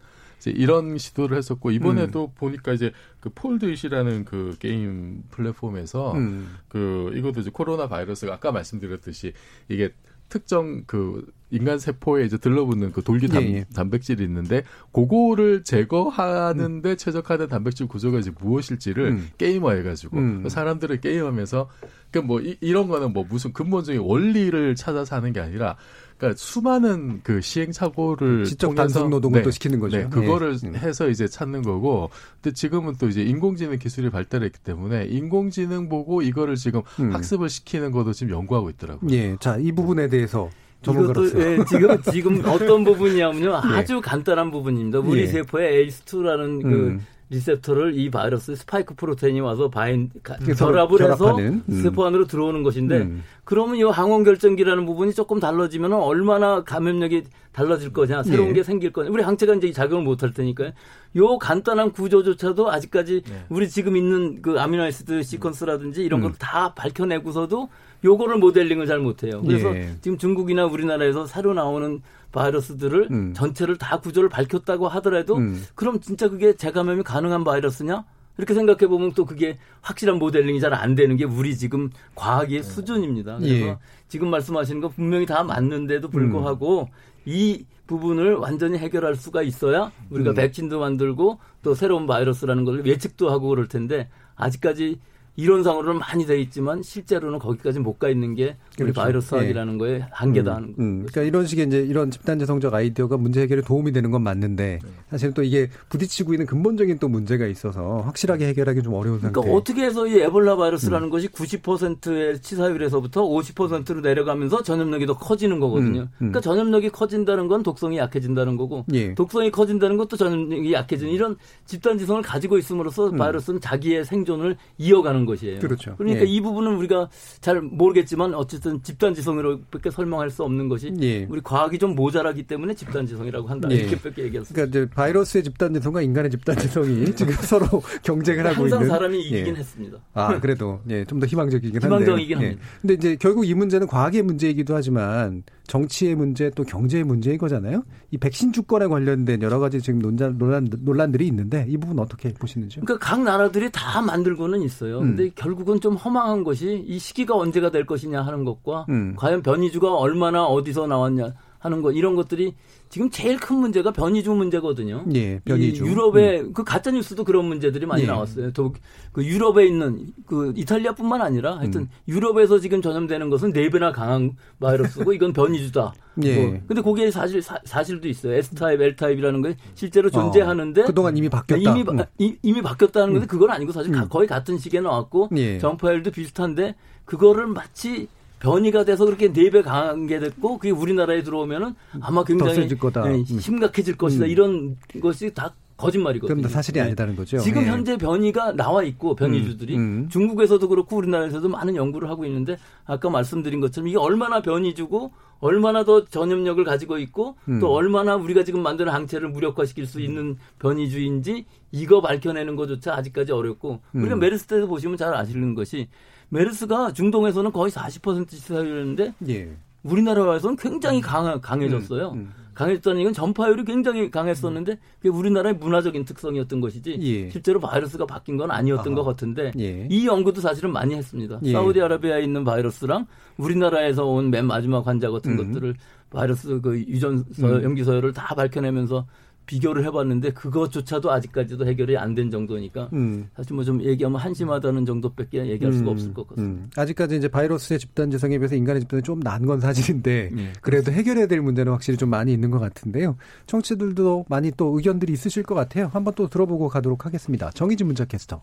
[0.43, 2.35] 이제 이런 시도를 했었고 이번에도 음.
[2.35, 2.91] 보니까 이제
[3.21, 6.57] 그 폴드잇이라는 그 게임 플랫폼에서 음.
[6.67, 9.33] 그 이것도 이제 코로나 바이러스가 아까 말씀드렸듯이
[9.69, 9.93] 이게
[10.27, 13.65] 특정 그 인간 세포에 이제 들러붙는 그 돌기 단, 예, 예.
[13.75, 19.29] 단백질이 있는데 그거를 제거하는데 최적화된 단백질 구조가 이제 무엇일지를 음.
[19.37, 20.49] 게임화해 가지고 음.
[20.49, 21.69] 사람들을 게임하면서
[22.11, 25.77] 그뭐 이런 거는 뭐 무슨 근본적인 원리를 찾아서 하는 게 아니라
[26.23, 29.97] 그러니까 수많은 그 시행착오를 지적 단순 노동을 네, 또 시키는 거죠.
[29.97, 30.67] 네, 그거를 예.
[30.67, 30.75] 음.
[30.75, 32.09] 해서 이제 찾는 거고
[32.41, 37.13] 근데 지금은 또 이제 인공지능 기술이 발달했기 때문에 인공지능 보고 이거를 지금 음.
[37.13, 39.11] 학습을 시키는 것도 지금 연구하고 있더라고요.
[39.11, 39.35] 예.
[39.39, 40.49] 자, 이 부분에 대해서
[40.81, 44.99] 이것도 예, 지금 지금 어떤 부분이냐면요 아주 간단한 부분입니다.
[44.99, 45.27] 우리 예.
[45.27, 47.05] 세포에 ACE2라는 그 음.
[47.29, 51.63] receptor를 이 바이러스 spike protein이 와서 bind 가- 그래서 결합을 해서 음.
[51.81, 53.23] 세포 안으로 들어오는 것인데 음.
[53.45, 58.53] 그러면 이 항원 결정기라는 부분이 조금 달라지면 얼마나 감염력이 달라질 거냐 새로운 예.
[58.53, 60.71] 게 생길 거냐 우리 항체가 이제 작용을 못 할 테니까요.
[61.17, 66.29] 요 간단한 구조조차도 아직까지 우리 지금 있는 그 amino acid sequence라든지 이런 음.
[66.29, 67.69] 걸 다 밝혀내고서도
[68.03, 69.41] 요거를 모델링을 잘 못해요.
[69.41, 69.95] 그래서 예.
[70.01, 72.01] 지금 중국이나 우리나라에서 새로 나오는
[72.31, 73.33] 바이러스들을 음.
[73.33, 75.63] 전체를 다 구조를 밝혔다고 하더라도 음.
[75.75, 78.03] 그럼 진짜 그게 재감염이 가능한 바이러스냐?
[78.37, 83.37] 이렇게 생각해 보면 또 그게 확실한 모델링이 잘 안 되는 게 우리 지금 과학의 수준입니다.
[83.37, 83.77] 그래서 예.
[84.07, 86.89] 지금 말씀하시는 거 분명히 다 맞는데도 불구하고
[87.25, 90.35] 이 부분을 완전히 해결할 수가 있어야 우리가 음.
[90.35, 94.99] 백신도 만들고 또 새로운 바이러스라는 걸 예측도 하고 그럴 텐데 아직까지
[95.35, 99.01] 이론상으로는 많이 돼 있지만 실제로는 거기까지 못 가 있는 게 우리 그렇죠.
[99.01, 100.81] 바이러스학이라는 거에 한계다 음, 하는 거죠.
[100.81, 101.05] 음.
[101.05, 104.89] 그러니까 이런 식의 이제 이런 집단재 성적 아이디어가 문제 해결에 도움이 되는 건 맞는데 네.
[105.11, 109.33] 사실은 또 이게 부딪히고 있는 근본적인 또 문제가 있어서 확실하게 해결하기 좀 어려운 상태.
[109.33, 110.57] 그러니까 어떻게 해서 이 에볼라 음.
[110.57, 116.01] 바이러스라는 것이 90%의 치사율에서부터 50%로 내려가면서 전염력이 더 커지는 거거든요.
[116.01, 116.17] 음, 음.
[116.17, 119.13] 그러니까 전염력이 커진다는 건 독성이 약해진다는 거고 예.
[119.13, 123.17] 독성이 커진다는 것도 전염력이 약해지는 이런 집단지성을 가지고 있음으로써 음.
[123.17, 125.59] 바이러스는 자기의 생존을 이어가는 것이에요.
[125.59, 125.95] 그렇죠.
[125.97, 126.25] 그러니까 예.
[126.29, 127.09] 이 부분은 우리가
[127.41, 131.25] 잘 모르겠지만 어쨌든 집단지성으로밖에 설명할 수 없는 것이 예.
[131.29, 133.69] 우리 과학이 좀 모자라기 때문에 집단지성이라고 한다.
[133.71, 133.75] 예.
[133.75, 134.53] 이렇게밖에 얘기했어요.
[134.53, 137.65] 그러니까 이제 바이러스의 집단지성과 인간의 집단지성이 지금 서로
[138.03, 138.89] 경쟁을 하고 항상 있는.
[138.89, 139.59] 사람이 이기긴 예.
[139.59, 139.97] 했습니다.
[140.13, 141.87] 아, 그래도, 예, 좀 더 희망적이긴 한데.
[141.87, 142.45] 희망적이긴 예.
[142.45, 142.63] 합니다.
[142.81, 147.83] 근데 이제 결국 이 문제는 과학의 문제이기도 하지만 정치의 문제 또 경제의 문제인 거잖아요.
[148.11, 152.83] 이 백신 주권에 관련된 여러 가지 지금 논란, 논란, 논란들이 있는데 이 부분 어떻게 보시는지요?
[152.83, 154.99] 그러니까 각 나라들이 다 만들고는 있어요.
[154.99, 155.15] 음.
[155.15, 159.15] 근데 결국은 좀 허망한 것이 이 시기가 언제가 될 것이냐 하는 것과 음.
[159.17, 161.33] 과연 변이주가 얼마나 어디서 나왔냐
[161.63, 162.53] 하는 것 이런 것들이
[162.89, 165.05] 지금 제일 큰 문제가 변이주 문제거든요.
[165.15, 165.85] 예, 변이주.
[165.85, 168.07] 이 유럽에 그 가짜 뉴스도 그런 문제들이 많이 예.
[168.07, 168.51] 나왔어요.
[168.51, 171.89] 또그 유럽에 있는 그 이탈리아뿐만 아니라 하여튼 음.
[172.07, 175.93] 유럽에서 지금 전염되는 것은 네 배나 강한 바이러스고 이건 변이주다.
[176.23, 176.45] 예.
[176.45, 176.59] 뭐.
[176.67, 178.33] 근데 거기에 사실 사, 사실도 있어요.
[178.33, 181.71] S 타입, L 타입이라는 게 실제로 존재하는데 어, 그동안 이미 바뀌었다.
[181.71, 181.95] 이미, 음.
[181.95, 184.09] 바, 이- 이미 바뀌었다는 건데 그건 아니고 사실 가- 음.
[184.09, 185.57] 거의 같은 시기에 나왔고 예.
[185.59, 188.07] 전파율도 비슷한데 그거를 마치
[188.43, 193.25] 변이가 돼서 그렇게 네 배 강한 게 됐고 그게 우리나라에 들어오면은 아마 굉장히 음.
[193.25, 194.29] 심각해질 것이다 음.
[194.29, 196.35] 이런 것이 다 거짓말이거든요.
[196.35, 196.83] 그럼 다 사실이 예.
[196.83, 197.37] 아니다는 거죠.
[197.39, 197.67] 지금 예.
[197.67, 200.09] 현재 변이가 나와 있고 변이주들이 음, 음.
[200.09, 206.05] 중국에서도 그렇고 우리나라에서도 많은 연구를 하고 있는데 아까 말씀드린 것처럼 이게 얼마나 변이주고 얼마나 더
[206.05, 207.59] 전염력을 가지고 있고 음.
[207.59, 213.81] 또 얼마나 우리가 지금 만드는 항체를 무력화시킬 수 있는 변이주인지 이거 밝혀내는 것조차 아직까지 어렵고
[213.93, 214.19] 우리가 음.
[214.19, 215.87] 메르스 때도 보시면 잘 아시는 것이
[216.33, 219.49] 메르스가 중동에서는 거의 40% 치사율이었는데 예.
[219.83, 222.11] 우리나라에서는 굉장히 강하, 강해졌어요.
[222.11, 222.33] 음, 음.
[222.53, 227.29] 강했다는 이건 전파율이 굉장히 강했었는데 그게 우리나라의 문화적인 특성이었던 것이지 예.
[227.31, 228.95] 실제로 바이러스가 바뀐 건 아니었던 아하.
[228.95, 229.87] 것 같은데 예.
[229.89, 231.39] 이 연구도 사실은 많이 했습니다.
[231.43, 231.51] 예.
[231.51, 233.07] 사우디아라비아에 있는 바이러스랑
[233.37, 235.37] 우리나라에서 온 맨 마지막 환자 같은 음.
[235.53, 235.75] 것들을
[236.11, 237.63] 바이러스 그 유전 서 음.
[237.63, 239.05] 염기 서열을 다 밝혀내면서
[239.45, 243.27] 비교를 해봤는데 그것조차도 아직까지도 해결이 안 된 정도니까 음.
[243.35, 246.63] 사실 뭐 좀 얘기하면 한심하다는 정도밖에 얘기할 수가 음, 없을 것 같습니다.
[246.63, 246.69] 음.
[246.75, 250.53] 아직까지 이제 바이러스의 집단지성에 비해서 인간의 집단이 좀 나은 건 사실인데 예.
[250.61, 253.15] 그래도 해결해야 될 문제는 확실히 좀 많이 있는 것 같은데요.
[253.47, 255.89] 청취들도 많이 또 의견들이 있으실 것 같아요.
[255.93, 257.51] 한번 또 들어보고 가도록 하겠습니다.
[257.51, 258.41] 정의진 문자 캐스터.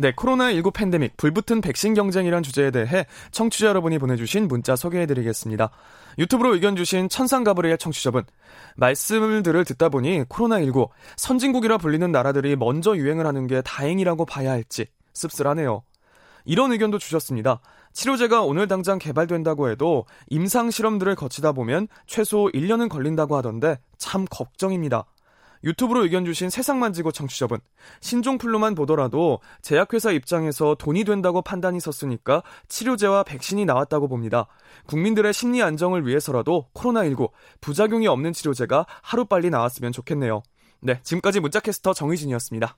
[0.00, 5.68] 네, 코로나19 팬데믹, 불붙은 백신 경쟁이란 주제에 대해 청취자 여러분이 보내주신 문자 소개해드리겠습니다.
[6.18, 8.24] 유튜브로 의견 주신 천상가브리의 청취자분.
[8.76, 10.88] 말씀들을 듣다 보니 코로나19,
[11.18, 15.82] 선진국이라 불리는 나라들이 먼저 유행을 하는 게 다행이라고 봐야 할지 씁쓸하네요.
[16.46, 17.60] 이런 의견도 주셨습니다.
[17.92, 25.04] 치료제가 오늘 당장 개발된다고 해도 임상 실험들을 거치다 보면 최소 1년은 걸린다고 하던데 참 걱정입니다.
[25.64, 27.58] 유튜브로 의견 주신 세상 만지고 청취자분.
[28.00, 34.46] 신종플루만 보더라도 제약회사 입장에서 돈이 된다고 판단이 섰으니까 치료제와 백신이 나왔다고 봅니다.
[34.86, 37.30] 국민들의 심리 안정을 위해서라도 코로나19
[37.60, 40.42] 부작용이 없는 치료제가 하루빨리 나왔으면 좋겠네요.
[40.80, 42.76] 네, 지금까지 문자캐스터 정의진이었습니다.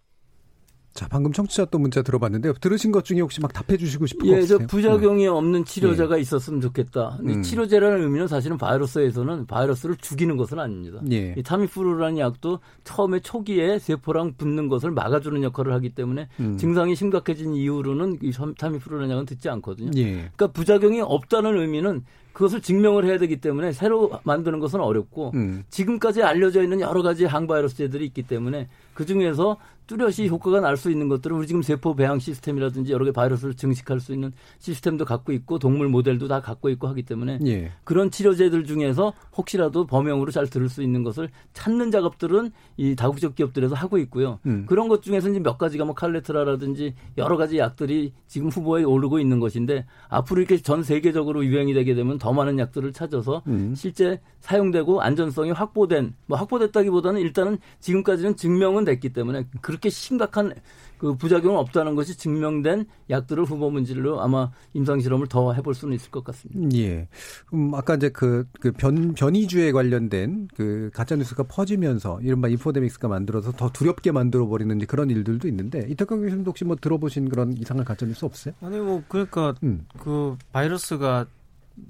[0.95, 4.37] 자, 방금 청취자 또 문자 들어봤는데 들으신 것 중에 혹시 막 답해 주시고 싶은 거
[4.37, 4.43] 예?
[4.43, 5.29] 저 부작용이 네.
[5.29, 7.17] 없는 치료제가 있었으면 좋겠다.
[7.19, 7.43] 근데 음.
[7.43, 11.01] 치료제라는 의미는 사실은 바이러스에서는 바이러스를 죽이는 것은 아닙니다.
[11.11, 11.35] 예.
[11.37, 16.59] 이 타미프루라는 약도 처음에 초기에 세포랑 붙는 것을 막아주는 역할을 하기 때문에 음.
[16.59, 19.93] 증상이 심각해진 이후로는 이 타미플루라는 약은 듣지 않거든요.
[19.97, 20.13] 예.
[20.13, 25.65] 그러니까 부작용이 없다는 의미는 그것을 증명을 해야 되기 때문에 새로 만드는 것은 어렵고 음.
[25.71, 31.09] 지금까지 알려져 있는 여러 가지 항바이러스제들이 있기 때문에 그 중에서 뚜렷이 효과가 날 수 있는
[31.09, 35.59] 것들은 우리 지금 세포 배양 시스템이라든지 여러 개 바이러스를 증식할 수 있는 시스템도 갖고 있고
[35.59, 37.73] 동물 모델도 다 갖고 있고 하기 때문에 예.
[37.85, 43.75] 그런 치료제들 중에서 혹시라도 범용으로 잘 들을 수 있는 것을 찾는 작업들은 이 다국적 기업들에서
[43.75, 44.39] 하고 있고요.
[44.47, 44.65] 음.
[44.67, 49.41] 그런 것 중에서 이제 몇 가지가 뭐 칼레트라라든지 여러 가지 약들이 지금 후보에 오르고 있는
[49.41, 53.75] 것인데 앞으로 이렇게 전 세계적으로 유행이 되게 되면 더 많은 약들을 찾아서 음.
[53.77, 60.53] 실제 사용되고 안전성이 확보된 뭐 확보됐다기보다는 일단은 지금까지는 증명은 됐기 때문에 그렇게 심각한
[60.99, 66.13] 그 부작용은 없다는 것이 증명된 약들을 후보 문질로 아마 임상 실험을 더 해볼 수는 있을
[66.13, 66.79] 것 같습니다.
[66.79, 67.09] 예.
[67.53, 73.69] 음, 아까 이제 그, 그 변, 변이주에 관련된 그 가짜뉴스가 퍼지면서 이른바 인포데믹스가 만들어서 더
[73.69, 78.55] 두렵게 만들어버리는 그런 일들도 있는데 이태강 교수님도 혹시 뭐 들어보신 그런 이상한 가짜뉴스 없어요?
[78.61, 79.87] 아니 뭐 그러니까 음.
[79.99, 81.27] 그 바이러스가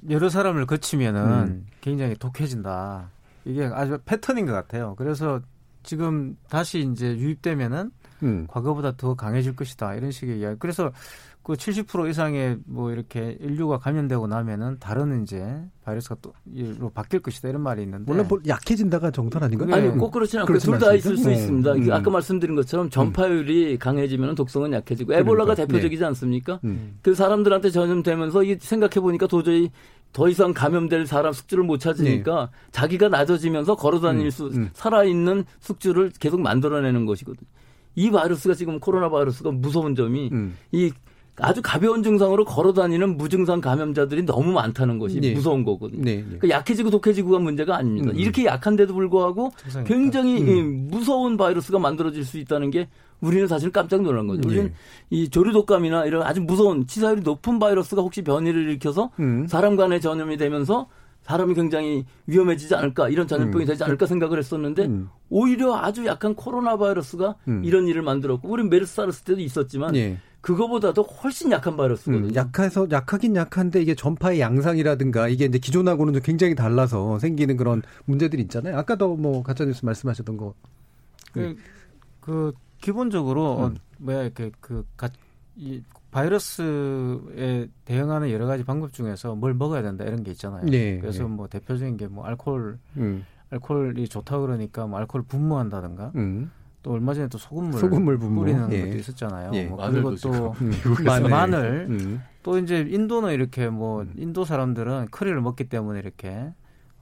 [0.08, 1.66] 여러 사람을 거치면은 음.
[1.82, 3.10] 굉장히 독해진다.
[3.44, 4.94] 이게 아주 패턴인 것 같아요.
[4.96, 5.40] 그래서
[5.82, 7.90] 지금 다시 이제 유입되면은
[8.22, 8.46] 음.
[8.48, 10.56] 과거보다 더 강해질 것이다 이런 식의 이야기.
[10.58, 10.92] 그래서
[11.42, 17.62] 그 70% 이상의 뭐 이렇게 인류가 감염되고 나면은 다른 이제 바이러스가 또로 바뀔 것이다 이런
[17.62, 19.68] 말이 있는데 원래 뭐 약해진다가 정답 아닌가요?
[19.68, 19.74] 네.
[19.74, 20.94] 아니 꼭 그렇진 않고 둘 다?
[20.94, 21.34] 있을 수 네.
[21.34, 21.72] 있습니다.
[21.72, 21.92] 음.
[21.92, 25.66] 아까 말씀드린 것처럼 전파율이 강해지면 독성은 약해지고 에볼라가 그러니까.
[25.66, 26.60] 대표적이지 않습니까?
[26.62, 26.98] 음.
[27.02, 29.70] 그 사람들한테 전염되면서 이게 생각해 보니까 도저히
[30.12, 34.70] 더 이상 감염될 사람 숙주를 못 찾으니까 자기가 낮아지면서 걸어다닐 음, 수 음.
[34.74, 37.48] 살아있는 숙주를 계속 만들어내는 것이거든요.
[37.94, 40.56] 이 바이러스가 지금 코로나 바이러스가 무서운 점이 음.
[40.72, 40.92] 이
[41.36, 45.32] 아주 가벼운 증상으로 걸어다니는 무증상 감염자들이 너무 많다는 것이 네.
[45.32, 46.04] 무서운 거거든요.
[46.04, 46.24] 네, 네.
[46.24, 48.10] 그러니까 약해지고 독해지고가 문제가 아닙니다.
[48.10, 48.16] 음.
[48.16, 49.50] 이렇게 약한데도 불구하고
[49.86, 50.48] 굉장히 음.
[50.48, 52.88] 이 무서운 바이러스가 만들어질 수 있다는 게
[53.22, 54.46] 우리는 사실 깜짝 놀란 거죠.
[54.46, 54.72] 우리는 예.
[55.10, 59.46] 이 조류독감이나 이런 아주 무서운 치사율이 높은 바이러스가 혹시 변이를 일으켜서 음.
[59.46, 60.88] 사람 간에 전염이 되면서
[61.22, 63.66] 사람이 굉장히 위험해지지 않을까 이런 전염병이 음.
[63.66, 65.08] 되지 않을까 생각을 했었는데 음.
[65.30, 67.62] 오히려 아주 약한 코로나 바이러스가 음.
[67.64, 70.18] 이런 일을 만들었고 우리 메르스 사르스 때도 있었지만 예.
[70.40, 72.30] 그거보다도 훨씬 약한 바이러스거든요.
[72.30, 77.82] 음, 약해서 약하긴 약한데 이게 전파의 양상이라든가 이게 이제 기존하고는 좀 굉장히 달라서 생기는 그런
[78.06, 78.76] 문제들이 있잖아요.
[78.76, 80.54] 아까도 뭐 가짜뉴스 말씀하셨던 거.
[81.32, 81.56] 그,
[82.20, 82.52] 그
[82.82, 83.62] 기본적으로 음.
[83.64, 85.08] 어, 뭐야 이렇게 그 가,
[85.56, 90.66] 이 바이러스에 대응하는 여러 가지 방법 중에서 뭘 먹어야 된다 이런 게 있잖아요.
[90.66, 91.28] 네, 그래서 네.
[91.30, 93.24] 뭐 대표적인 게 뭐 알코올 음.
[93.50, 96.50] 알코올이 좋다 그러니까 뭐 알코올 분무한다든가 음.
[96.82, 98.40] 또 얼마 전에 또 소금물, 소금물 분무.
[98.40, 98.80] 뿌리는 예.
[98.86, 99.50] 것도 있었잖아요.
[99.54, 99.64] 예.
[99.66, 100.72] 뭐 마늘도 그리고 또 음.
[101.06, 101.86] 마늘, 마늘.
[101.88, 102.22] 음.
[102.42, 106.52] 또 이제 인도는 이렇게 뭐 인도 사람들은 커리를 먹기 때문에 이렇게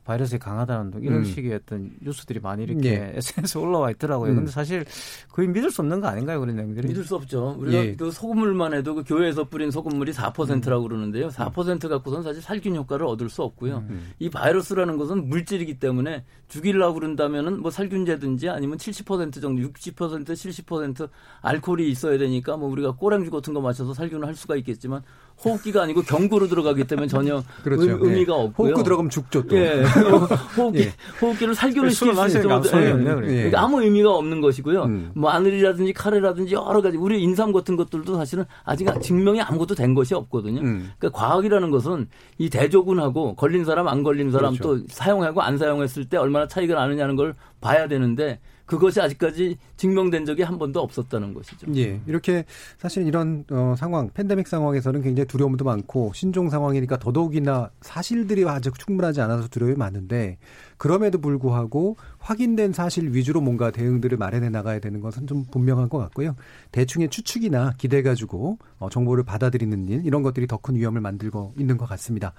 [0.04, 1.24] 바이러스에 강하다는 등 이런 음.
[1.24, 3.12] 식의 어떤 뉴스들이 많이 이렇게 예.
[3.18, 4.30] SNS에 올라와 있더라고요.
[4.30, 4.36] 음.
[4.36, 4.84] 근데 사실
[5.28, 6.88] 거의 믿을 수 없는 거 아닌가요, 그런 내용들이?
[6.88, 7.56] 믿을 수 없죠.
[7.58, 7.94] 우리가 예.
[7.94, 11.28] 그 소금물만 해도 그 교회에서 뿌린 소금물이 4%라고 그러는데요.
[11.28, 13.84] 4% 갖고서는 사실 살균 효과를 얻을 수 없고요.
[13.88, 14.12] 음.
[14.18, 21.08] 이 바이러스라는 것은 물질이기 때문에 죽이려고 그런다면은 뭐 살균제든지 아니면 70% 정도, 60% 70%
[21.42, 25.02] 알코올이 있어야 되니까 뭐 우리가 꼬랑주 같은 거 마셔서 살균을 할 수가 있겠지만
[25.44, 27.82] 호흡기가 아니고 경구로 들어가기 때문에 전혀 그렇죠.
[27.82, 28.38] 의, 의미가 예.
[28.38, 28.68] 없고요.
[28.68, 29.56] 호흡기 들어가면 죽죠 또.
[29.56, 29.82] 예.
[30.56, 30.92] 호흡기, 예.
[31.20, 32.90] 호흡기를 살균을 술을 시킬 수 소용이 예.
[32.92, 33.32] 없네요, 그러니까.
[33.32, 33.36] 예.
[33.36, 34.82] 그러니까 아무 의미가 없는 것이고요.
[34.84, 35.10] 음.
[35.14, 40.60] 마늘이라든지 카레라든지 여러 가지 우리 인삼 같은 것들도 사실은 아직 증명이 아무것도 된 것이 없거든요.
[40.60, 40.90] 음.
[40.98, 44.80] 그러니까 과학이라는 것은 이 대조군하고 걸린 사람 안 걸린 사람 그렇죠.
[44.80, 50.42] 또 사용하고 안 사용했을 때 얼마나 차이가 나느냐는 걸 봐야 되는데 그것이 아직까지 증명된 적이
[50.44, 51.66] 한 번도 없었다는 것이죠.
[51.76, 52.00] 예.
[52.06, 52.44] 이렇게
[52.78, 59.20] 사실 이런 어, 상황, 팬데믹 상황에서는 굉장히 두려움도 많고 신종 상황이니까 더더욱이나 사실들이 아직 충분하지
[59.22, 60.38] 않아서 두려움이 많은데
[60.76, 66.36] 그럼에도 불구하고 확인된 사실 위주로 뭔가 대응들을 마련해 나가야 되는 것은 좀 분명한 것 같고요.
[66.70, 71.78] 대충의 추측이나 기대 가지고 어, 정보를 받아들이는 일 이런 것들이 더 큰 위험을 만들고 있는
[71.78, 72.34] 것 같습니다.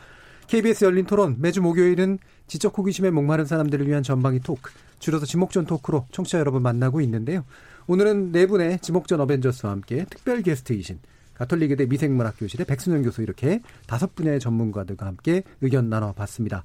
[0.47, 6.07] KBS 열린 토론 매주 목요일은 지적 호기심에 목마른 사람들을 위한 전방위 토크, 줄여서 지목전 토크로
[6.11, 7.45] 청취자 여러분 만나고 있는데요.
[7.87, 10.99] 오늘은 네 분의 지목전 어벤져스와 함께 특별 게스트이신
[11.33, 16.63] 가톨릭의대 미생물학 교실의 백순영 교수 이렇게 다섯 분야의 전문가들과 함께 의견 나눠봤습니다.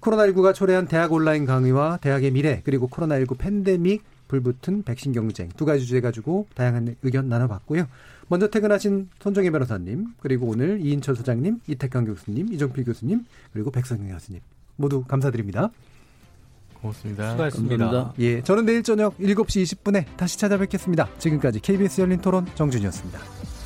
[0.00, 5.86] 코로나19가 초래한 대학 온라인 강의와 대학의 미래 그리고 코로나19 팬데믹 불붙은 백신 경쟁 두 가지
[5.86, 7.86] 주제 가지고 다양한 의견 나눠봤고요.
[8.28, 14.40] 먼저 퇴근하신 손정혜 변호사님 그리고 오늘 이인철 소장님, 이태강 교수님, 이정필 교수님 그리고 백성영 교수님
[14.76, 15.70] 모두 감사드립니다.
[16.80, 17.30] 고맙습니다.
[17.30, 17.76] 수고하셨습니다.
[17.76, 18.14] 감사합니다.
[18.20, 21.08] 예, 저는 내일 저녁 7시 20분에 다시 찾아뵙겠습니다.
[21.18, 23.57] 지금까지 KBS 열린 토론 정준이었습니다.